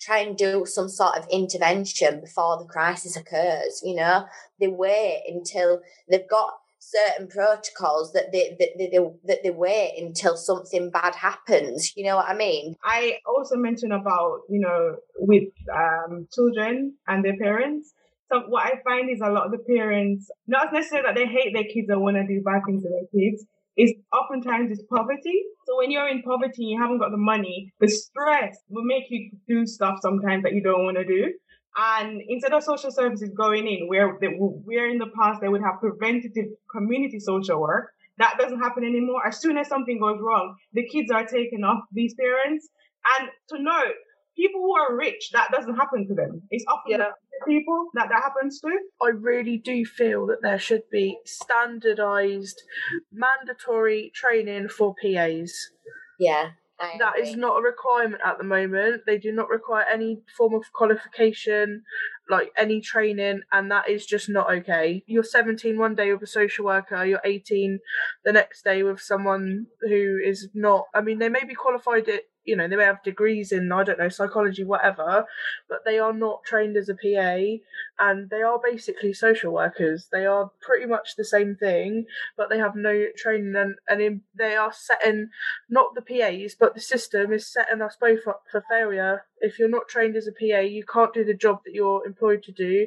try 0.00 0.18
and 0.18 0.36
do 0.36 0.64
some 0.66 0.88
sort 0.88 1.16
of 1.16 1.26
intervention 1.30 2.20
before 2.20 2.58
the 2.58 2.64
crisis 2.64 3.16
occurs. 3.16 3.82
You 3.84 3.96
know, 3.96 4.24
they 4.58 4.68
wait 4.68 5.22
until 5.28 5.80
they've 6.08 6.28
got 6.28 6.54
certain 6.78 7.28
protocols 7.28 8.12
that 8.12 8.30
they 8.32 8.56
that 8.58 8.70
they, 8.78 8.98
that 9.28 9.42
they 9.42 9.50
wait 9.50 9.94
until 9.98 10.36
something 10.36 10.90
bad 10.90 11.14
happens. 11.14 11.92
You 11.96 12.04
know 12.06 12.16
what 12.16 12.28
I 12.28 12.34
mean? 12.34 12.74
I 12.84 13.18
also 13.26 13.56
mentioned 13.56 13.92
about, 13.92 14.40
you 14.48 14.60
know, 14.60 14.96
with 15.18 15.50
um, 15.74 16.26
children 16.32 16.94
and 17.06 17.24
their 17.24 17.36
parents. 17.36 17.92
So 18.32 18.40
what 18.48 18.64
I 18.64 18.80
find 18.84 19.08
is 19.10 19.20
a 19.22 19.30
lot 19.30 19.46
of 19.46 19.52
the 19.52 19.58
parents, 19.58 20.30
not 20.46 20.72
necessarily 20.72 21.08
that 21.08 21.14
they 21.14 21.26
hate 21.26 21.54
their 21.54 21.64
kids 21.64 21.88
or 21.90 22.00
want 22.00 22.16
to 22.16 22.26
do 22.26 22.42
bad 22.42 22.62
things 22.66 22.82
to 22.82 22.88
their 22.88 23.06
kids, 23.14 23.44
is 23.76 23.92
oftentimes 24.12 24.72
it's 24.72 24.82
poverty. 24.90 25.42
So 25.66 25.76
when 25.76 25.90
you're 25.90 26.08
in 26.08 26.22
poverty 26.22 26.64
you 26.64 26.80
haven't 26.80 26.98
got 26.98 27.10
the 27.10 27.18
money, 27.18 27.72
the 27.78 27.88
stress 27.88 28.56
will 28.68 28.84
make 28.84 29.04
you 29.10 29.30
do 29.46 29.66
stuff 29.66 29.98
sometimes 30.00 30.42
that 30.42 30.54
you 30.54 30.62
don't 30.62 30.84
want 30.84 30.96
to 30.96 31.04
do. 31.04 31.32
And 31.76 32.22
instead 32.28 32.52
of 32.52 32.62
social 32.62 32.90
services 32.90 33.30
going 33.36 33.66
in, 33.68 33.86
where 33.86 34.16
they, 34.20 34.28
where 34.28 34.88
in 34.88 34.98
the 34.98 35.10
past 35.20 35.40
they 35.42 35.48
would 35.48 35.60
have 35.60 35.78
preventative 35.78 36.46
community 36.72 37.20
social 37.20 37.60
work, 37.60 37.92
that 38.18 38.36
doesn't 38.38 38.60
happen 38.60 38.82
anymore. 38.82 39.26
As 39.26 39.40
soon 39.40 39.58
as 39.58 39.68
something 39.68 40.00
goes 40.00 40.18
wrong, 40.22 40.56
the 40.72 40.88
kids 40.88 41.10
are 41.10 41.26
taken 41.26 41.64
off 41.64 41.84
these 41.92 42.14
parents. 42.14 42.66
And 43.18 43.28
to 43.50 43.62
note, 43.62 43.94
people 44.36 44.60
who 44.60 44.76
are 44.76 44.94
rich, 44.96 45.30
that 45.32 45.50
doesn't 45.50 45.76
happen 45.76 46.06
to 46.08 46.14
them. 46.14 46.42
It's 46.50 46.64
often 46.68 47.00
Yeah. 47.00 47.10
people 47.46 47.90
that 47.94 48.08
that 48.08 48.22
happens 48.22 48.60
to. 48.60 48.68
I 49.02 49.08
really 49.08 49.58
do 49.58 49.84
feel 49.84 50.26
that 50.26 50.42
there 50.42 50.58
should 50.58 50.88
be 50.90 51.18
standardized, 51.24 52.62
mandatory 53.12 54.10
training 54.14 54.68
for 54.68 54.94
PAs. 55.00 55.52
Yeah. 56.18 56.50
I 56.78 56.96
That 56.98 57.18
is 57.18 57.30
agree. 57.30 57.40
not 57.40 57.58
a 57.58 57.62
requirement 57.62 58.20
at 58.22 58.36
the 58.36 58.44
moment. 58.44 59.04
They 59.06 59.16
do 59.16 59.32
not 59.32 59.48
require 59.48 59.86
any 59.90 60.22
form 60.36 60.52
of 60.54 60.70
qualification, 60.74 61.84
like 62.28 62.52
any 62.54 62.82
training, 62.82 63.40
and 63.50 63.70
that 63.70 63.88
is 63.88 64.04
just 64.04 64.28
not 64.28 64.50
okay. 64.50 65.02
You're 65.06 65.22
17 65.22 65.78
one 65.78 65.94
day 65.94 66.12
with 66.12 66.22
a 66.22 66.26
social 66.26 66.66
worker, 66.66 67.02
you're 67.04 67.22
18 67.24 67.78
the 68.24 68.32
next 68.32 68.62
day 68.62 68.82
with 68.82 69.00
someone 69.00 69.68
who 69.80 70.18
is 70.22 70.50
not, 70.52 70.84
I 70.94 71.00
mean, 71.00 71.18
they 71.18 71.30
may 71.30 71.44
be 71.44 71.54
qualified 71.54 72.08
at, 72.10 72.24
you 72.46 72.56
know, 72.56 72.68
they 72.68 72.76
may 72.76 72.84
have 72.84 73.02
degrees 73.02 73.52
in, 73.52 73.70
I 73.72 73.82
don't 73.84 73.98
know, 73.98 74.08
psychology, 74.08 74.64
whatever, 74.64 75.26
but 75.68 75.80
they 75.84 75.98
are 75.98 76.12
not 76.12 76.44
trained 76.44 76.76
as 76.76 76.88
a 76.88 76.94
PA 76.94 77.58
and 77.98 78.30
they 78.30 78.42
are 78.42 78.60
basically 78.62 79.12
social 79.12 79.52
workers. 79.52 80.08
They 80.10 80.26
are 80.26 80.50
pretty 80.60 80.86
much 80.86 81.16
the 81.16 81.24
same 81.24 81.56
thing, 81.56 82.06
but 82.36 82.48
they 82.48 82.58
have 82.58 82.76
no 82.76 83.06
training 83.16 83.54
and, 83.56 83.74
and 83.88 84.00
in, 84.00 84.20
they 84.34 84.54
are 84.54 84.72
setting 84.72 85.28
not 85.68 85.94
the 85.94 86.02
PAs, 86.02 86.54
but 86.58 86.74
the 86.74 86.80
system 86.80 87.32
is 87.32 87.52
setting 87.52 87.82
us 87.82 87.96
both 88.00 88.26
up 88.26 88.44
for 88.50 88.64
failure. 88.70 89.24
If 89.40 89.58
you're 89.58 89.68
not 89.68 89.88
trained 89.88 90.16
as 90.16 90.28
a 90.28 90.32
PA, 90.32 90.60
you 90.60 90.84
can't 90.84 91.12
do 91.12 91.24
the 91.24 91.34
job 91.34 91.60
that 91.64 91.74
you're 91.74 92.06
employed 92.06 92.42
to 92.44 92.52
do. 92.52 92.86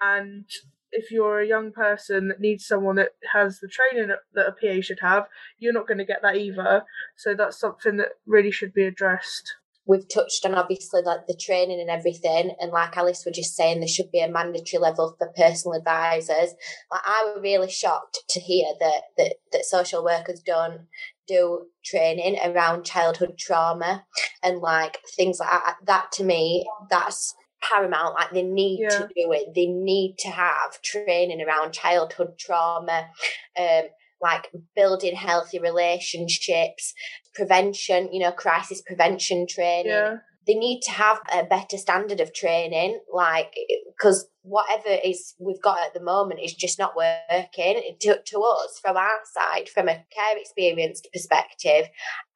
And 0.00 0.46
if 0.94 1.10
you're 1.10 1.40
a 1.40 1.46
young 1.46 1.72
person 1.72 2.28
that 2.28 2.40
needs 2.40 2.66
someone 2.66 2.96
that 2.96 3.10
has 3.32 3.58
the 3.58 3.68
training 3.68 4.08
that- 4.34 4.46
a 4.46 4.52
PA 4.52 4.80
should 4.80 5.00
have, 5.00 5.28
you're 5.58 5.72
not 5.72 5.88
going 5.88 5.98
to 5.98 6.04
get 6.04 6.22
that 6.22 6.36
either. 6.36 6.84
So 7.16 7.34
that's 7.34 7.58
something 7.58 7.96
that 7.96 8.12
really 8.26 8.50
should 8.52 8.72
be 8.72 8.84
addressed. 8.84 9.56
We've 9.86 10.08
touched 10.08 10.46
on 10.46 10.54
obviously 10.54 11.02
like 11.02 11.26
the 11.26 11.36
training 11.36 11.78
and 11.78 11.90
everything, 11.90 12.54
and 12.58 12.70
like 12.70 12.96
Alice 12.96 13.24
was 13.26 13.36
just 13.36 13.54
saying, 13.54 13.80
there 13.80 13.88
should 13.88 14.10
be 14.10 14.20
a 14.20 14.30
mandatory 14.30 14.80
level 14.80 15.14
for 15.18 15.30
personal 15.36 15.76
advisors. 15.76 16.54
Like 16.90 17.02
I 17.04 17.24
was 17.26 17.42
really 17.42 17.70
shocked 17.70 18.20
to 18.30 18.40
hear 18.40 18.66
that 18.80 19.02
that, 19.18 19.34
that 19.52 19.64
social 19.66 20.02
workers 20.02 20.40
don't 20.40 20.86
do 21.28 21.66
training 21.84 22.38
around 22.42 22.84
childhood 22.84 23.36
trauma 23.38 24.06
and 24.42 24.60
like 24.60 25.00
things 25.16 25.38
like 25.38 25.50
that. 25.50 25.76
That 25.84 26.12
to 26.12 26.24
me, 26.24 26.66
that's 26.88 27.34
paramount. 27.68 28.14
Like 28.14 28.30
they 28.32 28.42
need 28.42 28.80
Yeah. 28.82 28.88
to 28.98 29.08
do 29.08 29.32
it. 29.32 29.54
They 29.54 29.66
need 29.66 30.16
to 30.20 30.28
have 30.28 30.80
training 30.82 31.40
around 31.42 31.72
childhood 31.72 32.38
trauma, 32.38 33.08
um, 33.58 33.82
like 34.20 34.50
building 34.76 35.14
healthy 35.14 35.58
relationships, 35.58 36.94
prevention. 37.34 38.12
You 38.12 38.20
know, 38.20 38.32
crisis 38.32 38.82
prevention 38.82 39.46
training 39.46 39.86
Yeah. 39.92 40.16
They 40.46 40.54
need 40.54 40.80
to 40.82 40.90
have 40.92 41.20
a 41.32 41.44
better 41.44 41.76
standard 41.76 42.20
of 42.20 42.34
training, 42.34 43.00
like 43.12 43.54
because 43.96 44.26
whatever 44.42 45.00
is 45.02 45.34
we've 45.38 45.62
got 45.62 45.78
at 45.86 45.94
the 45.94 46.02
moment 46.02 46.40
is 46.42 46.54
just 46.54 46.78
not 46.78 46.94
working. 46.96 47.96
To, 48.00 48.20
to 48.24 48.40
us 48.40 48.78
from 48.80 48.96
our 48.96 49.20
side 49.32 49.68
from 49.68 49.88
a 49.88 49.94
care 49.94 50.38
experienced 50.38 51.08
perspective 51.12 51.88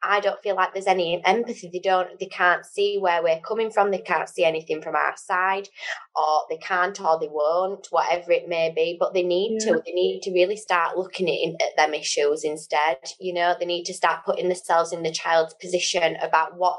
i 0.03 0.21
don't 0.21 0.41
feel 0.43 0.55
like 0.55 0.73
there's 0.73 0.87
any 0.87 1.21
empathy. 1.25 1.71
They 1.73 1.81
don't 1.81 2.19
they 2.19 2.27
can't 2.27 2.65
see 2.65 2.99
where 2.99 3.23
we're 3.23 3.41
coming 3.41 3.71
from. 3.71 3.91
They 3.91 3.99
can't 3.99 4.29
see 4.29 4.45
anything 4.45 4.83
from 4.83 4.95
our 4.95 5.15
side 5.17 5.69
or 6.15 6.43
they 6.49 6.57
can't 6.59 7.01
or 7.01 7.19
they 7.19 7.29
won't 7.31 7.87
whatever 7.91 8.33
it 8.33 8.49
may 8.49 8.73
be. 8.75 8.97
But 8.99 9.15
they 9.15 9.23
need 9.23 9.59
yeah. 9.61 9.73
to 9.73 9.83
they 9.85 9.93
need 9.93 10.21
to 10.23 10.33
really 10.33 10.57
start 10.57 10.97
looking 10.97 11.29
at, 11.29 11.67
at 11.67 11.77
them 11.77 11.95
issues 11.95 12.45
instead 12.45 12.99
you 13.21 13.33
know? 13.33 13.55
They 13.59 13.67
need 13.67 13.85
to 13.85 13.95
start 13.95 14.25
putting 14.25 14.49
themselves 14.49 14.93
in 14.93 15.03
the 15.03 15.13
child's 15.13 15.55
position 15.55 16.17
about 16.23 16.57
what 16.57 16.79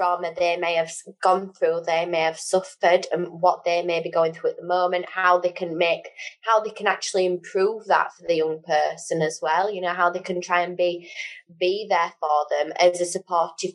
trauma 0.00 0.32
they 0.34 0.56
may 0.56 0.74
have 0.74 0.90
gone 1.22 1.52
through, 1.52 1.82
they 1.86 2.06
may 2.06 2.22
have 2.22 2.38
suffered, 2.38 3.06
and 3.12 3.26
what 3.28 3.64
they 3.64 3.82
may 3.82 4.02
be 4.02 4.10
going 4.10 4.32
through 4.32 4.50
at 4.50 4.56
the 4.56 4.66
moment, 4.66 5.04
how 5.14 5.38
they 5.38 5.50
can 5.50 5.76
make, 5.76 6.08
how 6.40 6.60
they 6.60 6.70
can 6.70 6.86
actually 6.86 7.26
improve 7.26 7.86
that 7.86 8.08
for 8.12 8.26
the 8.26 8.36
young 8.36 8.62
person 8.66 9.20
as 9.20 9.40
well. 9.42 9.70
You 9.70 9.82
know, 9.82 9.92
how 9.92 10.08
they 10.08 10.20
can 10.20 10.40
try 10.40 10.62
and 10.62 10.74
be, 10.74 11.10
be 11.58 11.86
there 11.88 12.12
for 12.18 12.46
them 12.50 12.72
as 12.80 12.98
a 13.00 13.04
supportive, 13.04 13.72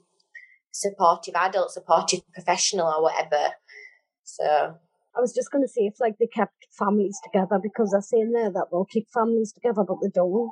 supportive 0.72 1.36
adult, 1.36 1.72
supportive 1.72 2.22
professional, 2.34 2.88
or 2.88 3.04
whatever. 3.04 3.54
So. 4.24 4.78
I 5.18 5.22
was 5.22 5.34
just 5.34 5.50
going 5.50 5.64
to 5.64 5.70
say 5.70 5.84
if 5.84 5.94
like 6.02 6.18
they 6.20 6.28
kept 6.28 6.68
families 6.78 7.18
together 7.24 7.58
because 7.64 7.92
they're 7.92 8.02
saying 8.02 8.34
there 8.34 8.52
that 8.52 8.66
they'll 8.70 8.84
keep 8.84 9.08
families 9.14 9.54
together, 9.54 9.86
but 9.88 9.96
they 10.02 10.10
don't. 10.14 10.52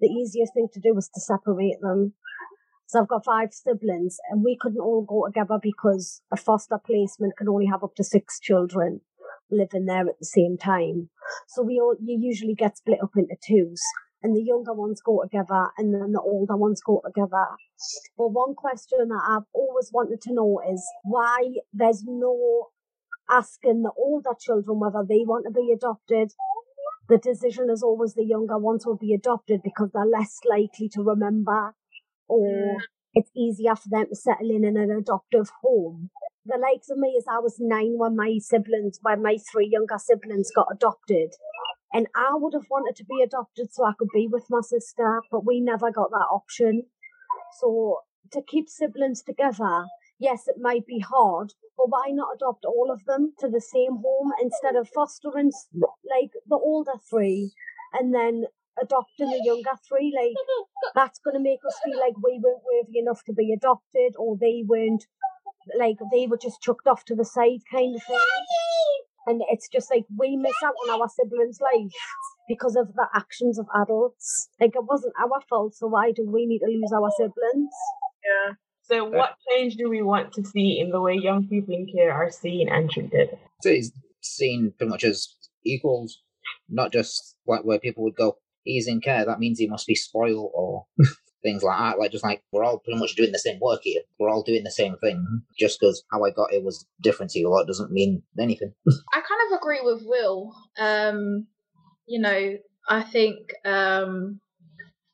The 0.00 0.08
easiest 0.08 0.52
thing 0.52 0.68
to 0.74 0.80
do 0.80 0.94
is 0.98 1.08
to 1.14 1.22
separate 1.22 1.80
them 1.80 2.12
so 2.86 3.00
I've 3.00 3.08
got 3.08 3.24
five 3.24 3.52
siblings 3.52 4.18
and 4.30 4.44
we 4.44 4.56
couldn't 4.60 4.80
all 4.80 5.02
go 5.02 5.26
together 5.26 5.58
because 5.62 6.20
a 6.30 6.36
foster 6.36 6.78
placement 6.84 7.36
can 7.36 7.48
only 7.48 7.66
have 7.66 7.82
up 7.82 7.94
to 7.96 8.04
six 8.04 8.38
children 8.38 9.00
living 9.50 9.86
there 9.86 10.08
at 10.08 10.18
the 10.18 10.26
same 10.26 10.56
time. 10.56 11.08
So 11.48 11.62
we 11.62 11.80
all, 11.80 11.96
you 12.02 12.18
usually 12.20 12.54
get 12.54 12.76
split 12.76 13.02
up 13.02 13.12
into 13.16 13.36
twos 13.46 13.80
and 14.22 14.34
the 14.34 14.42
younger 14.42 14.72
ones 14.72 15.00
go 15.04 15.22
together 15.22 15.68
and 15.78 15.94
then 15.94 16.12
the 16.12 16.20
older 16.20 16.56
ones 16.56 16.80
go 16.84 17.02
together. 17.04 17.46
But 18.16 18.28
one 18.28 18.54
question 18.54 19.08
that 19.08 19.22
I've 19.28 19.48
always 19.52 19.90
wanted 19.92 20.20
to 20.22 20.34
know 20.34 20.60
is 20.70 20.84
why 21.04 21.54
there's 21.72 22.04
no 22.06 22.68
asking 23.30 23.82
the 23.82 23.92
older 23.96 24.30
children 24.38 24.80
whether 24.80 25.04
they 25.06 25.24
want 25.26 25.46
to 25.46 25.50
be 25.50 25.72
adopted. 25.72 26.32
The 27.08 27.18
decision 27.18 27.68
is 27.70 27.82
always 27.82 28.14
the 28.14 28.24
younger 28.24 28.58
ones 28.58 28.86
will 28.86 28.96
be 28.96 29.14
adopted 29.14 29.60
because 29.62 29.90
they're 29.92 30.06
less 30.06 30.38
likely 30.48 30.88
to 30.90 31.02
remember 31.02 31.74
or 32.28 32.78
it's 33.14 33.30
easier 33.36 33.76
for 33.76 33.88
them 33.90 34.06
to 34.08 34.16
settle 34.16 34.50
in 34.50 34.64
in 34.64 34.76
an 34.76 34.90
adoptive 34.90 35.50
home. 35.62 36.10
The 36.46 36.58
likes 36.58 36.90
of 36.90 36.98
me 36.98 37.10
is 37.10 37.24
I 37.28 37.38
was 37.38 37.56
nine 37.58 37.94
when 37.96 38.16
my 38.16 38.38
siblings, 38.38 38.98
when 39.02 39.22
my 39.22 39.38
three 39.50 39.68
younger 39.72 39.98
siblings 39.98 40.50
got 40.54 40.68
adopted. 40.70 41.30
And 41.92 42.08
I 42.14 42.32
would 42.34 42.54
have 42.54 42.66
wanted 42.70 42.96
to 42.96 43.04
be 43.04 43.22
adopted 43.22 43.72
so 43.72 43.84
I 43.84 43.92
could 43.96 44.08
be 44.12 44.28
with 44.30 44.46
my 44.50 44.60
sister, 44.60 45.22
but 45.30 45.46
we 45.46 45.60
never 45.60 45.92
got 45.92 46.10
that 46.10 46.26
option. 46.30 46.82
So 47.60 48.00
to 48.32 48.42
keep 48.42 48.68
siblings 48.68 49.22
together, 49.22 49.86
yes, 50.18 50.48
it 50.48 50.56
might 50.60 50.86
be 50.86 50.98
hard, 50.98 51.54
but 51.76 51.88
why 51.88 52.08
not 52.10 52.34
adopt 52.34 52.64
all 52.64 52.90
of 52.90 53.04
them 53.04 53.34
to 53.38 53.48
the 53.48 53.60
same 53.60 54.02
home 54.02 54.32
instead 54.42 54.74
of 54.74 54.88
fostering 54.88 55.52
like 55.72 56.32
the 56.46 56.56
older 56.56 56.98
three 57.08 57.52
and 57.92 58.12
then 58.12 58.46
adopting 58.80 59.30
the 59.30 59.42
younger 59.44 59.76
three. 59.88 60.12
Like 60.14 60.34
that's 60.94 61.18
going 61.18 61.34
to 61.34 61.42
make 61.42 61.60
us 61.66 61.78
feel 61.84 61.98
like 61.98 62.14
we 62.22 62.40
weren't 62.42 62.62
worthy 62.64 62.98
enough 62.98 63.22
to 63.24 63.32
be 63.32 63.52
adopted, 63.52 64.14
or 64.18 64.36
they 64.40 64.64
weren't 64.66 65.06
like 65.78 65.96
they 66.12 66.26
were 66.26 66.38
just 66.40 66.60
chucked 66.60 66.86
off 66.86 67.04
to 67.06 67.14
the 67.14 67.24
side, 67.24 67.60
kind 67.70 67.96
of 67.96 68.02
thing. 68.02 68.18
And 69.26 69.42
it's 69.50 69.68
just 69.68 69.90
like 69.90 70.04
we 70.18 70.36
miss 70.36 70.54
out 70.64 70.74
on 70.84 71.00
our 71.00 71.08
siblings' 71.08 71.60
life 71.60 71.92
because 72.48 72.76
of 72.76 72.94
the 72.94 73.06
actions 73.14 73.58
of 73.58 73.66
adults. 73.74 74.48
Like 74.60 74.74
it 74.74 74.84
wasn't 74.84 75.14
our 75.18 75.40
fault, 75.48 75.74
so 75.74 75.86
why 75.86 76.12
do 76.12 76.28
we 76.30 76.46
need 76.46 76.60
to 76.60 76.66
lose 76.66 76.92
our 76.92 77.10
siblings? 77.16 77.72
Yeah. 78.24 78.54
So, 78.82 79.06
uh, 79.06 79.10
what 79.10 79.36
change 79.50 79.76
do 79.76 79.88
we 79.88 80.02
want 80.02 80.32
to 80.34 80.44
see 80.44 80.78
in 80.78 80.90
the 80.90 81.00
way 81.00 81.14
young 81.14 81.48
people 81.48 81.74
in 81.74 81.86
care 81.86 82.12
are 82.12 82.30
seen 82.30 82.68
and 82.68 82.90
treated? 82.90 83.30
So 83.62 83.70
it's 83.70 83.92
seen 84.20 84.74
pretty 84.76 84.90
much 84.90 85.04
as 85.04 85.34
equals, 85.64 86.20
not 86.68 86.92
just 86.92 87.36
like 87.46 87.64
where 87.64 87.78
people 87.78 88.04
would 88.04 88.16
go, 88.16 88.36
he's 88.64 88.88
in 88.88 89.00
care, 89.00 89.24
that 89.24 89.38
means 89.38 89.58
he 89.58 89.68
must 89.68 89.86
be 89.86 89.94
spoiled 89.94 90.50
or 90.54 90.86
things 91.42 91.62
like 91.62 91.78
that. 91.78 91.98
Like, 91.98 92.10
just 92.10 92.24
like 92.24 92.42
we're 92.50 92.64
all 92.64 92.78
pretty 92.78 92.98
much 92.98 93.14
doing 93.14 93.32
the 93.32 93.38
same 93.38 93.60
work 93.60 93.80
here. 93.82 94.02
We're 94.18 94.30
all 94.30 94.42
doing 94.42 94.64
the 94.64 94.70
same 94.70 94.96
thing. 94.96 95.42
Just 95.58 95.78
because 95.78 96.02
how 96.10 96.24
I 96.24 96.30
got 96.30 96.52
it 96.52 96.64
was 96.64 96.86
different 97.00 97.30
to 97.32 97.38
you 97.38 97.50
lot 97.50 97.66
doesn't 97.66 97.92
mean 97.92 98.22
anything. 98.38 98.72
I 99.12 99.20
kind 99.20 99.52
of 99.52 99.58
agree 99.58 99.80
with 99.82 100.02
Will. 100.04 100.52
Um, 100.78 101.46
you 102.06 102.20
know, 102.20 102.56
I 102.88 103.02
think 103.02 103.38
um, 103.64 104.40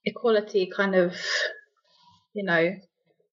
equality 0.05 0.71
kind 0.75 0.95
of, 0.95 1.15
you 2.33 2.45
know, 2.45 2.75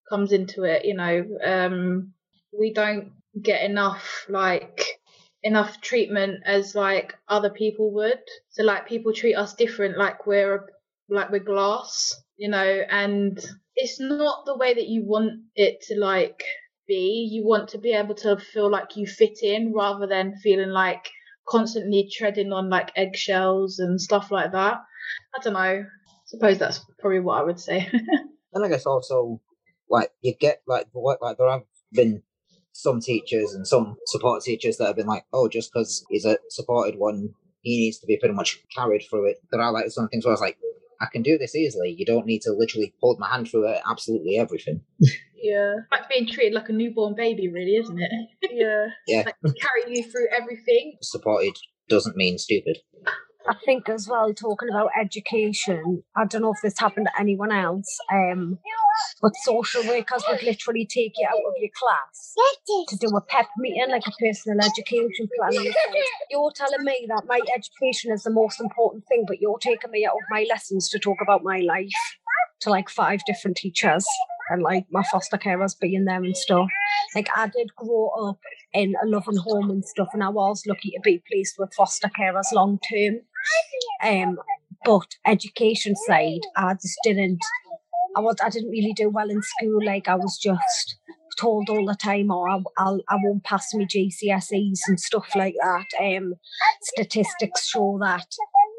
comes 0.09 0.31
into 0.31 0.63
it. 0.63 0.85
You 0.85 0.95
know, 0.95 1.25
um, 1.45 2.13
we 2.57 2.73
don't 2.73 3.11
get 3.41 3.63
enough 3.63 4.25
like 4.29 4.96
enough 5.43 5.81
treatment 5.81 6.41
as 6.45 6.75
like 6.75 7.15
other 7.27 7.49
people 7.49 7.93
would. 7.93 8.19
So 8.49 8.63
like 8.63 8.87
people 8.87 9.13
treat 9.13 9.35
us 9.35 9.53
different, 9.53 9.97
like 9.97 10.25
we're 10.25 10.65
like 11.09 11.31
we're 11.31 11.39
glass, 11.39 12.15
you 12.37 12.49
know, 12.49 12.81
and 12.89 13.37
it's 13.75 13.99
not 13.99 14.45
the 14.45 14.57
way 14.57 14.73
that 14.73 14.87
you 14.87 15.05
want 15.05 15.41
it 15.55 15.81
to 15.87 15.95
like 15.99 16.43
be. 16.87 17.29
You 17.31 17.45
want 17.45 17.69
to 17.69 17.77
be 17.77 17.93
able 17.93 18.15
to 18.15 18.37
feel 18.37 18.69
like 18.69 18.95
you 18.97 19.07
fit 19.07 19.39
in 19.41 19.73
rather 19.73 20.07
than 20.07 20.37
feeling 20.41 20.69
like 20.69 21.09
constantly 21.47 22.09
treading 22.11 22.51
on 22.51 22.69
like 22.69 22.91
eggshells 22.95 23.79
and 23.79 24.01
stuff 24.01 24.31
like 24.31 24.51
that. 24.51 24.77
I 25.35 25.43
don't 25.43 25.53
know. 25.53 25.59
I 25.59 25.85
suppose 26.25 26.57
that's 26.57 26.81
probably 26.99 27.21
what 27.21 27.39
I 27.39 27.43
would 27.43 27.59
say. 27.59 27.89
and 28.53 28.65
I 28.65 28.67
guess 28.67 28.85
also 28.85 29.39
like 29.89 30.11
you 30.21 30.33
get 30.37 30.61
like 30.67 30.87
like 30.93 31.37
there 31.37 31.49
have 31.49 31.63
been 31.93 32.21
some 32.77 32.99
teachers 32.99 33.55
and 33.55 33.67
some 33.67 33.97
support 34.05 34.43
teachers 34.43 34.77
that 34.77 34.85
have 34.85 34.95
been 34.95 35.07
like, 35.07 35.25
oh, 35.33 35.49
just 35.49 35.73
because 35.73 36.05
he's 36.11 36.25
a 36.25 36.37
supported 36.49 36.99
one, 36.99 37.29
he 37.61 37.77
needs 37.77 37.97
to 37.97 38.05
be 38.05 38.17
pretty 38.17 38.35
much 38.35 38.59
carried 38.75 39.03
through 39.09 39.27
it. 39.31 39.37
There 39.51 39.59
are 39.59 39.71
like 39.71 39.89
some 39.89 40.07
things 40.09 40.23
where 40.23 40.31
I 40.31 40.35
was 40.35 40.41
like, 40.41 40.59
I 41.01 41.07
can 41.11 41.23
do 41.23 41.39
this 41.39 41.55
easily. 41.55 41.95
You 41.97 42.05
don't 42.05 42.27
need 42.27 42.43
to 42.43 42.51
literally 42.51 42.93
hold 43.01 43.19
my 43.19 43.29
hand 43.29 43.49
through 43.49 43.67
it, 43.71 43.81
absolutely 43.89 44.37
everything. 44.37 44.81
Yeah. 45.39 45.75
Like 45.91 46.09
being 46.09 46.27
treated 46.27 46.55
like 46.55 46.67
a 46.67 46.73
newborn 46.73 47.13
baby, 47.13 47.47
really, 47.47 47.75
isn't 47.75 47.99
it? 47.99 48.11
Yeah. 48.51 48.87
yeah. 49.07 49.21
Like 49.23 49.35
carry 49.61 49.95
you 49.95 50.03
through 50.03 50.29
everything. 50.35 50.97
Supported 51.03 51.53
doesn't 51.87 52.17
mean 52.17 52.39
stupid. 52.39 52.79
I 53.47 53.53
think 53.63 53.87
as 53.87 54.07
well, 54.09 54.33
talking 54.33 54.69
about 54.69 54.89
education, 54.99 56.03
I 56.15 56.25
don't 56.25 56.41
know 56.41 56.51
if 56.51 56.61
this 56.63 56.79
happened 56.79 57.07
to 57.13 57.21
anyone 57.21 57.51
else, 57.51 57.99
um, 58.11 58.57
but 59.21 59.31
social 59.43 59.83
workers 59.87 60.23
would 60.29 60.43
literally 60.43 60.85
take 60.85 61.13
you 61.17 61.27
out 61.27 61.43
of 61.47 61.53
your 61.57 61.69
class 61.75 62.33
to 62.89 62.97
do 62.97 63.07
a 63.15 63.21
pep 63.21 63.47
meeting, 63.57 63.89
like 63.89 64.07
a 64.07 64.11
personal 64.19 64.59
education 64.65 65.27
plan. 65.37 65.73
You're 66.29 66.51
telling 66.55 66.83
me 66.83 67.05
that 67.09 67.23
my 67.27 67.39
education 67.55 68.11
is 68.11 68.23
the 68.23 68.31
most 68.31 68.59
important 68.59 69.05
thing, 69.07 69.25
but 69.27 69.41
you're 69.41 69.59
taking 69.59 69.91
me 69.91 70.05
out 70.05 70.13
of 70.13 70.21
my 70.29 70.45
lessons 70.49 70.89
to 70.89 70.99
talk 70.99 71.17
about 71.21 71.43
my 71.43 71.59
life 71.59 71.91
to 72.61 72.69
like 72.69 72.89
five 72.89 73.19
different 73.25 73.57
teachers 73.57 74.05
and 74.49 74.61
like 74.61 74.85
my 74.91 75.03
foster 75.11 75.37
carers 75.37 75.77
being 75.79 76.05
there 76.05 76.23
and 76.23 76.35
stuff. 76.35 76.67
Like 77.15 77.27
I 77.35 77.47
did 77.47 77.75
grow 77.75 78.09
up 78.29 78.39
in 78.73 78.93
a 79.01 79.05
loving 79.05 79.37
home 79.37 79.69
and 79.69 79.85
stuff, 79.85 80.09
and 80.13 80.23
I 80.23 80.29
was 80.29 80.63
lucky 80.67 80.91
to 80.91 80.99
be 81.03 81.21
placed 81.29 81.55
with 81.57 81.73
foster 81.75 82.09
carers 82.17 82.51
long 82.53 82.79
term. 82.91 83.19
Um, 84.03 84.37
but 84.85 85.15
education 85.25 85.95
side, 85.95 86.41
I 86.55 86.73
just 86.73 86.97
didn't. 87.03 87.39
I 88.17 88.19
was. 88.19 88.37
I 88.43 88.49
didn't 88.49 88.71
really 88.71 88.93
do 88.93 89.09
well 89.09 89.29
in 89.29 89.41
school. 89.43 89.85
Like 89.85 90.07
I 90.07 90.15
was 90.15 90.39
just 90.41 90.97
told 91.37 91.69
all 91.69 91.85
the 91.85 91.95
time, 91.95 92.31
"Oh, 92.31 92.45
I, 92.49 92.83
I'll, 92.83 92.99
I 93.07 93.17
won't 93.21 93.43
pass 93.43 93.67
my 93.75 93.83
GCSEs 93.83 94.79
and 94.87 94.99
stuff 94.99 95.35
like 95.35 95.53
that." 95.61 95.85
Um, 96.01 96.33
statistics 96.81 97.67
show 97.67 97.99
that 98.01 98.25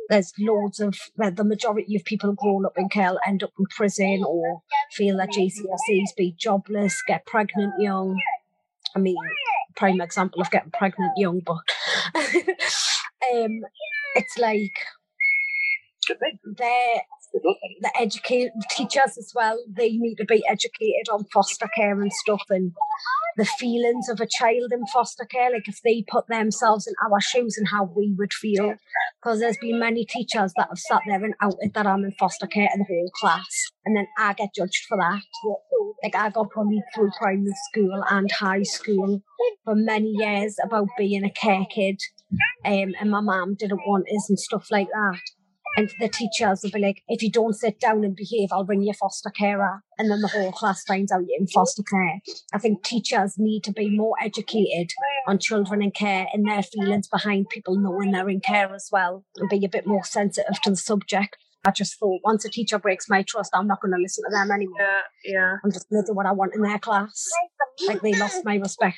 there's 0.09 0.33
loads 0.40 0.81
of 0.81 0.98
the 1.16 1.44
majority 1.44 1.94
of 1.94 2.05
people 2.05 2.33
grown 2.33 2.66
up 2.66 2.77
in 2.77 2.88
Kell 2.88 3.20
end 3.24 3.44
up 3.44 3.53
in 3.57 3.66
prison 3.77 4.24
or 4.27 4.62
feel 4.90 5.18
that 5.18 5.31
GCSEs, 5.31 6.16
be 6.16 6.35
jobless, 6.37 7.01
get 7.07 7.24
pregnant 7.24 7.74
young. 7.79 8.18
I 8.96 8.98
mean, 8.98 9.16
prime 9.77 10.01
example 10.01 10.40
of 10.40 10.51
getting 10.51 10.72
pregnant 10.72 11.12
young, 11.16 11.42
but 11.46 11.62
um, 12.16 13.61
it's 14.16 14.37
like 14.37 14.72
they're 16.57 17.03
the 17.32 17.92
educated 17.98 18.52
teachers 18.70 19.16
as 19.18 19.32
well. 19.34 19.58
They 19.68 19.90
need 19.90 20.16
to 20.16 20.24
be 20.24 20.42
educated 20.48 21.08
on 21.12 21.24
foster 21.32 21.68
care 21.74 22.00
and 22.00 22.12
stuff, 22.12 22.42
and 22.50 22.72
the 23.36 23.44
feelings 23.44 24.08
of 24.08 24.20
a 24.20 24.26
child 24.26 24.72
in 24.72 24.86
foster 24.86 25.24
care, 25.24 25.50
like 25.52 25.68
if 25.68 25.80
they 25.84 26.04
put 26.08 26.26
themselves 26.28 26.86
in 26.86 26.94
our 27.04 27.20
shoes 27.20 27.56
and 27.56 27.68
how 27.68 27.84
we 27.84 28.14
would 28.18 28.32
feel. 28.32 28.74
Because 29.22 29.40
there's 29.40 29.58
been 29.58 29.78
many 29.78 30.04
teachers 30.04 30.52
that 30.56 30.68
have 30.68 30.78
sat 30.78 31.02
there 31.06 31.22
and 31.24 31.34
outed 31.40 31.72
that 31.74 31.86
I'm 31.86 32.04
in 32.04 32.12
foster 32.18 32.46
care 32.46 32.68
in 32.72 32.80
the 32.80 32.86
whole 32.88 33.10
class, 33.20 33.68
and 33.84 33.96
then 33.96 34.06
I 34.18 34.32
get 34.34 34.54
judged 34.54 34.86
for 34.88 34.98
that. 34.98 35.22
Like 36.02 36.14
I 36.16 36.30
got 36.30 36.48
bullied 36.54 36.82
through 36.94 37.10
primary 37.18 37.52
school 37.70 38.04
and 38.10 38.30
high 38.30 38.62
school 38.62 39.22
for 39.64 39.74
many 39.74 40.12
years 40.16 40.56
about 40.62 40.88
being 40.96 41.24
a 41.24 41.30
care 41.30 41.66
kid, 41.72 42.00
um, 42.64 42.94
and 43.00 43.10
my 43.10 43.20
mum 43.20 43.54
didn't 43.58 43.80
want 43.86 44.06
us 44.08 44.28
and 44.28 44.38
stuff 44.38 44.66
like 44.70 44.88
that. 44.92 45.20
And 45.76 45.90
the 46.00 46.09
teachers 46.09 46.62
will 46.62 46.70
be 46.70 46.81
like, 46.81 47.02
if 47.09 47.22
you 47.22 47.31
don't 47.31 47.54
sit 47.54 47.78
down 47.81 48.04
and 48.04 48.16
behave, 48.16 48.48
I'll 48.52 48.64
bring 48.64 48.83
you 48.83 48.90
a 48.90 48.94
foster 48.94 49.31
carer. 49.31 49.83
And 49.98 50.11
then 50.11 50.20
the 50.20 50.28
whole 50.28 50.52
class 50.52 50.85
finds 50.85 51.12
out 51.12 51.22
you're 51.28 51.38
in 51.38 51.46
foster 51.46 51.83
care. 51.83 52.20
I 52.52 52.59
think 52.59 52.83
teachers 52.83 53.35
need 53.38 53.64
to 53.64 53.72
be 53.72 53.90
more 53.90 54.14
educated 54.20 54.90
on 55.26 55.38
children 55.38 55.83
in 55.83 55.90
care 55.90 56.26
and 56.33 56.46
their 56.46 56.62
feelings 56.62 57.09
behind 57.09 57.48
people 57.48 57.76
knowing 57.76 58.12
they're 58.12 58.28
in 58.28 58.40
care 58.40 58.74
as 58.74 58.88
well 58.90 59.24
and 59.37 59.48
be 59.48 59.64
a 59.64 59.68
bit 59.68 59.87
more 59.87 60.04
sensitive 60.04 60.61
to 60.62 60.70
the 60.70 60.76
subject. 60.76 61.37
I 61.68 61.70
just 61.70 61.98
thought 61.98 62.20
once 62.24 62.46
a 62.46 62.48
teacher 62.48 62.78
breaks 62.78 63.11
my 63.11 63.22
trust, 63.22 63.50
I'm 63.54 63.66
not 63.66 63.83
going 63.83 63.92
to 63.92 64.00
listen 64.00 64.24
to 64.24 64.31
them 64.31 64.50
anymore. 64.50 64.81
Yeah, 64.81 65.33
yeah. 65.33 65.57
I'm 65.62 65.70
just 65.70 65.87
going 65.90 66.02
to 66.02 66.07
do 66.07 66.14
what 66.14 66.24
I 66.24 66.33
want 66.33 66.54
in 66.54 66.62
their 66.62 66.78
class. 66.78 67.28
Like 67.87 68.00
they 68.00 68.14
lost 68.14 68.42
my 68.42 68.57
respect. 68.57 68.96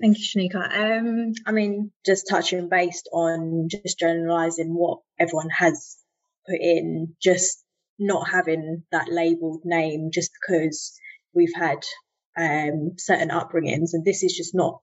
Thank 0.00 0.16
you, 0.18 0.24
Shanika. 0.24 0.98
Um, 0.98 1.32
I 1.46 1.50
mean, 1.50 1.90
just 2.06 2.28
touching 2.30 2.68
based 2.68 3.08
on 3.12 3.68
just 3.68 3.98
generalising 3.98 4.72
what 4.72 5.00
everyone 5.18 5.50
has 5.50 5.96
put 6.48 6.60
in, 6.60 7.16
just 7.20 7.64
not 7.98 8.30
having 8.30 8.84
that 8.92 9.08
labelled 9.10 9.62
name 9.64 10.10
just 10.14 10.30
because 10.40 10.96
we've 11.34 11.54
had 11.56 11.78
um, 12.38 12.92
certain 12.98 13.30
upbringings, 13.30 13.90
and 13.94 14.04
this 14.04 14.22
is 14.22 14.36
just 14.36 14.54
not 14.54 14.78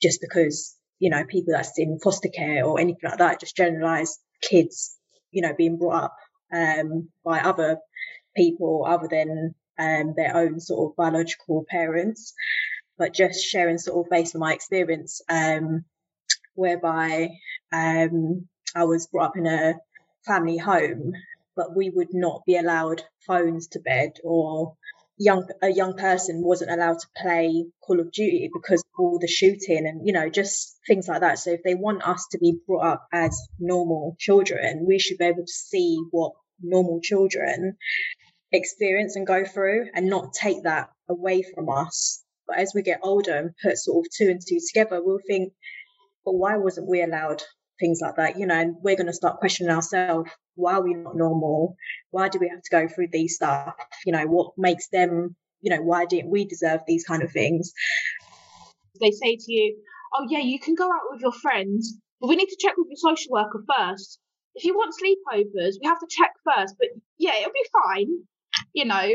just 0.00 0.22
because 0.22 0.74
you 0.98 1.10
know 1.10 1.24
people 1.24 1.52
that's 1.52 1.78
in 1.78 1.98
foster 2.02 2.30
care 2.30 2.64
or 2.64 2.80
anything 2.80 3.10
like 3.10 3.18
that. 3.18 3.40
Just 3.40 3.56
generalised 3.56 4.18
kids, 4.40 4.96
you 5.30 5.42
know, 5.42 5.52
being 5.56 5.76
brought 5.76 6.04
up 6.04 6.16
um, 6.52 7.08
by 7.24 7.40
other 7.40 7.78
people 8.36 8.86
other 8.86 9.08
than 9.10 9.54
um, 9.78 10.14
their 10.16 10.36
own 10.36 10.60
sort 10.60 10.90
of 10.90 10.96
biological 10.96 11.64
parents 11.68 12.34
but 13.00 13.14
just 13.14 13.42
sharing 13.42 13.78
sort 13.78 14.06
of 14.06 14.10
based 14.10 14.36
on 14.36 14.40
my 14.40 14.52
experience, 14.52 15.22
um, 15.30 15.86
whereby 16.54 17.30
um, 17.72 18.46
I 18.76 18.84
was 18.84 19.06
brought 19.06 19.30
up 19.30 19.36
in 19.38 19.46
a 19.46 19.74
family 20.26 20.58
home, 20.58 21.14
but 21.56 21.74
we 21.74 21.88
would 21.88 22.12
not 22.12 22.44
be 22.44 22.58
allowed 22.58 23.02
phones 23.26 23.68
to 23.68 23.80
bed 23.80 24.18
or 24.22 24.74
young 25.16 25.46
a 25.62 25.70
young 25.70 25.96
person 25.96 26.42
wasn't 26.42 26.70
allowed 26.70 26.98
to 26.98 27.06
play 27.16 27.64
Call 27.80 28.00
of 28.00 28.12
Duty 28.12 28.50
because 28.52 28.80
of 28.80 29.00
all 29.00 29.18
the 29.18 29.26
shooting 29.26 29.86
and 29.86 30.06
you 30.06 30.12
know 30.12 30.28
just 30.28 30.78
things 30.86 31.08
like 31.08 31.22
that. 31.22 31.38
So 31.38 31.52
if 31.52 31.62
they 31.62 31.74
want 31.74 32.06
us 32.06 32.26
to 32.32 32.38
be 32.38 32.58
brought 32.66 32.86
up 32.86 33.08
as 33.14 33.48
normal 33.58 34.14
children, 34.18 34.84
we 34.86 34.98
should 34.98 35.16
be 35.16 35.24
able 35.24 35.46
to 35.46 35.52
see 35.52 36.02
what 36.10 36.32
normal 36.62 37.00
children 37.02 37.76
experience 38.52 39.16
and 39.16 39.26
go 39.26 39.44
through 39.44 39.86
and 39.94 40.08
not 40.08 40.32
take 40.32 40.62
that 40.64 40.90
away 41.08 41.42
from 41.42 41.68
us 41.68 42.24
but 42.50 42.58
as 42.58 42.72
we 42.74 42.82
get 42.82 42.98
older 43.04 43.36
and 43.36 43.54
put 43.62 43.78
sort 43.78 44.04
of 44.04 44.10
two 44.10 44.28
and 44.28 44.40
two 44.40 44.58
together, 44.66 45.00
we'll 45.00 45.20
think, 45.24 45.52
but 46.24 46.34
why 46.34 46.56
wasn't 46.56 46.88
we 46.88 47.00
allowed 47.00 47.42
things 47.78 48.00
like 48.02 48.16
that? 48.16 48.38
You 48.40 48.46
know, 48.46 48.56
and 48.56 48.74
we're 48.82 48.96
going 48.96 49.06
to 49.06 49.12
start 49.12 49.38
questioning 49.38 49.72
ourselves. 49.72 50.28
Why 50.56 50.74
are 50.74 50.82
we 50.82 50.94
not 50.94 51.16
normal? 51.16 51.76
Why 52.10 52.28
do 52.28 52.40
we 52.40 52.48
have 52.48 52.60
to 52.60 52.70
go 52.70 52.88
through 52.88 53.08
these 53.12 53.36
stuff? 53.36 53.74
You 54.04 54.12
know, 54.12 54.26
what 54.26 54.54
makes 54.58 54.88
them, 54.88 55.36
you 55.60 55.70
know, 55.70 55.80
why 55.80 56.06
didn't 56.06 56.32
we 56.32 56.44
deserve 56.44 56.80
these 56.88 57.04
kind 57.04 57.22
of 57.22 57.30
things? 57.30 57.72
They 59.00 59.12
say 59.12 59.36
to 59.36 59.52
you, 59.52 59.76
oh, 60.16 60.26
yeah, 60.28 60.40
you 60.40 60.58
can 60.58 60.74
go 60.74 60.86
out 60.86 61.06
with 61.10 61.20
your 61.20 61.32
friends, 61.32 61.94
but 62.20 62.26
we 62.26 62.34
need 62.34 62.48
to 62.48 62.58
check 62.60 62.74
with 62.76 62.88
your 62.88 62.96
social 62.96 63.30
worker 63.30 63.62
first. 63.78 64.18
If 64.54 64.64
you 64.64 64.74
want 64.74 64.94
sleepovers, 64.94 65.74
we 65.80 65.86
have 65.86 66.00
to 66.00 66.06
check 66.08 66.32
first, 66.44 66.74
but 66.78 66.88
yeah, 67.18 67.36
it'll 67.38 67.52
be 67.52 67.66
fine, 67.72 68.08
you 68.72 68.84
know 68.84 69.12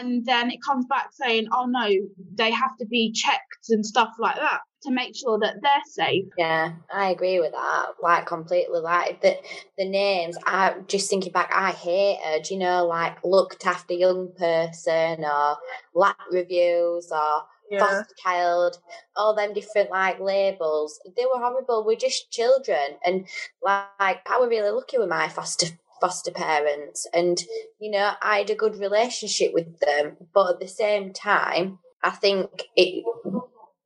and 0.00 0.24
then 0.24 0.50
it 0.50 0.62
comes 0.62 0.86
back 0.86 1.08
saying, 1.12 1.48
oh 1.52 1.66
no, 1.66 1.88
they 2.34 2.50
have 2.50 2.76
to 2.78 2.86
be 2.86 3.12
checked 3.12 3.68
and 3.70 3.84
stuff 3.84 4.10
like 4.18 4.36
that 4.36 4.60
to 4.82 4.90
make 4.90 5.14
sure 5.16 5.38
that 5.38 5.56
they're 5.62 5.72
safe. 5.86 6.24
Yeah, 6.36 6.72
I 6.92 7.10
agree 7.10 7.40
with 7.40 7.52
that. 7.52 7.86
Like 8.02 8.26
completely. 8.26 8.80
Like 8.80 9.20
the 9.22 9.36
the 9.78 9.88
names. 9.88 10.36
I 10.46 10.74
just 10.86 11.08
thinking 11.08 11.32
back. 11.32 11.50
I 11.54 11.70
hated, 11.70 12.50
you 12.50 12.58
know, 12.58 12.86
like 12.86 13.18
looked 13.24 13.66
after 13.66 13.94
young 13.94 14.32
person 14.36 15.24
or 15.24 15.56
LAC 15.94 16.16
reviews 16.30 17.10
or 17.12 17.42
yeah. 17.72 17.80
foster 17.80 18.14
child, 18.22 18.78
all 19.16 19.34
them 19.34 19.52
different 19.52 19.90
like 19.90 20.20
labels. 20.20 21.00
They 21.16 21.24
were 21.24 21.40
horrible. 21.40 21.84
We're 21.84 21.96
just 21.96 22.30
children, 22.30 22.98
and 23.04 23.26
like 23.62 24.20
I 24.26 24.38
was 24.38 24.48
really 24.48 24.70
lucky 24.70 24.98
with 24.98 25.08
my 25.08 25.28
foster 25.28 25.66
foster 26.02 26.32
parents 26.32 27.06
and 27.14 27.44
you 27.78 27.88
know 27.88 28.10
i 28.20 28.38
had 28.38 28.50
a 28.50 28.56
good 28.56 28.74
relationship 28.74 29.54
with 29.54 29.78
them 29.78 30.16
but 30.34 30.54
at 30.54 30.58
the 30.58 30.66
same 30.66 31.12
time 31.12 31.78
i 32.02 32.10
think 32.10 32.64
it 32.74 33.04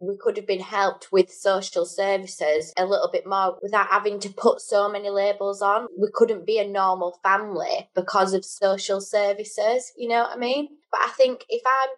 we 0.01 0.17
could 0.17 0.37
have 0.37 0.47
been 0.47 0.61
helped 0.61 1.11
with 1.11 1.33
social 1.33 1.87
services 1.87 2.73
a 2.77 2.85
little 2.85 3.09
bit 3.11 3.27
more 3.27 3.59
without 3.63 3.89
having 3.89 4.21
to 4.21 4.29
put 4.29 4.61
so 4.61 4.89
many 4.89 5.09
labels 5.09 5.63
on. 5.63 5.87
We 5.99 6.09
couldn't 6.13 6.47
be 6.47 6.59
a 6.59 6.69
normal 6.69 7.19
family 7.23 7.89
because 7.95 8.35
of 8.35 8.45
social 8.45 9.01
services, 9.01 9.93
you 9.97 10.09
know 10.09 10.23
what 10.23 10.37
I 10.37 10.37
mean? 10.37 10.69
But 10.93 11.01
I 11.01 11.09
think 11.09 11.45
if 11.49 11.63
I'm 11.67 11.91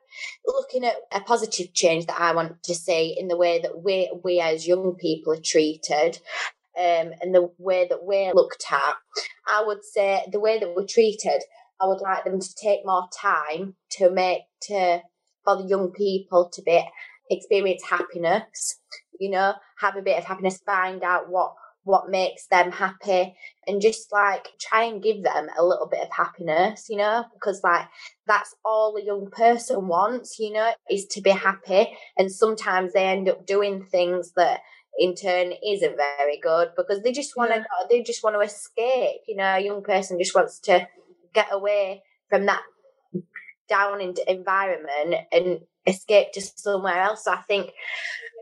looking 0.46 0.84
at 0.84 0.96
a 1.12 1.20
positive 1.20 1.74
change 1.74 2.06
that 2.06 2.20
I 2.20 2.34
want 2.34 2.62
to 2.64 2.74
see 2.74 3.16
in 3.18 3.28
the 3.28 3.36
way 3.36 3.60
that 3.60 3.82
we 3.82 4.10
we 4.24 4.40
as 4.40 4.66
young 4.66 4.94
people 4.94 5.32
are 5.32 5.40
treated, 5.44 6.20
um, 6.78 7.12
and 7.20 7.34
the 7.34 7.50
way 7.58 7.86
that 7.88 8.04
we're 8.04 8.32
looked 8.32 8.64
at, 8.70 8.94
I 9.48 9.64
would 9.66 9.84
say 9.84 10.24
the 10.30 10.40
way 10.40 10.58
that 10.58 10.74
we're 10.76 10.86
treated, 10.86 11.42
I 11.80 11.86
would 11.86 12.00
like 12.00 12.24
them 12.24 12.40
to 12.40 12.54
take 12.54 12.86
more 12.86 13.08
time 13.12 13.74
to 13.90 14.10
make 14.10 14.42
to 14.62 15.02
for 15.44 15.56
the 15.56 15.68
young 15.68 15.90
people 15.90 16.48
to 16.50 16.62
be 16.62 16.84
experience 17.30 17.82
happiness. 17.88 18.78
You 19.18 19.30
know, 19.30 19.54
have 19.80 19.96
a 19.96 20.02
bit 20.02 20.18
of 20.18 20.24
happiness, 20.24 20.60
find 20.64 21.02
out 21.02 21.28
what 21.28 21.52
what 21.88 22.10
makes 22.10 22.46
them 22.48 22.70
happy 22.70 23.34
and 23.66 23.80
just 23.80 24.12
like 24.12 24.48
try 24.60 24.84
and 24.84 25.02
give 25.02 25.22
them 25.22 25.48
a 25.58 25.64
little 25.64 25.88
bit 25.88 26.02
of 26.02 26.08
happiness 26.14 26.86
you 26.90 26.98
know 26.98 27.24
because 27.32 27.62
like 27.64 27.86
that's 28.26 28.54
all 28.62 28.94
a 28.96 29.02
young 29.02 29.26
person 29.30 29.88
wants 29.88 30.38
you 30.38 30.52
know 30.52 30.70
is 30.90 31.06
to 31.06 31.22
be 31.22 31.30
happy 31.30 31.88
and 32.18 32.30
sometimes 32.30 32.92
they 32.92 33.06
end 33.06 33.26
up 33.26 33.46
doing 33.46 33.82
things 33.90 34.32
that 34.36 34.60
in 34.98 35.14
turn 35.14 35.52
isn't 35.66 35.96
very 35.96 36.38
good 36.42 36.68
because 36.76 37.02
they 37.02 37.10
just 37.10 37.36
want 37.38 37.50
to 37.50 37.56
yeah. 37.56 37.86
they 37.88 38.02
just 38.02 38.22
want 38.22 38.36
to 38.36 38.40
escape 38.40 39.22
you 39.26 39.36
know 39.36 39.54
a 39.54 39.60
young 39.60 39.82
person 39.82 40.18
just 40.18 40.34
wants 40.34 40.58
to 40.58 40.86
get 41.32 41.48
away 41.52 42.02
from 42.28 42.44
that 42.44 42.60
down 43.66 44.14
environment 44.26 45.14
and 45.32 45.60
escape 45.88 46.32
to 46.32 46.40
somewhere 46.40 47.00
else. 47.00 47.24
So 47.24 47.32
i 47.32 47.42
think 47.42 47.72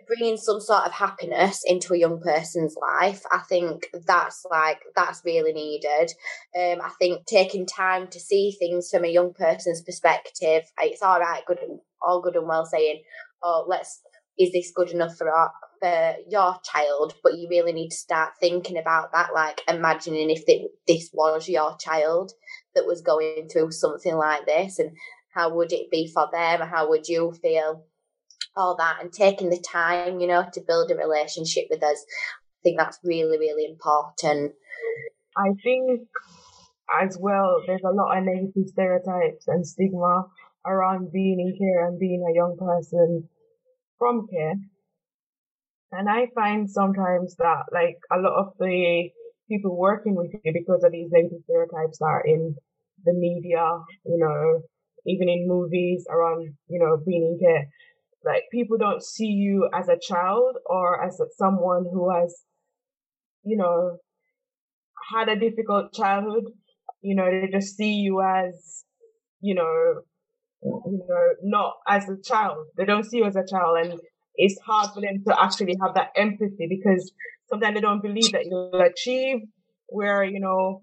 bringing 0.06 0.36
some 0.36 0.60
sort 0.60 0.86
of 0.86 0.92
happiness 0.92 1.64
into 1.66 1.92
a 1.92 1.98
young 1.98 2.20
person's 2.20 2.76
life 2.80 3.22
i 3.32 3.38
think 3.48 3.88
that's 4.06 4.46
like 4.50 4.78
that's 4.94 5.22
really 5.24 5.52
needed. 5.52 6.12
Um, 6.56 6.80
i 6.80 6.90
think 7.00 7.26
taking 7.26 7.66
time 7.66 8.06
to 8.08 8.20
see 8.20 8.52
things 8.52 8.88
from 8.90 9.04
a 9.04 9.08
young 9.08 9.32
person's 9.34 9.82
perspective 9.82 10.62
it's 10.80 11.02
all 11.02 11.18
right 11.18 11.42
good 11.46 11.58
all 12.00 12.22
good 12.22 12.36
and 12.36 12.46
well 12.46 12.66
saying 12.66 13.02
oh 13.42 13.64
let's 13.66 14.00
is 14.38 14.52
this 14.52 14.72
good 14.74 14.90
enough 14.90 15.16
for 15.16 15.30
our, 15.30 15.50
for 15.80 16.14
your 16.28 16.56
child? 16.62 17.14
But 17.22 17.38
you 17.38 17.48
really 17.48 17.72
need 17.72 17.90
to 17.90 17.96
start 17.96 18.32
thinking 18.40 18.78
about 18.78 19.12
that 19.12 19.30
like 19.34 19.62
imagining 19.68 20.30
if 20.30 20.44
this 20.86 21.10
was 21.12 21.48
your 21.48 21.76
child 21.78 22.32
that 22.74 22.86
was 22.86 23.00
going 23.00 23.48
through 23.50 23.72
something 23.72 24.14
like 24.14 24.46
this 24.46 24.78
and 24.78 24.90
how 25.36 25.54
would 25.54 25.72
it 25.72 25.90
be 25.90 26.10
for 26.12 26.28
them? 26.32 26.60
How 26.60 26.88
would 26.88 27.06
you 27.08 27.32
feel? 27.42 27.84
All 28.56 28.74
that 28.76 29.02
and 29.02 29.12
taking 29.12 29.50
the 29.50 29.60
time 29.60 30.18
you 30.18 30.26
know 30.26 30.46
to 30.54 30.60
build 30.66 30.90
a 30.90 30.96
relationship 30.96 31.64
with 31.68 31.82
us. 31.82 32.04
I 32.42 32.58
think 32.62 32.78
that's 32.78 32.98
really 33.04 33.38
really 33.38 33.66
important. 33.66 34.54
I 35.36 35.50
think 35.62 36.08
as 37.02 37.18
well 37.20 37.60
there's 37.66 37.84
a 37.84 37.90
lot 37.90 38.16
of 38.16 38.24
negative 38.24 38.68
stereotypes 38.68 39.46
and 39.46 39.66
stigma 39.66 40.24
around 40.66 41.12
being 41.12 41.38
in 41.38 41.56
care 41.58 41.86
and 41.86 41.98
being 42.00 42.24
a 42.26 42.34
young 42.34 42.56
person 42.58 43.28
from 43.98 44.26
care. 44.32 44.54
And 45.92 46.08
I 46.08 46.28
find 46.34 46.68
sometimes 46.70 47.36
that 47.36 47.64
like 47.72 47.98
a 48.10 48.18
lot 48.18 48.38
of 48.38 48.52
the 48.58 49.10
people 49.48 49.76
working 49.76 50.14
with 50.14 50.32
you 50.44 50.52
because 50.52 50.82
of 50.82 50.92
these 50.92 51.10
negative 51.10 51.42
stereotypes 51.44 52.00
are 52.00 52.22
in 52.26 52.56
the 53.04 53.12
media, 53.12 53.78
you 54.04 54.18
know, 54.18 54.62
even 55.06 55.28
in 55.28 55.48
movies 55.48 56.06
around, 56.10 56.54
you 56.68 56.78
know, 56.78 56.98
being 57.06 57.22
in 57.22 57.38
care. 57.38 57.66
Like 58.24 58.44
people 58.50 58.76
don't 58.76 59.02
see 59.02 59.26
you 59.26 59.68
as 59.72 59.88
a 59.88 59.98
child 60.00 60.56
or 60.66 61.04
as 61.04 61.20
someone 61.38 61.84
who 61.92 62.10
has, 62.12 62.42
you 63.44 63.56
know, 63.56 63.98
had 65.14 65.28
a 65.28 65.38
difficult 65.38 65.92
childhood. 65.92 66.44
You 67.02 67.14
know, 67.14 67.30
they 67.30 67.48
just 67.52 67.76
see 67.76 67.94
you 67.94 68.20
as, 68.20 68.84
you 69.40 69.54
know, 69.54 70.02
you 70.62 71.04
know, 71.08 71.28
not 71.42 71.74
as 71.88 72.08
a 72.08 72.16
child. 72.22 72.66
They 72.76 72.84
don't 72.84 73.04
see 73.04 73.18
you 73.18 73.26
as 73.26 73.36
a 73.36 73.44
child, 73.48 73.78
and 73.84 74.00
it's 74.34 74.58
hard 74.66 74.90
for 74.92 75.00
them 75.00 75.22
to 75.26 75.40
actually 75.40 75.76
have 75.82 75.94
that 75.94 76.10
empathy 76.16 76.66
because 76.68 77.12
sometimes 77.48 77.74
they 77.74 77.80
don't 77.80 78.02
believe 78.02 78.32
that 78.32 78.46
you'll 78.46 78.80
achieve. 78.80 79.38
Where 79.88 80.24
you 80.24 80.40
know, 80.40 80.82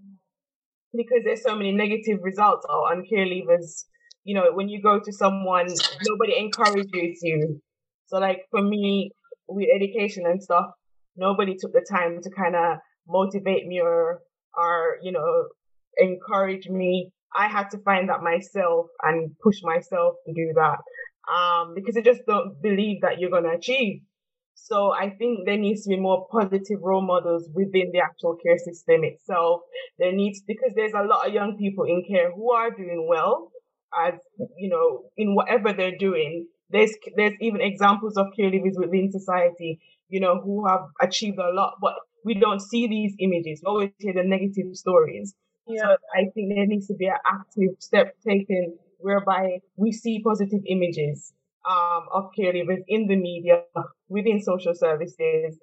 because 0.96 1.24
there's 1.26 1.44
so 1.44 1.56
many 1.58 1.74
negative 1.74 2.20
results 2.22 2.66
on 2.66 3.04
care 3.10 3.26
leavers. 3.26 3.84
You 4.24 4.36
know, 4.36 4.52
when 4.54 4.70
you 4.70 4.82
go 4.82 5.00
to 5.00 5.12
someone, 5.12 5.68
nobody 6.08 6.38
encourages 6.38 7.20
you. 7.22 7.62
So, 8.08 8.20
like 8.20 8.46
for 8.52 8.62
me, 8.62 9.12
with 9.48 9.68
education 9.76 10.26
and 10.26 10.42
stuff, 10.42 10.66
nobody 11.16 11.56
took 11.60 11.74
the 11.74 11.86
time 11.90 12.20
to 12.22 12.30
kind 12.30 12.56
of 12.56 12.78
motivate 13.08 13.68
me 13.68 13.82
or, 13.82 14.22
or 14.58 14.98
you 15.02 15.12
know, 15.12 15.48
encourage 15.98 16.68
me. 16.68 17.12
I 17.36 17.48
had 17.48 17.70
to 17.72 17.80
find 17.80 18.10
that 18.10 18.22
myself 18.22 18.88
and 19.02 19.32
push 19.44 19.58
myself 19.64 20.16
to 20.26 20.34
do 20.34 20.54
that. 20.56 20.78
Um, 21.32 21.74
because 21.74 21.98
I 21.98 22.02
just 22.02 22.22
don't 22.28 22.62
believe 22.62 23.02
that 23.02 23.20
you're 23.20 23.32
going 23.32 23.44
to 23.44 23.58
achieve. 23.58 24.02
So 24.56 24.94
I 24.94 25.10
think 25.10 25.46
there 25.46 25.58
needs 25.58 25.84
to 25.84 25.90
be 25.90 26.00
more 26.00 26.28
positive 26.32 26.80
role 26.82 27.02
models 27.02 27.50
within 27.54 27.92
the 27.92 28.00
actual 28.00 28.38
care 28.46 28.58
system 28.58 29.04
itself. 29.04 29.62
There 29.98 30.12
needs, 30.12 30.42
because 30.46 30.74
there's 30.76 30.94
a 30.94 31.04
lot 31.04 31.28
of 31.28 31.34
young 31.34 31.58
people 31.58 31.86
in 31.86 32.04
care 32.08 32.32
who 32.32 32.52
are 32.52 32.70
doing 32.70 33.08
well 33.10 33.52
as, 34.02 34.16
you 34.58 34.70
know, 34.70 35.04
in 35.18 35.36
whatever 35.36 35.74
they're 35.74 35.98
doing. 35.98 36.48
There's, 36.70 36.92
there's 37.16 37.34
even 37.40 37.62
examples 37.62 38.18
of 38.18 38.28
care 38.36 38.50
leavers 38.50 38.78
within 38.78 39.12
society, 39.12 39.80
you 40.10 40.20
know, 40.20 40.40
who 40.42 40.68
have 40.68 40.82
achieved 41.02 41.38
a 41.38 41.54
lot, 41.54 41.76
but 41.82 41.94
we 42.26 42.34
don't 42.34 42.62
see 42.62 42.88
these 42.88 43.14
images. 43.20 43.62
We 43.64 43.70
always 43.70 43.92
hear 44.00 44.14
the 44.14 44.24
negative 44.24 44.76
stories. 44.76 45.36
Yeah. 45.68 45.82
So 45.82 45.88
I 46.16 46.26
think 46.34 46.54
there 46.56 46.66
needs 46.66 46.88
to 46.88 46.96
be 46.96 47.08
an 47.08 47.18
active 47.28 47.76
step 47.80 48.16
taken 48.28 48.78
whereby 49.00 49.60
we 49.76 49.92
see 49.92 50.22
positive 50.24 50.62
images 50.68 51.34
um, 51.70 52.08
of 52.14 52.30
caregivers 52.38 52.84
in 52.88 53.08
the 53.08 53.16
media, 53.16 53.64
within 54.10 54.42
social 54.42 54.74
services, 54.74 55.58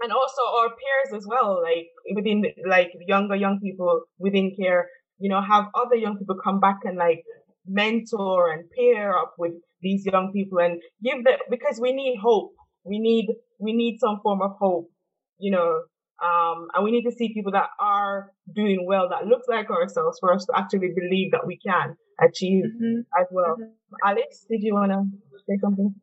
and 0.00 0.12
also 0.12 0.42
our 0.58 0.68
peers 0.68 1.16
as 1.16 1.26
well, 1.26 1.62
like 1.62 1.88
within 2.14 2.44
like 2.68 2.92
younger 3.06 3.36
young 3.36 3.60
people 3.60 4.02
within 4.18 4.54
care, 4.58 4.88
you 5.24 5.30
know, 5.30 5.40
have 5.40 5.68
other 5.74 5.96
young 5.96 6.18
people 6.18 6.36
come 6.44 6.60
back 6.60 6.80
and 6.84 6.98
like 6.98 7.24
mentor 7.66 8.52
and 8.52 8.64
pair 8.76 9.16
up 9.18 9.32
with 9.38 9.52
these 9.80 10.04
young 10.04 10.32
people 10.34 10.58
and 10.58 10.82
give 11.02 11.24
them 11.24 11.38
because 11.48 11.80
we 11.80 11.92
need 11.94 12.18
hope. 12.22 12.52
We 12.84 12.98
need 12.98 13.28
we 13.58 13.72
need 13.72 13.96
some 14.00 14.20
form 14.22 14.42
of 14.42 14.50
hope, 14.60 14.90
you 15.38 15.50
know, 15.50 15.80
um, 16.22 16.68
and 16.74 16.84
we 16.84 16.90
need 16.90 17.04
to 17.04 17.16
see 17.16 17.32
people 17.32 17.52
that 17.52 17.70
are 17.80 18.32
doing 18.54 18.84
well, 18.86 19.08
that 19.08 19.26
look 19.26 19.44
like 19.48 19.70
ourselves 19.70 20.18
for 20.20 20.34
us 20.34 20.44
to 20.44 20.52
actually 20.54 20.90
believe 20.94 21.32
that 21.32 21.46
we 21.46 21.58
can 21.66 21.96
achieve 22.20 22.64
mm-hmm. 22.66 23.00
as 23.18 23.26
well. 23.30 23.56
Mm-hmm. 23.56 24.06
Alex, 24.06 24.44
did 24.50 24.62
you 24.62 24.74
want 24.74 24.92
to 24.92 25.04
say 25.48 25.56
something? 25.58 25.94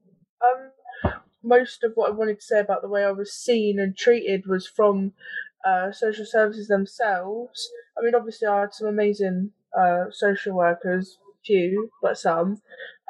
Um, 0.44 1.14
most 1.44 1.84
of 1.84 1.92
what 1.94 2.10
I 2.10 2.14
wanted 2.16 2.40
to 2.40 2.46
say 2.46 2.60
about 2.60 2.82
the 2.82 2.90
way 2.90 3.06
I 3.06 3.12
was 3.12 3.32
seen 3.32 3.80
and 3.80 3.96
treated 3.96 4.48
was 4.48 4.68
from 4.68 5.14
uh, 5.64 5.92
social 5.92 6.26
services 6.26 6.68
themselves. 6.68 7.70
I 8.02 8.06
mean, 8.06 8.16
obviously, 8.16 8.48
I 8.48 8.62
had 8.62 8.74
some 8.74 8.88
amazing 8.88 9.52
uh, 9.78 10.06
social 10.12 10.56
workers, 10.56 11.18
few, 11.46 11.90
but 12.02 12.18
some. 12.18 12.62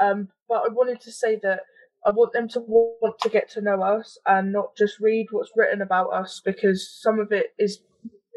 Um, 0.01 0.29
but 0.49 0.63
I 0.65 0.69
wanted 0.69 0.99
to 1.01 1.11
say 1.11 1.39
that 1.43 1.61
I 2.05 2.11
want 2.11 2.33
them 2.33 2.47
to 2.49 2.59
want 2.59 3.19
to 3.19 3.29
get 3.29 3.49
to 3.51 3.61
know 3.61 3.81
us 3.83 4.17
and 4.25 4.51
not 4.51 4.75
just 4.75 4.99
read 4.99 5.27
what's 5.31 5.51
written 5.55 5.81
about 5.81 6.11
us 6.13 6.41
because 6.43 6.89
some 6.89 7.19
of 7.19 7.31
it 7.31 7.53
is 7.57 7.79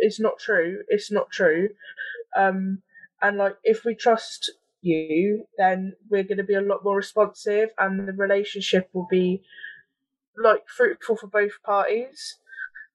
is 0.01 0.21
not 0.21 0.39
true. 0.39 0.83
It's 0.89 1.11
not 1.11 1.31
true. 1.31 1.71
Um, 2.37 2.83
and 3.23 3.39
like 3.39 3.57
if 3.65 3.85
we 3.85 3.95
trust 3.95 4.53
you, 4.83 5.47
then 5.57 5.95
we're 6.11 6.25
going 6.25 6.39
to 6.39 6.45
be 6.45 6.55
a 6.55 6.61
lot 6.61 6.85
more 6.85 6.97
responsive, 6.97 7.71
and 7.79 8.07
the 8.07 8.13
relationship 8.13 8.91
will 8.93 9.09
be 9.11 9.43
like 10.37 10.69
fruitful 10.69 11.17
for 11.17 11.27
both 11.27 11.63
parties. 11.65 12.37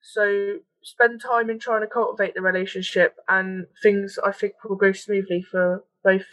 So 0.02 0.60
spend 0.92 1.22
time 1.22 1.50
in 1.50 1.60
trying 1.60 1.82
to 1.82 1.88
cultivate 1.88 2.34
the 2.34 2.42
relationship, 2.42 3.16
and 3.28 3.68
things 3.84 4.18
I 4.24 4.32
think 4.32 4.54
will 4.64 4.76
go 4.76 4.92
smoothly 4.92 5.42
for 5.42 5.84
both 6.04 6.26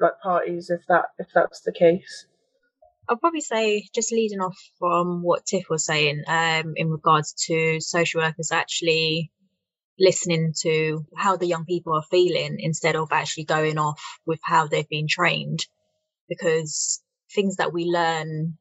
like 0.00 0.20
parties 0.22 0.70
if 0.70 0.80
that 0.88 1.06
if 1.18 1.28
that's 1.34 1.60
the 1.60 1.72
case. 1.72 2.26
I'll 3.08 3.16
probably 3.16 3.40
say, 3.40 3.88
just 3.94 4.12
leading 4.12 4.40
off 4.40 4.58
from 4.78 5.22
what 5.22 5.46
Tiff 5.46 5.70
was 5.70 5.86
saying, 5.86 6.24
um, 6.26 6.74
in 6.76 6.90
regards 6.90 7.32
to 7.46 7.80
social 7.80 8.20
workers 8.20 8.52
actually 8.52 9.30
listening 9.98 10.52
to 10.60 11.04
how 11.16 11.36
the 11.36 11.46
young 11.46 11.64
people 11.64 11.94
are 11.94 12.04
feeling 12.10 12.58
instead 12.60 12.96
of 12.96 13.08
actually 13.10 13.44
going 13.44 13.78
off 13.78 14.20
with 14.26 14.40
how 14.42 14.66
they've 14.66 14.88
been 14.88 15.08
trained. 15.08 15.66
Because 16.28 17.02
things 17.34 17.56
that 17.56 17.72
we 17.72 17.84
learn 17.84 18.58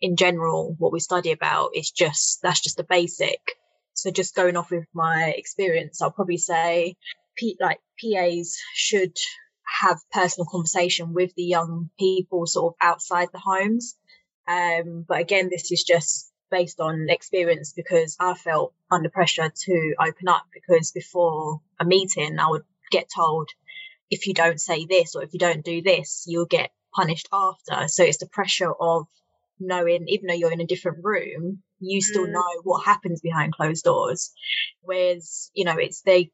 in 0.00 0.16
general, 0.16 0.74
what 0.78 0.92
we 0.92 1.00
study 1.00 1.32
about 1.32 1.70
is 1.74 1.90
just, 1.90 2.40
that's 2.42 2.60
just 2.60 2.80
a 2.80 2.84
basic. 2.84 3.40
So 3.98 4.10
just 4.10 4.34
going 4.34 4.56
off 4.56 4.70
with 4.70 4.86
my 4.94 5.34
experience, 5.36 6.00
I'll 6.00 6.12
probably 6.12 6.38
say, 6.38 6.96
like 7.60 7.80
PAs 8.00 8.56
should 8.74 9.16
have 9.80 9.98
personal 10.12 10.46
conversation 10.46 11.14
with 11.14 11.34
the 11.34 11.44
young 11.44 11.90
people 11.98 12.46
sort 12.46 12.72
of 12.74 12.76
outside 12.80 13.28
the 13.32 13.38
homes. 13.38 13.96
Um, 14.46 15.04
but 15.06 15.20
again, 15.20 15.48
this 15.50 15.70
is 15.72 15.82
just 15.82 16.32
based 16.50 16.80
on 16.80 17.08
experience 17.10 17.72
because 17.74 18.16
I 18.18 18.34
felt 18.34 18.72
under 18.90 19.10
pressure 19.10 19.52
to 19.54 19.94
open 20.00 20.28
up 20.28 20.46
because 20.54 20.92
before 20.92 21.60
a 21.78 21.84
meeting, 21.84 22.38
I 22.38 22.48
would 22.48 22.64
get 22.90 23.08
told 23.14 23.50
if 24.10 24.26
you 24.26 24.32
don't 24.32 24.60
say 24.60 24.86
this 24.86 25.14
or 25.14 25.22
if 25.22 25.32
you 25.32 25.38
don't 25.38 25.64
do 25.64 25.82
this, 25.82 26.24
you'll 26.26 26.46
get 26.46 26.70
punished 26.94 27.28
after. 27.32 27.88
So 27.88 28.04
it's 28.04 28.18
the 28.18 28.28
pressure 28.28 28.72
of 28.72 29.06
knowing, 29.60 30.04
even 30.08 30.26
though 30.26 30.34
you're 30.34 30.52
in 30.52 30.60
a 30.60 30.66
different 30.66 30.98
room, 31.02 31.62
you 31.80 32.00
still 32.00 32.26
mm. 32.26 32.32
know 32.32 32.60
what 32.64 32.84
happens 32.84 33.20
behind 33.20 33.52
closed 33.52 33.84
doors. 33.84 34.32
Whereas, 34.82 35.50
you 35.54 35.64
know, 35.64 35.76
it's 35.76 36.02
they 36.02 36.30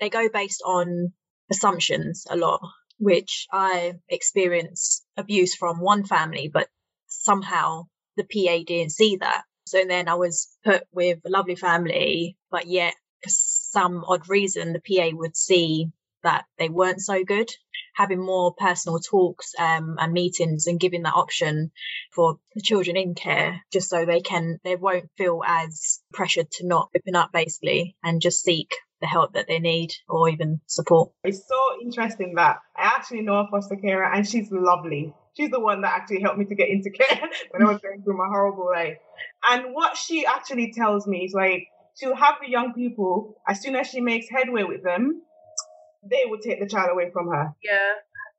they 0.00 0.10
go 0.10 0.28
based 0.28 0.62
on 0.64 1.12
assumptions 1.50 2.26
a 2.28 2.36
lot, 2.36 2.60
which 2.98 3.46
I 3.52 3.94
experienced 4.08 5.04
abuse 5.16 5.54
from 5.54 5.80
one 5.80 6.04
family, 6.04 6.50
but 6.52 6.68
somehow 7.08 7.84
the 8.16 8.24
PA 8.24 8.64
didn't 8.66 8.92
see 8.92 9.16
that. 9.16 9.44
So 9.66 9.84
then 9.86 10.08
I 10.08 10.14
was 10.14 10.48
put 10.64 10.84
with 10.92 11.20
a 11.24 11.30
lovely 11.30 11.54
family, 11.54 12.36
but 12.50 12.66
yet 12.66 12.94
for 13.22 13.30
some 13.30 14.04
odd 14.06 14.28
reason, 14.28 14.72
the 14.72 14.80
PA 14.80 15.16
would 15.16 15.36
see 15.36 15.90
that 16.24 16.44
they 16.58 16.68
weren't 16.68 17.00
so 17.00 17.24
good. 17.24 17.50
Having 17.94 18.24
more 18.24 18.54
personal 18.54 18.98
talks 18.98 19.52
um, 19.58 19.96
and 19.98 20.12
meetings 20.12 20.66
and 20.66 20.80
giving 20.80 21.02
that 21.02 21.14
option 21.14 21.70
for 22.12 22.38
the 22.54 22.60
children 22.60 22.96
in 22.96 23.14
care, 23.14 23.62
just 23.72 23.90
so 23.90 24.04
they 24.04 24.20
can, 24.20 24.58
they 24.64 24.76
won't 24.76 25.10
feel 25.16 25.42
as 25.46 26.00
pressured 26.12 26.50
to 26.52 26.66
not 26.66 26.90
open 26.96 27.14
up 27.14 27.32
basically 27.32 27.96
and 28.02 28.22
just 28.22 28.42
seek 28.42 28.74
the 29.02 29.06
help 29.06 29.34
that 29.34 29.46
they 29.48 29.58
need 29.58 29.92
or 30.08 30.30
even 30.30 30.60
support. 30.66 31.10
It's 31.24 31.46
so 31.46 31.82
interesting 31.82 32.34
that 32.36 32.60
I 32.76 32.84
actually 32.96 33.22
know 33.22 33.36
a 33.36 33.48
foster 33.50 33.76
carer 33.76 34.04
and 34.04 34.26
she's 34.26 34.50
lovely. 34.50 35.12
She's 35.36 35.50
the 35.50 35.60
one 35.60 35.82
that 35.82 35.92
actually 35.92 36.22
helped 36.22 36.38
me 36.38 36.44
to 36.46 36.54
get 36.54 36.68
into 36.68 36.90
care 36.90 37.28
when 37.50 37.66
I 37.66 37.72
was 37.72 37.80
going 37.80 38.02
through 38.02 38.16
my 38.16 38.26
horrible 38.28 38.70
life. 38.72 38.98
And 39.50 39.74
what 39.74 39.96
she 39.96 40.24
actually 40.24 40.72
tells 40.72 41.06
me 41.06 41.24
is 41.24 41.34
like, 41.34 41.68
she'll 41.98 42.14
have 42.14 42.36
the 42.40 42.48
young 42.48 42.72
people, 42.74 43.36
as 43.46 43.60
soon 43.60 43.76
as 43.76 43.88
she 43.88 44.00
makes 44.00 44.26
headway 44.30 44.62
with 44.62 44.82
them, 44.82 45.22
they 46.08 46.22
would 46.26 46.40
take 46.42 46.60
the 46.60 46.66
child 46.66 46.90
away 46.92 47.10
from 47.12 47.28
her. 47.28 47.54
Yeah. 47.62 47.94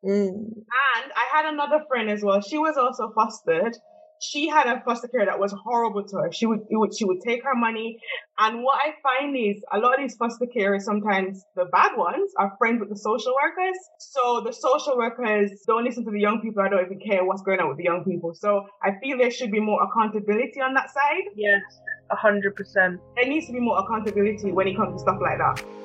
Mm. 0.06 0.28
And 0.28 1.12
I 1.15 1.26
had 1.32 1.45
another 1.45 1.84
friend 1.88 2.10
as 2.10 2.21
well. 2.21 2.41
She 2.41 2.58
was 2.58 2.76
also 2.78 3.12
fostered, 3.15 3.78
she 4.23 4.47
had 4.47 4.67
a 4.67 4.82
foster 4.86 5.08
care 5.08 5.26
that 5.26 5.39
was 5.39 5.54
horrible 5.63 6.04
to 6.04 6.17
her. 6.17 6.32
She 6.32 6.45
would, 6.45 6.62
would 6.71 6.95
she 6.95 7.06
would 7.06 7.21
take 7.21 7.43
her 7.43 7.56
money, 7.56 7.99
and 8.39 8.63
what 8.63 8.78
I 8.78 8.93
find 9.04 9.36
is 9.36 9.62
a 9.71 9.78
lot 9.78 9.95
of 9.95 9.99
these 9.99 10.15
foster 10.15 10.45
carers, 10.45 10.82
sometimes 10.82 11.43
the 11.56 11.65
bad 11.65 11.91
ones, 11.97 12.32
are 12.39 12.56
friends 12.58 12.80
with 12.80 12.89
the 12.89 12.97
social 12.97 13.34
workers. 13.41 13.78
So 13.99 14.41
the 14.45 14.54
social 14.54 14.97
workers 14.97 15.52
don't 15.67 15.84
listen 15.84 16.06
to 16.06 16.12
the 16.12 16.19
young 16.19 16.41
people. 16.41 16.63
I 16.63 16.69
don't 16.69 16.86
even 16.86 16.99
care 16.99 17.26
what's 17.26 17.41
going 17.41 17.60
on 17.60 17.67
with 17.67 17.78
the 17.78 17.84
young 17.84 18.04
people. 18.06 18.34
So 18.34 18.65
I 18.82 18.91
feel 19.02 19.17
there 19.17 19.32
should 19.32 19.52
be 19.52 19.60
more 19.60 19.84
accountability 19.84 20.62
on 20.62 20.73
that 20.76 20.89
side. 20.91 21.23
Yes, 21.36 21.62
a 22.10 22.15
hundred 22.15 22.56
percent. 22.56 23.02
There 23.15 23.28
needs 23.28 23.47
to 23.47 23.54
be 23.54 23.60
more 23.60 23.80
accountability 23.80 24.52
when 24.52 24.67
it 24.67 24.78
comes 24.78 24.95
to 24.95 24.99
stuff 24.99 25.17
like 25.21 25.38
that. 25.38 25.83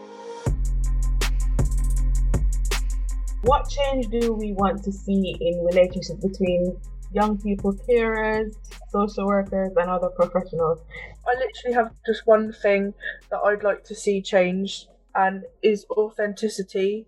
What 3.49 3.67
change 3.71 4.09
do 4.09 4.35
we 4.35 4.53
want 4.53 4.85
to 4.85 4.93
see 4.93 5.35
in 5.41 5.65
relationships 5.65 6.23
between 6.23 6.79
young 7.15 7.39
people, 7.39 7.73
carers, 7.89 8.55
social 8.91 9.27
workers, 9.27 9.71
and 9.75 9.89
other 9.89 10.11
professionals. 10.11 10.81
I 11.27 11.33
literally 11.39 11.75
have 11.75 11.95
just 12.05 12.27
one 12.27 12.53
thing 12.53 12.93
that 13.31 13.39
I'd 13.39 13.63
like 13.63 13.85
to 13.85 13.95
see 13.95 14.21
changed, 14.21 14.89
and 15.15 15.45
is 15.63 15.87
authenticity. 15.91 17.07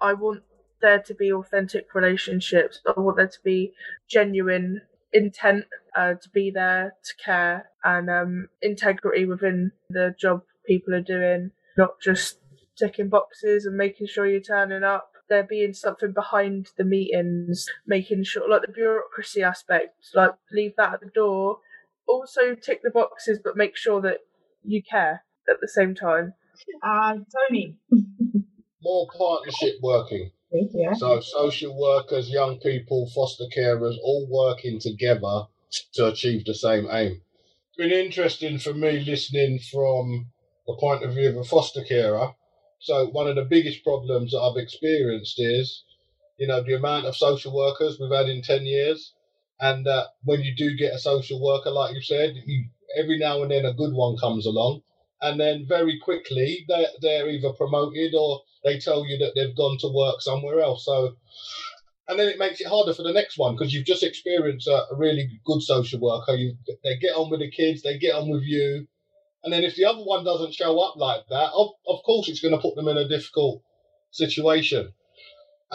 I 0.00 0.12
want 0.12 0.44
there 0.80 1.00
to 1.00 1.14
be 1.16 1.32
authentic 1.32 1.92
relationships. 1.96 2.80
I 2.86 3.00
want 3.00 3.16
there 3.16 3.26
to 3.26 3.42
be 3.42 3.72
genuine 4.08 4.82
intent 5.12 5.64
uh, 5.96 6.14
to 6.14 6.28
be 6.30 6.52
there, 6.52 6.94
to 7.02 7.24
care, 7.24 7.70
and 7.82 8.08
um, 8.08 8.48
integrity 8.62 9.24
within 9.24 9.72
the 9.90 10.14
job 10.16 10.42
people 10.64 10.94
are 10.94 11.00
doing, 11.00 11.50
not 11.76 12.00
just 12.00 12.38
ticking 12.78 13.08
boxes 13.08 13.66
and 13.66 13.76
making 13.76 14.06
sure 14.06 14.28
you're 14.28 14.40
turning 14.40 14.84
up 14.84 15.11
there 15.32 15.42
being 15.42 15.72
something 15.72 16.12
behind 16.12 16.68
the 16.76 16.84
meetings, 16.84 17.66
making 17.86 18.22
sure 18.22 18.48
like 18.48 18.60
the 18.60 18.72
bureaucracy 18.72 19.42
aspect, 19.42 19.96
like 20.14 20.32
leave 20.52 20.74
that 20.76 20.92
at 20.92 21.00
the 21.00 21.10
door. 21.14 21.58
Also 22.06 22.54
tick 22.54 22.82
the 22.82 22.90
boxes, 22.90 23.40
but 23.42 23.56
make 23.56 23.74
sure 23.74 24.02
that 24.02 24.18
you 24.62 24.82
care 24.82 25.24
at 25.48 25.56
the 25.62 25.68
same 25.68 25.94
time. 25.94 26.34
Uh, 26.82 27.14
Tony. 27.48 27.76
More 28.82 29.08
partnership 29.16 29.76
working. 29.82 30.30
Yeah. 30.52 30.92
So 30.92 31.20
social 31.20 31.78
workers, 31.80 32.28
young 32.28 32.58
people, 32.58 33.10
foster 33.14 33.44
carers, 33.56 33.96
all 34.02 34.26
working 34.30 34.78
together 34.80 35.46
to 35.94 36.08
achieve 36.08 36.44
the 36.44 36.54
same 36.54 36.88
aim. 36.90 37.22
It's 37.68 37.76
been 37.78 37.90
interesting 37.90 38.58
for 38.58 38.74
me 38.74 39.00
listening 39.00 39.60
from 39.60 40.26
the 40.66 40.76
point 40.78 41.04
of 41.04 41.14
view 41.14 41.30
of 41.30 41.36
a 41.36 41.44
foster 41.44 41.82
carer. 41.84 42.34
So 42.82 43.06
one 43.06 43.28
of 43.28 43.36
the 43.36 43.44
biggest 43.44 43.84
problems 43.84 44.32
that 44.32 44.40
I've 44.40 44.60
experienced 44.60 45.36
is, 45.38 45.84
you 46.36 46.48
know, 46.48 46.62
the 46.62 46.74
amount 46.74 47.06
of 47.06 47.14
social 47.14 47.54
workers 47.54 47.98
we've 48.00 48.10
had 48.10 48.28
in 48.28 48.42
ten 48.42 48.66
years, 48.66 49.14
and 49.60 49.86
uh, 49.86 50.06
when 50.24 50.40
you 50.42 50.52
do 50.56 50.76
get 50.76 50.92
a 50.92 50.98
social 50.98 51.40
worker, 51.40 51.70
like 51.70 51.94
you 51.94 52.02
said, 52.02 52.34
you, 52.44 52.64
every 52.98 53.18
now 53.20 53.42
and 53.42 53.52
then 53.52 53.64
a 53.66 53.72
good 53.72 53.94
one 53.94 54.16
comes 54.16 54.46
along, 54.46 54.82
and 55.20 55.38
then 55.38 55.64
very 55.68 56.00
quickly 56.02 56.64
they're, 56.66 56.88
they're 57.00 57.30
either 57.30 57.52
promoted 57.52 58.14
or 58.18 58.40
they 58.64 58.80
tell 58.80 59.06
you 59.06 59.16
that 59.18 59.32
they've 59.36 59.56
gone 59.56 59.78
to 59.78 59.94
work 59.94 60.20
somewhere 60.20 60.60
else. 60.60 60.84
So, 60.84 61.14
and 62.08 62.18
then 62.18 62.28
it 62.28 62.38
makes 62.38 62.60
it 62.60 62.66
harder 62.66 62.94
for 62.94 63.04
the 63.04 63.12
next 63.12 63.38
one 63.38 63.54
because 63.54 63.72
you've 63.72 63.86
just 63.86 64.02
experienced 64.02 64.66
a, 64.66 64.86
a 64.90 64.96
really 64.96 65.40
good 65.44 65.62
social 65.62 66.00
worker. 66.00 66.34
You 66.34 66.56
they 66.82 66.96
get 66.98 67.14
on 67.14 67.30
with 67.30 67.38
the 67.38 67.50
kids, 67.50 67.82
they 67.82 67.98
get 67.98 68.16
on 68.16 68.28
with 68.28 68.42
you, 68.42 68.88
and 69.44 69.52
then 69.52 69.64
if 69.64 69.74
the 69.74 69.84
other 69.84 70.02
one 70.02 70.24
doesn't 70.24 70.54
show 70.54 70.78
up 70.80 70.96
like 70.96 71.26
that, 71.28 71.50
of, 71.52 71.70
of 71.86 72.02
course 72.04 72.28
it's 72.28 72.40
going 72.40 72.54
to 72.54 72.60
put 72.60 72.76
them 72.76 72.88
in 72.88 72.96
a 72.96 73.08
difficult 73.08 73.62
situation. 74.10 74.92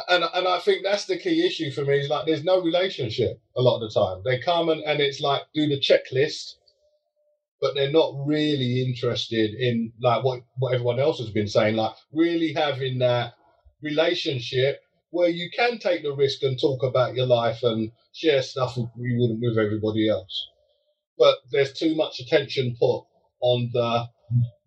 And 0.07 0.23
and 0.33 0.47
I 0.47 0.59
think 0.59 0.83
that's 0.83 1.05
the 1.05 1.17
key 1.17 1.45
issue 1.45 1.71
for 1.71 1.83
me 1.83 1.99
is 1.99 2.09
like 2.09 2.27
there's 2.27 2.43
no 2.43 2.61
relationship 2.61 3.41
a 3.55 3.61
lot 3.61 3.81
of 3.81 3.91
the 3.91 3.99
time. 3.99 4.21
They 4.23 4.39
come 4.39 4.69
and, 4.69 4.81
and 4.83 4.99
it's 4.99 5.19
like 5.19 5.41
do 5.55 5.67
the 5.67 5.79
checklist, 5.79 6.53
but 7.59 7.73
they're 7.73 7.91
not 7.91 8.13
really 8.25 8.83
interested 8.85 9.55
in 9.55 9.91
like 10.01 10.23
what, 10.23 10.43
what 10.59 10.73
everyone 10.73 10.99
else 10.99 11.17
has 11.17 11.31
been 11.31 11.47
saying, 11.47 11.75
like 11.75 11.95
really 12.13 12.53
having 12.53 12.99
that 12.99 13.33
relationship 13.81 14.81
where 15.09 15.29
you 15.29 15.49
can 15.55 15.79
take 15.79 16.03
the 16.03 16.13
risk 16.13 16.43
and 16.43 16.59
talk 16.59 16.83
about 16.83 17.15
your 17.15 17.25
life 17.25 17.63
and 17.63 17.91
share 18.13 18.43
stuff 18.43 18.77
you 18.77 19.17
wouldn't 19.19 19.41
with 19.41 19.57
everybody 19.57 20.07
else. 20.07 20.47
But 21.17 21.37
there's 21.51 21.73
too 21.73 21.95
much 21.95 22.19
attention 22.19 22.75
put 22.79 23.03
on 23.41 23.69
the 23.73 24.07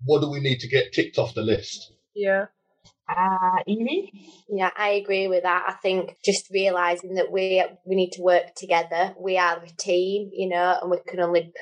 what 0.04 0.20
do 0.20 0.30
we 0.30 0.40
need 0.40 0.60
to 0.60 0.68
get 0.68 0.92
ticked 0.92 1.18
off 1.18 1.34
the 1.34 1.42
list. 1.42 1.92
Yeah. 2.14 2.46
Uh, 3.08 3.62
Evie? 3.66 4.12
Yeah, 4.48 4.70
I 4.76 4.90
agree 4.90 5.26
with 5.26 5.42
that. 5.42 5.64
I 5.66 5.72
think 5.72 6.16
just 6.24 6.50
realizing 6.50 7.14
that 7.14 7.32
we 7.32 7.62
we 7.84 7.96
need 7.96 8.12
to 8.12 8.22
work 8.22 8.54
together. 8.54 9.14
We 9.18 9.36
are 9.36 9.58
a 9.58 9.68
team, 9.76 10.30
you 10.32 10.48
know, 10.48 10.78
and 10.80 10.90
we 10.90 10.98
can 11.06 11.20
only 11.20 11.52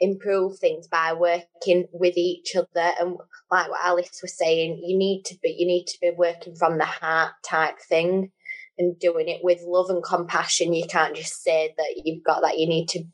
improve 0.00 0.58
things 0.58 0.88
by 0.88 1.12
working 1.12 1.86
with 1.92 2.16
each 2.16 2.56
other. 2.56 2.90
And 2.98 3.16
like 3.50 3.70
what 3.70 3.80
Alice 3.84 4.18
was 4.22 4.36
saying, 4.36 4.82
you 4.84 4.98
need 4.98 5.24
to 5.26 5.36
be 5.42 5.54
you 5.58 5.66
need 5.66 5.86
to 5.86 5.98
be 6.00 6.10
working 6.16 6.56
from 6.56 6.78
the 6.78 6.86
heart 6.86 7.34
type 7.44 7.78
thing 7.88 8.32
and 8.78 8.98
doing 8.98 9.28
it 9.28 9.40
with 9.44 9.60
love 9.62 9.90
and 9.90 10.02
compassion. 10.02 10.72
You 10.72 10.86
can't 10.88 11.14
just 11.14 11.42
say 11.42 11.74
that 11.76 12.02
you've 12.04 12.24
got 12.24 12.40
that. 12.42 12.58
You 12.58 12.66
need 12.66 12.88
to 12.88 13.04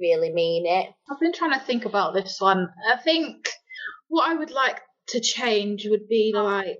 really 0.00 0.32
mean 0.32 0.66
it. 0.66 0.88
I've 1.10 1.20
been 1.20 1.32
trying 1.32 1.52
to 1.52 1.64
think 1.64 1.84
about 1.84 2.14
this 2.14 2.40
one. 2.40 2.68
I 2.92 2.96
think 2.96 3.48
what 4.08 4.28
I 4.28 4.34
would 4.34 4.50
like 4.50 4.80
to 5.08 5.20
change 5.20 5.86
would 5.88 6.08
be 6.08 6.32
like 6.34 6.78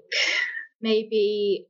maybe 0.81 1.67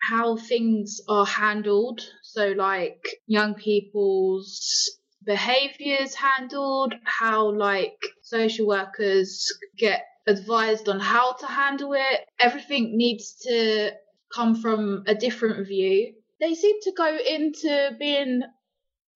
how 0.00 0.36
things 0.36 1.00
are 1.08 1.26
handled. 1.26 2.00
So, 2.22 2.48
like 2.48 3.06
young 3.26 3.54
people's 3.54 4.98
behaviors 5.24 6.14
handled, 6.14 6.94
how 7.04 7.50
like 7.52 7.96
social 8.22 8.66
workers 8.66 9.46
get 9.78 10.04
advised 10.26 10.88
on 10.88 11.00
how 11.00 11.32
to 11.34 11.46
handle 11.46 11.92
it. 11.94 12.20
Everything 12.38 12.96
needs 12.96 13.34
to 13.42 13.92
come 14.34 14.56
from 14.56 15.04
a 15.06 15.14
different 15.14 15.66
view. 15.66 16.14
They 16.40 16.54
seem 16.54 16.80
to 16.82 16.92
go 16.92 17.16
into 17.16 17.96
being 17.98 18.42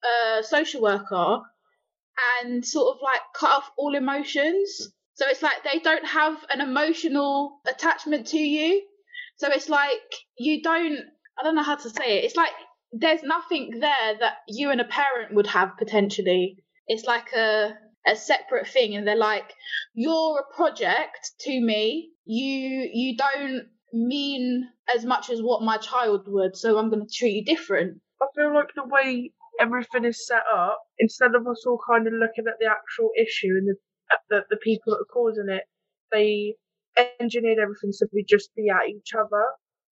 a 0.05 0.43
social 0.43 0.81
worker 0.81 1.41
and 2.43 2.65
sort 2.65 2.97
of 2.97 3.03
like 3.03 3.21
cut 3.35 3.51
off 3.51 3.71
all 3.77 3.95
emotions. 3.95 4.93
So 5.15 5.27
it's 5.29 5.43
like 5.43 5.65
they 5.65 5.81
don't 5.81 6.07
have 6.07 6.37
an 6.51 6.61
emotional 6.61 7.61
attachment 7.67 8.29
to 8.29 8.39
you. 8.39 8.83
So 9.37 9.49
it's 9.51 9.69
like 9.69 10.01
you 10.39 10.63
don't, 10.63 10.99
I 11.39 11.45
don't 11.45 11.55
know 11.55 11.63
how 11.63 11.77
to 11.77 11.91
say 11.91 12.19
it. 12.19 12.25
It's 12.25 12.37
like 12.37 12.53
there's 12.93 13.23
nothing 13.23 13.81
there 13.81 14.17
that 14.21 14.39
you 14.49 14.71
and 14.71 14.81
a 14.81 14.85
parent 14.85 15.35
would 15.35 15.47
have 15.49 15.77
potentially. 15.79 16.59
It's 16.87 17.05
like 17.05 17.33
a, 17.35 17.75
a 18.07 18.17
separate 18.17 18.69
thing. 18.69 18.97
And 18.97 19.07
they're 19.07 19.17
like, 19.17 19.53
you're 19.95 20.41
a 20.41 20.55
project 20.55 21.33
to 21.41 21.61
me. 21.61 22.11
You, 22.25 22.89
you 22.93 23.17
don't 23.17 23.67
mean 23.93 24.69
as 24.95 25.05
much 25.05 25.31
as 25.31 25.41
what 25.43 25.63
my 25.63 25.77
child 25.77 26.27
would. 26.27 26.57
So 26.57 26.79
I'm 26.79 26.91
going 26.91 27.07
to 27.07 27.13
treat 27.13 27.37
you 27.37 27.45
different. 27.45 28.01
I 28.21 28.27
feel 28.35 28.55
like 28.55 28.69
the 28.75 28.85
way 28.85 29.33
everything 29.59 30.05
is 30.05 30.27
set 30.27 30.43
up, 30.55 30.81
instead 30.99 31.35
of 31.35 31.47
us 31.47 31.65
all 31.67 31.81
kind 31.89 32.07
of 32.07 32.13
looking 32.15 32.47
at 32.47 32.59
the 32.61 32.67
actual 32.67 33.11
issue 33.19 33.55
and 33.57 33.69
the 33.69 33.75
the, 34.31 34.45
the 34.51 34.57
people 34.57 34.93
that 34.93 35.01
are 35.01 35.13
causing 35.13 35.49
it, 35.49 35.65
they 36.13 36.55
engineered 37.21 37.59
everything 37.59 37.93
so 37.93 38.07
we 38.13 38.25
just 38.25 38.55
be 38.55 38.69
at 38.71 38.89
each 38.89 39.15
other. 39.15 39.45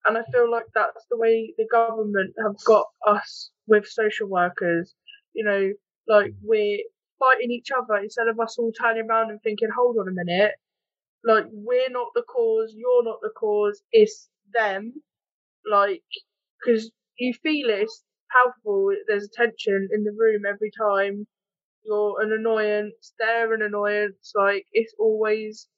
And 0.07 0.17
I 0.17 0.23
feel 0.33 0.51
like 0.51 0.67
that's 0.75 1.05
the 1.11 1.19
way 1.19 1.53
the 1.59 1.67
government 1.71 2.35
have 2.43 2.57
got 2.64 2.87
us 3.07 3.51
with 3.67 3.87
social 3.87 4.29
workers. 4.29 4.95
You 5.35 5.45
know, 5.45 5.73
like 6.09 6.33
we're 6.43 6.79
fighting 7.19 7.51
each 7.51 7.71
other 7.77 7.97
instead 7.97 8.29
of 8.29 8.39
us 8.41 8.57
all 8.59 8.73
turning 8.73 9.09
around 9.09 9.31
and 9.31 9.41
thinking, 9.43 9.69
hold 9.77 9.97
on 9.99 10.09
a 10.09 10.12
minute, 10.12 10.53
like 11.25 11.45
we're 11.51 11.91
not 11.91 12.09
the 12.14 12.23
cause, 12.23 12.73
you're 12.77 13.05
not 13.05 13.21
the 13.23 13.31
cause, 13.39 13.83
it's 13.93 14.29
them. 14.55 14.93
Like, 15.69 16.03
because 16.64 16.91
you 17.19 17.35
feel 17.43 17.69
it, 17.71 17.81
it's 17.81 18.05
powerful. 18.37 18.91
There's 19.09 19.24
a 19.26 19.28
tension 19.28 19.89
in 19.93 20.05
the 20.05 20.12
room 20.12 20.45
every 20.47 20.70
time 20.72 21.26
you're 21.84 22.20
an 22.22 22.32
annoyance, 22.32 23.14
they're 23.18 23.55
an 23.55 23.62
annoyance. 23.62 24.32
Like 24.34 24.66
it's 24.72 24.95
always 24.99 25.68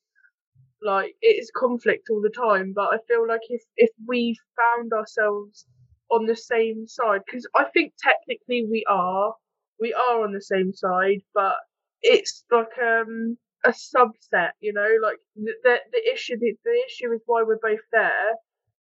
like 0.82 1.14
it 1.22 1.38
is 1.40 1.50
conflict 1.56 2.09
all 2.11 2.20
the 2.20 2.30
time. 2.30 2.72
But 2.74 2.94
I 2.94 2.98
feel 3.09 3.26
like 3.26 3.42
if 3.48 3.62
if 3.76 3.90
we 4.06 4.36
found 4.56 4.92
ourselves 4.92 5.66
on 6.11 6.26
the 6.26 6.36
same 6.36 6.86
side, 6.86 7.22
because 7.26 7.46
I 7.54 7.64
think 7.74 7.92
technically 8.02 8.64
we 8.70 8.84
are, 8.88 9.34
we 9.80 9.92
are 9.92 10.22
on 10.24 10.32
the 10.32 10.40
same 10.42 10.72
side, 10.72 11.22
but 11.34 11.56
it's 12.02 12.44
like 12.50 12.76
um 12.82 13.38
a 13.64 13.70
subset, 13.70 14.52
you 14.61 14.72
know, 14.72 14.88
like 15.02 15.18
the, 15.36 15.52
the 15.92 16.12
issue 16.12 16.36
the, 16.38 16.54
the 16.64 16.82
issue 16.86 17.12
is 17.12 17.20
why 17.26 17.42
we're 17.42 17.59
both 17.61 17.84
there, 17.92 18.34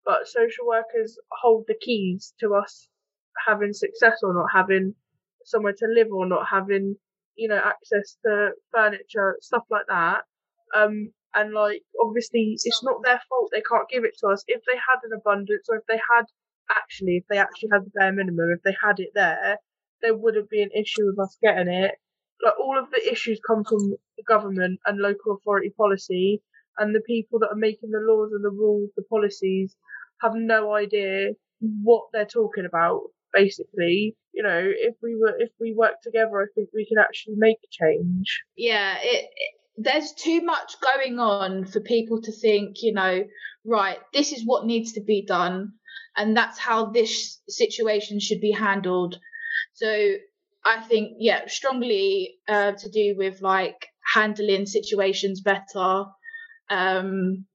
but 0.04 0.26
social 0.28 0.66
workers 0.66 1.18
hold 1.42 1.64
the 1.68 1.74
keys 1.80 2.34
to 2.40 2.54
us 2.54 2.88
having 3.46 3.72
success 3.72 4.18
or 4.22 4.34
not 4.34 4.46
having 4.52 4.94
somewhere 5.44 5.74
to 5.78 5.86
live 5.86 6.08
or 6.12 6.26
not 6.26 6.46
having 6.50 6.96
you 7.36 7.48
know 7.48 7.60
access 7.64 8.16
to 8.24 8.50
furniture 8.72 9.36
stuff 9.40 9.64
like 9.70 9.86
that. 9.88 10.22
Um 10.74 11.12
and 11.34 11.52
like 11.52 11.82
obviously 12.02 12.56
it's 12.64 12.82
not 12.82 13.02
their 13.04 13.20
fault 13.28 13.50
they 13.52 13.62
can't 13.62 13.88
give 13.88 14.04
it 14.04 14.16
to 14.20 14.28
us. 14.28 14.44
If 14.46 14.62
they 14.66 14.76
had 14.78 15.00
an 15.04 15.12
abundance 15.18 15.66
or 15.68 15.76
if 15.76 15.84
they 15.88 16.00
had 16.12 16.24
actually 16.70 17.18
if 17.18 17.24
they 17.30 17.38
actually 17.38 17.70
had 17.72 17.84
the 17.84 17.90
bare 17.94 18.12
minimum 18.12 18.50
if 18.56 18.62
they 18.62 18.76
had 18.82 19.00
it 19.00 19.10
there 19.14 19.58
there 20.02 20.16
wouldn't 20.16 20.50
be 20.50 20.62
an 20.62 20.70
issue 20.74 21.06
with 21.06 21.18
us 21.18 21.36
getting 21.42 21.68
it. 21.72 21.92
Like 22.44 22.54
all 22.60 22.78
of 22.78 22.90
the 22.90 23.10
issues 23.10 23.40
come 23.46 23.64
from 23.64 23.90
the 24.16 24.22
government 24.26 24.78
and 24.86 24.98
local 24.98 25.34
authority 25.34 25.70
policy 25.76 26.40
and 26.78 26.94
the 26.94 27.00
people 27.00 27.40
that 27.40 27.48
are 27.50 27.56
making 27.56 27.90
the 27.90 27.98
laws 28.00 28.30
and 28.32 28.44
the 28.44 28.50
rules 28.50 28.90
the 28.96 29.02
policies 29.04 29.76
have 30.22 30.34
no 30.34 30.74
idea 30.74 31.30
what 31.60 32.04
they're 32.12 32.24
talking 32.26 32.64
about 32.64 33.00
basically 33.32 34.16
you 34.32 34.42
know 34.42 34.62
if 34.62 34.94
we 35.02 35.16
were 35.16 35.34
if 35.38 35.50
we 35.60 35.74
work 35.74 36.00
together 36.02 36.40
i 36.40 36.46
think 36.54 36.68
we 36.74 36.86
can 36.86 36.98
actually 36.98 37.34
make 37.36 37.58
change 37.70 38.42
Yeah, 38.56 38.96
it, 39.02 39.24
it 39.34 39.54
there's 39.78 40.12
too 40.12 40.42
much 40.42 40.74
going 40.80 41.20
on 41.20 41.64
for 41.64 41.80
people 41.80 42.20
to 42.22 42.32
think, 42.32 42.82
you 42.82 42.92
know, 42.92 43.24
right, 43.64 43.98
this 44.12 44.32
is 44.32 44.42
what 44.44 44.66
needs 44.66 44.92
to 44.94 45.00
be 45.00 45.24
done, 45.24 45.72
and 46.16 46.36
that's 46.36 46.58
how 46.58 46.86
this 46.86 47.40
situation 47.48 48.18
should 48.18 48.40
be 48.40 48.50
handled. 48.50 49.18
So 49.74 50.14
I 50.64 50.80
think, 50.80 51.12
yeah, 51.20 51.46
strongly 51.46 52.38
uh, 52.48 52.72
to 52.72 52.90
do 52.90 53.14
with 53.16 53.40
like 53.40 53.86
handling 54.14 54.66
situations 54.66 55.40
better. 55.40 56.06
Um, 56.70 57.46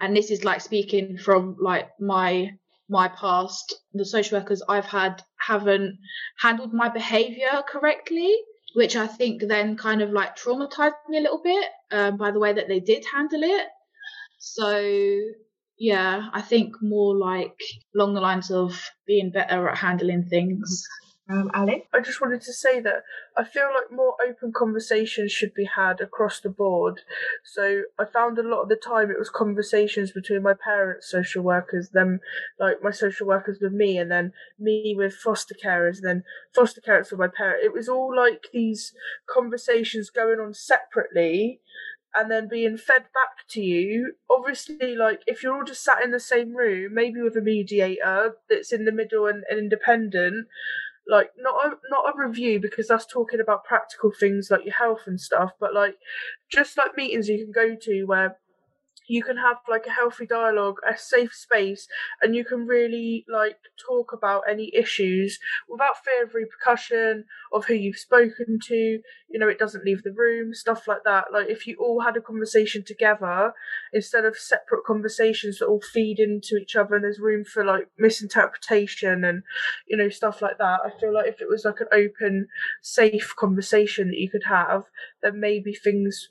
and 0.00 0.16
this 0.16 0.32
is 0.32 0.44
like 0.44 0.60
speaking 0.60 1.16
from 1.16 1.56
like 1.60 1.88
my 2.00 2.50
my 2.88 3.08
past. 3.08 3.74
The 3.92 4.04
social 4.04 4.38
workers 4.38 4.62
I've 4.68 4.86
had 4.86 5.22
haven't 5.38 5.98
handled 6.38 6.72
my 6.72 6.88
behaviour 6.88 7.62
correctly, 7.68 8.34
which 8.74 8.96
I 8.96 9.06
think 9.06 9.42
then 9.42 9.76
kind 9.76 10.02
of 10.02 10.10
like 10.10 10.36
traumatized 10.36 10.94
me 11.08 11.18
a 11.18 11.22
little 11.22 11.42
bit 11.42 11.64
um, 11.90 12.16
by 12.16 12.30
the 12.30 12.40
way 12.40 12.52
that 12.52 12.68
they 12.68 12.80
did 12.80 13.04
handle 13.12 13.42
it. 13.42 13.66
So 14.38 15.20
yeah, 15.78 16.28
I 16.32 16.40
think 16.40 16.76
more 16.82 17.16
like 17.16 17.58
along 17.94 18.14
the 18.14 18.20
lines 18.20 18.50
of 18.50 18.90
being 19.06 19.30
better 19.30 19.68
at 19.68 19.78
handling 19.78 20.24
things. 20.24 20.86
Um, 21.26 21.50
Ali? 21.54 21.84
I 21.92 22.00
just 22.00 22.20
wanted 22.20 22.42
to 22.42 22.52
say 22.52 22.80
that 22.80 23.02
I 23.34 23.44
feel 23.44 23.70
like 23.74 23.90
more 23.90 24.14
open 24.26 24.52
conversations 24.52 25.32
should 25.32 25.54
be 25.54 25.64
had 25.64 26.02
across 26.02 26.38
the 26.38 26.50
board. 26.50 27.00
So 27.44 27.84
I 27.98 28.04
found 28.04 28.38
a 28.38 28.42
lot 28.42 28.62
of 28.62 28.68
the 28.68 28.76
time 28.76 29.10
it 29.10 29.18
was 29.18 29.30
conversations 29.30 30.12
between 30.12 30.42
my 30.42 30.52
parents, 30.52 31.10
social 31.10 31.42
workers, 31.42 31.90
them 31.90 32.20
like 32.60 32.82
my 32.82 32.90
social 32.90 33.26
workers 33.26 33.58
with 33.60 33.72
me, 33.72 33.96
and 33.96 34.10
then 34.10 34.32
me 34.58 34.94
with 34.96 35.14
foster 35.14 35.54
carers, 35.54 35.96
and 35.96 36.04
then 36.04 36.24
foster 36.54 36.82
carers 36.82 37.10
with 37.10 37.20
my 37.20 37.28
parents. 37.28 37.64
It 37.64 37.72
was 37.72 37.88
all 37.88 38.14
like 38.14 38.48
these 38.52 38.92
conversations 39.26 40.10
going 40.10 40.40
on 40.40 40.52
separately 40.52 41.60
and 42.14 42.30
then 42.30 42.48
being 42.48 42.76
fed 42.76 43.02
back 43.14 43.48
to 43.48 43.60
you. 43.60 44.14
Obviously, 44.30 44.94
like 44.94 45.22
if 45.26 45.42
you're 45.42 45.54
all 45.56 45.64
just 45.64 45.82
sat 45.82 46.02
in 46.04 46.10
the 46.10 46.20
same 46.20 46.54
room, 46.54 46.94
maybe 46.94 47.20
with 47.22 47.36
a 47.36 47.40
mediator 47.40 48.36
that's 48.48 48.72
in 48.72 48.84
the 48.84 48.92
middle 48.92 49.26
and, 49.26 49.42
and 49.50 49.58
independent, 49.58 50.46
like 51.06 51.30
not 51.38 51.54
a 51.64 51.70
not 51.90 52.14
a 52.14 52.26
review 52.26 52.60
because 52.60 52.88
that's 52.88 53.06
talking 53.06 53.40
about 53.40 53.64
practical 53.64 54.10
things 54.18 54.50
like 54.50 54.64
your 54.64 54.74
health 54.74 55.02
and 55.06 55.20
stuff, 55.20 55.52
but 55.60 55.74
like 55.74 55.96
just 56.50 56.76
like 56.78 56.96
meetings 56.96 57.28
you 57.28 57.44
can 57.44 57.52
go 57.52 57.76
to 57.80 58.04
where 58.04 58.38
you 59.06 59.22
can 59.22 59.36
have 59.36 59.58
like 59.68 59.86
a 59.86 59.90
healthy 59.90 60.26
dialogue, 60.26 60.76
a 60.88 60.96
safe 60.96 61.34
space, 61.34 61.86
and 62.22 62.34
you 62.34 62.44
can 62.44 62.66
really 62.66 63.24
like 63.28 63.58
talk 63.86 64.12
about 64.12 64.42
any 64.48 64.70
issues 64.74 65.38
without 65.68 66.02
fear 66.04 66.24
of 66.24 66.34
repercussion 66.34 67.24
of 67.52 67.66
who 67.66 67.74
you've 67.74 67.98
spoken 67.98 68.58
to. 68.64 69.00
You 69.28 69.38
know, 69.38 69.48
it 69.48 69.58
doesn't 69.58 69.84
leave 69.84 70.02
the 70.02 70.12
room, 70.12 70.54
stuff 70.54 70.86
like 70.88 71.04
that. 71.04 71.26
Like 71.32 71.48
if 71.48 71.66
you 71.66 71.76
all 71.78 72.00
had 72.00 72.16
a 72.16 72.20
conversation 72.20 72.84
together 72.84 73.52
instead 73.92 74.24
of 74.24 74.36
separate 74.36 74.84
conversations 74.84 75.58
that 75.58 75.66
all 75.66 75.80
feed 75.80 76.18
into 76.18 76.56
each 76.56 76.76
other 76.76 76.94
and 76.94 77.04
there's 77.04 77.18
room 77.18 77.44
for 77.44 77.64
like 77.64 77.88
misinterpretation 77.98 79.24
and 79.24 79.42
you 79.88 79.96
know 79.96 80.08
stuff 80.08 80.40
like 80.40 80.58
that. 80.58 80.80
I 80.84 80.90
feel 81.00 81.12
like 81.12 81.26
if 81.26 81.40
it 81.40 81.48
was 81.48 81.64
like 81.64 81.80
an 81.80 81.88
open, 81.92 82.48
safe 82.82 83.34
conversation 83.36 84.08
that 84.08 84.18
you 84.18 84.30
could 84.30 84.44
have, 84.44 84.84
then 85.22 85.40
maybe 85.40 85.74
things 85.74 86.28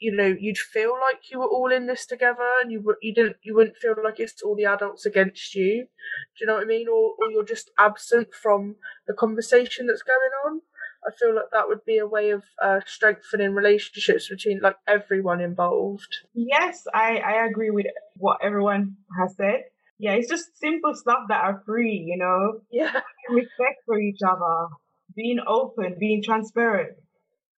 you 0.00 0.14
know 0.16 0.34
you'd 0.38 0.58
feel 0.58 0.92
like 0.92 1.30
you 1.30 1.38
were 1.38 1.48
all 1.48 1.70
in 1.72 1.86
this 1.86 2.06
together 2.06 2.50
and 2.62 2.72
you 2.72 2.82
you 3.02 3.14
didn't 3.14 3.36
you 3.42 3.54
wouldn't 3.54 3.76
feel 3.76 3.94
like 4.02 4.18
it's 4.18 4.42
all 4.42 4.56
the 4.56 4.64
adults 4.64 5.06
against 5.06 5.54
you. 5.54 5.84
Do 5.84 6.38
you 6.40 6.46
know 6.46 6.54
what 6.54 6.64
i 6.64 6.66
mean? 6.66 6.88
Or, 6.88 7.14
or 7.18 7.30
you're 7.30 7.44
just 7.44 7.70
absent 7.78 8.34
from 8.34 8.76
the 9.06 9.14
conversation 9.14 9.86
that's 9.86 10.02
going 10.02 10.32
on. 10.46 10.62
I 11.06 11.10
feel 11.18 11.34
like 11.34 11.50
that 11.52 11.68
would 11.68 11.84
be 11.86 11.98
a 11.98 12.06
way 12.06 12.30
of 12.30 12.44
uh, 12.62 12.80
strengthening 12.86 13.54
relationships 13.54 14.28
between 14.28 14.60
like 14.60 14.76
everyone 14.86 15.40
involved. 15.40 16.14
Yes, 16.34 16.84
I, 16.92 17.16
I 17.18 17.46
agree 17.46 17.70
with 17.70 17.86
what 18.16 18.38
everyone 18.42 18.96
has 19.18 19.34
said. 19.36 19.62
Yeah, 19.98 20.12
it's 20.12 20.28
just 20.28 20.58
simple 20.58 20.94
stuff 20.94 21.20
that 21.28 21.42
are 21.42 21.62
free, 21.66 22.04
you 22.06 22.16
know, 22.18 22.60
yeah. 22.70 23.00
Respect 23.28 23.80
for 23.86 23.98
each 23.98 24.20
other, 24.26 24.68
being 25.14 25.38
open, 25.46 25.96
being 25.98 26.22
transparent, 26.22 26.96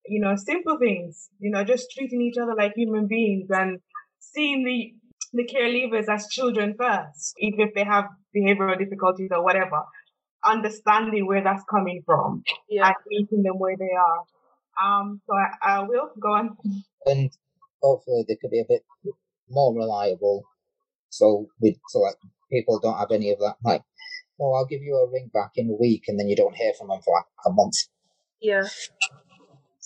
you 0.05 0.19
know, 0.19 0.35
simple 0.35 0.77
things, 0.77 1.29
you 1.39 1.51
know, 1.51 1.63
just 1.63 1.91
treating 1.91 2.21
each 2.21 2.37
other 2.41 2.55
like 2.55 2.73
human 2.75 3.07
beings 3.07 3.47
and 3.49 3.79
seeing 4.19 4.63
the 4.63 4.93
the 5.35 5.45
care 5.45 5.67
leavers 5.67 6.07
as 6.09 6.27
children 6.27 6.75
first, 6.77 7.33
even 7.39 7.61
if 7.61 7.73
they 7.73 7.83
have 7.83 8.05
behavioral 8.35 8.77
difficulties 8.77 9.29
or 9.31 9.43
whatever, 9.43 9.81
understanding 10.45 11.25
where 11.25 11.43
that's 11.43 11.63
coming 11.69 12.03
from 12.05 12.43
yeah 12.69 12.87
and 12.87 12.95
meeting 13.07 13.43
them 13.43 13.57
where 13.57 13.75
they 13.77 13.91
are. 13.95 14.23
Um, 14.81 15.21
so 15.25 15.33
I, 15.35 15.77
I 15.77 15.79
will 15.81 16.09
go 16.19 16.29
on. 16.29 16.57
and 17.05 17.31
hopefully 17.81 18.25
they 18.27 18.35
could 18.35 18.51
be 18.51 18.59
a 18.59 18.65
bit 18.67 18.83
more 19.49 19.73
reliable. 19.75 20.43
So 21.09 21.47
we, 21.61 21.79
so 21.89 21.99
like 21.99 22.15
people 22.51 22.79
don't 22.79 22.97
have 22.97 23.11
any 23.11 23.31
of 23.31 23.39
that. 23.39 23.55
Like, 23.63 23.83
oh, 24.39 24.53
I'll 24.53 24.65
give 24.65 24.81
you 24.81 24.95
a 24.95 25.11
ring 25.11 25.29
back 25.33 25.51
in 25.55 25.69
a 25.69 25.73
week, 25.79 26.05
and 26.07 26.19
then 26.19 26.27
you 26.27 26.35
don't 26.35 26.55
hear 26.55 26.73
from 26.77 26.89
them 26.89 26.99
for 27.03 27.13
like 27.13 27.25
a 27.45 27.51
month. 27.51 27.75
yeah 28.41 28.63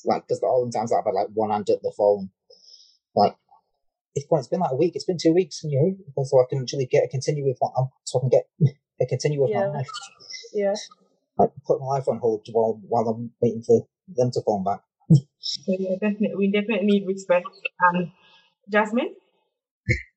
Like, 0.06 0.24
because 0.28 0.42
all 0.44 0.66
the 0.66 0.72
times 0.78 0.92
I've 0.94 1.06
had 1.06 1.14
like 1.14 1.28
one 1.34 1.50
hand 1.52 1.70
at 1.70 1.82
the 1.82 1.94
phone, 1.98 2.30
like. 3.16 3.36
It's, 4.16 4.26
well, 4.32 4.40
it's 4.40 4.48
been 4.48 4.62
like 4.62 4.72
a 4.72 4.76
week. 4.76 4.94
It's 4.96 5.06
been 5.06 5.20
two 5.22 5.32
weeks, 5.32 5.62
you 5.64 5.96
know, 6.18 6.24
so 6.24 6.40
I 6.42 6.46
can 6.50 6.62
actually 6.64 6.88
get 6.88 7.04
a 7.04 7.08
continue 7.08 7.46
with 7.46 7.58
what 7.60 7.74
I'm, 7.78 7.90
so 8.04 8.18
I 8.18 8.22
can 8.22 8.30
get 8.30 8.48
a 9.02 9.06
continue 9.06 9.40
with 9.42 9.52
Yeah. 9.52 9.68
my 9.68 9.78
life. 9.78 9.88
yeah 10.54 10.74
Like 11.38 11.52
put 11.68 11.80
my 11.80 11.86
life 11.86 12.08
on 12.08 12.18
hold 12.18 12.48
while 12.52 12.82
while 12.90 13.08
I'm 13.10 13.30
waiting 13.40 13.62
for 13.62 13.86
them 14.08 14.32
to 14.32 14.42
phone 14.42 14.64
back. 14.64 14.82
So 15.38 15.62
yeah, 15.68 15.98
definitely, 16.02 16.36
we 16.36 16.52
definitely 16.52 16.88
need 16.88 17.06
respect. 17.06 17.46
Um, 17.86 18.12
Jasmine? 18.72 19.14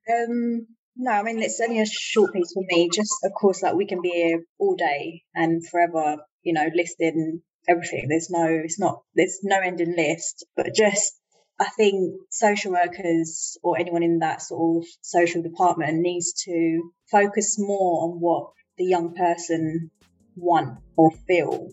Um, 0.08 0.66
no, 0.96 1.10
I 1.10 1.22
mean 1.22 1.42
it's 1.42 1.60
only 1.60 1.80
a 1.80 1.86
short 1.86 2.32
piece 2.32 2.52
for 2.54 2.64
me. 2.66 2.88
Just 2.90 3.12
of 3.24 3.32
course, 3.38 3.62
like 3.62 3.74
we 3.74 3.86
can 3.86 4.00
be 4.00 4.10
here 4.10 4.40
all 4.58 4.76
day 4.76 5.24
and 5.34 5.66
forever, 5.66 6.24
you 6.42 6.54
know, 6.54 6.68
listing 6.74 7.42
everything. 7.68 8.06
There's 8.08 8.30
no, 8.30 8.46
it's 8.48 8.78
not, 8.78 9.02
there's 9.14 9.40
no 9.42 9.58
ending 9.60 9.94
list. 9.96 10.46
But 10.56 10.74
just, 10.74 11.18
I 11.58 11.68
think 11.76 12.14
social 12.30 12.72
workers 12.72 13.58
or 13.62 13.78
anyone 13.78 14.02
in 14.02 14.20
that 14.20 14.42
sort 14.42 14.84
of 14.84 14.88
social 15.02 15.42
department 15.42 15.98
needs 15.98 16.32
to 16.44 16.90
focus 17.10 17.56
more 17.58 18.04
on 18.04 18.20
what 18.20 18.52
the 18.78 18.84
young 18.84 19.14
person 19.14 19.90
want 20.36 20.78
or 20.96 21.10
feel. 21.26 21.68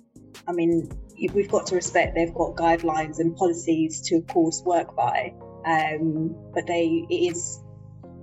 I 0.47 0.51
mean, 0.51 0.89
we've 1.33 1.49
got 1.49 1.67
to 1.67 1.75
respect 1.75 2.15
they've 2.15 2.33
got 2.33 2.55
guidelines 2.55 3.19
and 3.19 3.35
policies 3.35 4.01
to, 4.07 4.17
of 4.17 4.27
course, 4.27 4.61
work 4.65 4.95
by. 4.95 5.33
Um, 5.65 6.35
but 6.53 6.67
they, 6.67 7.05
it 7.09 7.31
is 7.31 7.59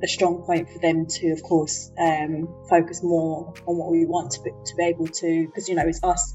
a 0.03 0.07
strong 0.07 0.43
point 0.43 0.69
for 0.71 0.79
them 0.79 1.07
to, 1.07 1.33
of 1.33 1.43
course, 1.43 1.91
um, 1.99 2.49
focus 2.69 3.03
more 3.03 3.55
on 3.67 3.77
what 3.77 3.91
we 3.91 4.05
want 4.05 4.33
to 4.33 4.43
be, 4.43 4.51
to 4.51 4.77
be 4.77 4.85
able 4.85 5.09
to, 5.09 5.47
because 5.47 5.69
you 5.69 5.75
know 5.75 5.87
it's 5.87 6.03
us 6.03 6.35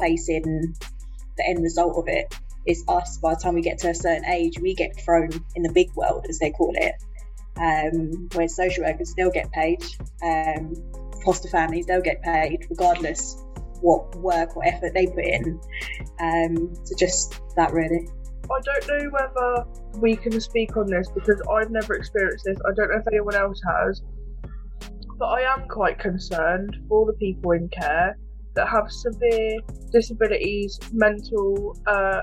facing 0.00 0.74
the 1.36 1.48
end 1.48 1.62
result 1.62 1.96
of. 1.96 2.08
It's 2.66 2.84
us. 2.88 3.18
By 3.18 3.34
the 3.34 3.40
time 3.40 3.54
we 3.54 3.62
get 3.62 3.78
to 3.78 3.90
a 3.90 3.94
certain 3.94 4.24
age, 4.26 4.58
we 4.60 4.74
get 4.74 5.00
thrown 5.00 5.30
in 5.54 5.62
the 5.62 5.72
big 5.72 5.92
world, 5.94 6.26
as 6.28 6.38
they 6.38 6.50
call 6.50 6.72
it. 6.74 6.94
Um, 7.56 8.28
whereas 8.32 8.56
social 8.56 8.84
workers, 8.84 9.14
they'll 9.16 9.30
get 9.30 9.50
paid. 9.52 9.84
Um, 10.22 10.74
foster 11.24 11.48
families, 11.48 11.86
they'll 11.86 12.02
get 12.02 12.22
paid 12.22 12.66
regardless 12.70 13.42
what 13.80 14.14
work 14.16 14.56
or 14.56 14.64
effort 14.64 14.92
they 14.94 15.06
put 15.06 15.24
in. 15.24 15.60
Um, 16.20 16.74
so 16.84 16.94
just 16.96 17.40
that 17.56 17.72
really. 17.72 18.08
I 18.44 18.60
don't 18.62 18.88
know 18.88 19.10
whether 19.10 20.00
we 20.00 20.16
can 20.16 20.40
speak 20.40 20.76
on 20.76 20.86
this 20.86 21.08
because 21.14 21.40
I've 21.50 21.70
never 21.70 21.94
experienced 21.94 22.44
this. 22.44 22.58
I 22.66 22.74
don't 22.74 22.90
know 22.90 22.98
if 22.98 23.06
anyone 23.06 23.36
else 23.36 23.60
has. 23.66 24.02
But 25.18 25.26
I 25.26 25.42
am 25.42 25.68
quite 25.68 25.98
concerned 25.98 26.76
for 26.88 27.06
the 27.06 27.12
people 27.14 27.52
in 27.52 27.68
care 27.68 28.16
that 28.54 28.68
have 28.68 28.90
severe 28.90 29.60
disabilities, 29.92 30.78
mental 30.92 31.76
uh, 31.86 32.22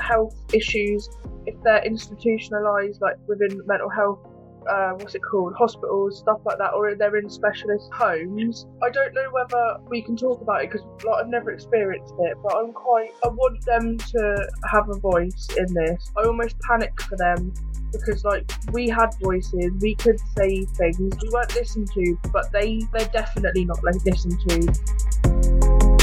health 0.00 0.34
issues, 0.52 1.08
if 1.46 1.54
they're 1.62 1.82
institutionalised, 1.82 3.00
like 3.00 3.16
within 3.26 3.60
mental 3.66 3.88
health, 3.88 4.20
uh, 4.68 4.92
what's 4.92 5.14
it 5.14 5.22
called, 5.22 5.54
hospitals, 5.54 6.18
stuff 6.18 6.40
like 6.44 6.58
that, 6.58 6.74
or 6.74 6.94
they're 6.94 7.16
in 7.16 7.30
specialist 7.30 7.88
homes. 7.92 8.66
I 8.82 8.90
don't 8.90 9.14
know 9.14 9.28
whether 9.30 9.78
we 9.88 10.02
can 10.02 10.16
talk 10.16 10.40
about 10.40 10.62
it 10.62 10.70
because 10.70 10.86
like, 11.04 11.24
I've 11.24 11.28
never 11.28 11.50
experienced 11.52 12.14
it, 12.20 12.36
but 12.42 12.54
I'm 12.56 12.72
quite. 12.72 13.10
I 13.24 13.28
want 13.28 13.64
them 13.64 13.96
to 13.96 14.48
have 14.70 14.88
a 14.90 14.98
voice 14.98 15.48
in 15.56 15.72
this. 15.72 16.10
I 16.16 16.26
almost 16.26 16.58
panic 16.60 17.00
for 17.00 17.16
them 17.16 17.52
because 17.92 18.24
like 18.24 18.50
we 18.72 18.88
had 18.88 19.10
voices, 19.20 19.72
we 19.80 19.94
could 19.94 20.18
say 20.36 20.64
things, 20.64 21.16
we 21.22 21.28
weren't 21.30 21.54
listened 21.54 21.90
to, 21.92 22.18
but 22.32 22.50
they 22.52 22.80
they're 22.92 23.08
definitely 23.08 23.64
not 23.64 23.82
like 23.82 23.96
listened 24.04 24.40
to. 24.48 25.98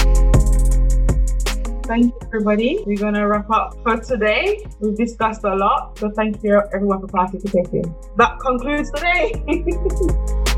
Thank 1.85 2.05
you, 2.05 2.19
everybody. 2.23 2.83
We're 2.85 2.97
going 2.97 3.13
to 3.13 3.27
wrap 3.27 3.49
up 3.51 3.75
for 3.83 3.97
today. 3.97 4.65
We've 4.79 4.97
discussed 4.97 5.43
a 5.43 5.55
lot, 5.55 5.99
so 5.99 6.09
thank 6.09 6.41
you, 6.41 6.59
everyone, 6.73 7.01
for 7.01 7.07
participating. 7.07 7.93
That 8.17 8.39
concludes 8.39 8.89
today. 8.91 9.33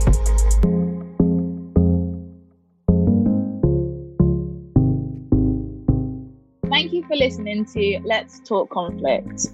Thank 6.69 6.93
you 6.93 7.03
for 7.07 7.15
listening 7.15 7.65
to 7.65 7.99
Let's 8.05 8.39
Talk 8.41 8.69
Conflict. 8.69 9.47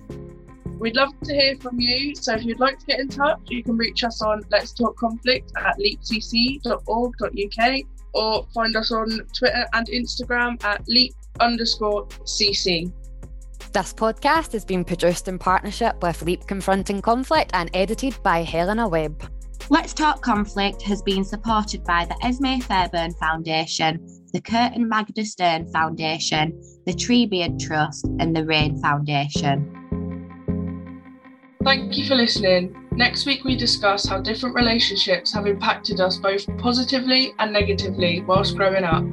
We'd 0.80 0.96
love 0.96 1.10
to 1.24 1.34
hear 1.34 1.56
from 1.58 1.80
you, 1.80 2.16
so 2.16 2.34
if 2.34 2.44
you'd 2.44 2.60
like 2.60 2.80
to 2.80 2.86
get 2.86 3.00
in 3.00 3.08
touch, 3.08 3.40
you 3.48 3.64
can 3.64 3.78
reach 3.78 4.04
us 4.04 4.22
on 4.22 4.42
Let's 4.52 4.74
Talk 4.74 4.98
Conflict 4.98 5.52
at 5.58 5.78
leapcc.org.uk 5.80 7.82
or 8.14 8.46
find 8.54 8.76
us 8.76 8.92
on 8.92 9.20
Twitter 9.38 9.66
and 9.74 9.88
Instagram 9.88 10.64
at 10.64 10.88
leap 10.88 11.14
underscore 11.40 12.06
cc. 12.26 12.92
This 13.72 13.94
podcast 13.94 14.52
has 14.52 14.66
been 14.66 14.84
produced 14.84 15.28
in 15.28 15.40
partnership 15.40 16.02
with 16.04 16.22
Leap 16.22 16.46
Confronting 16.46 17.02
Conflict 17.02 17.52
and 17.54 17.72
edited 17.74 18.22
by 18.22 18.44
Helena 18.44 18.88
Webb. 18.88 19.24
Let's 19.70 19.94
Talk 19.94 20.22
Conflict 20.22 20.82
has 20.84 21.02
been 21.02 21.24
supported 21.24 21.84
by 21.84 22.06
the 22.06 22.16
Esmée 22.16 22.62
Fairbairn 22.62 23.14
Foundation, 23.14 24.06
the 24.34 24.42
Kurt 24.42 24.74
and 24.74 24.90
Magda 24.90 25.26
Stern 25.26 25.72
Foundation, 25.72 26.62
the 26.86 26.92
Treebeard 26.92 27.60
Trust, 27.60 28.06
and 28.20 28.36
the 28.36 28.46
Rayne 28.46 28.80
Foundation. 28.82 29.83
Thank 31.64 31.98
you 31.98 32.06
for 32.06 32.16
listening. 32.16 32.76
Next 32.92 33.26
week, 33.26 33.46
we 33.46 33.56
discuss 33.56 34.06
how 34.06 34.20
different 34.20 34.54
relationships 34.54 35.34
have 35.34 35.48
impacted 35.48 36.02
us 36.02 36.18
both 36.18 36.46
positively 36.58 37.34
and 37.40 37.54
negatively 37.54 38.22
whilst 38.22 38.58
growing 38.58 38.84
up. 38.84 39.06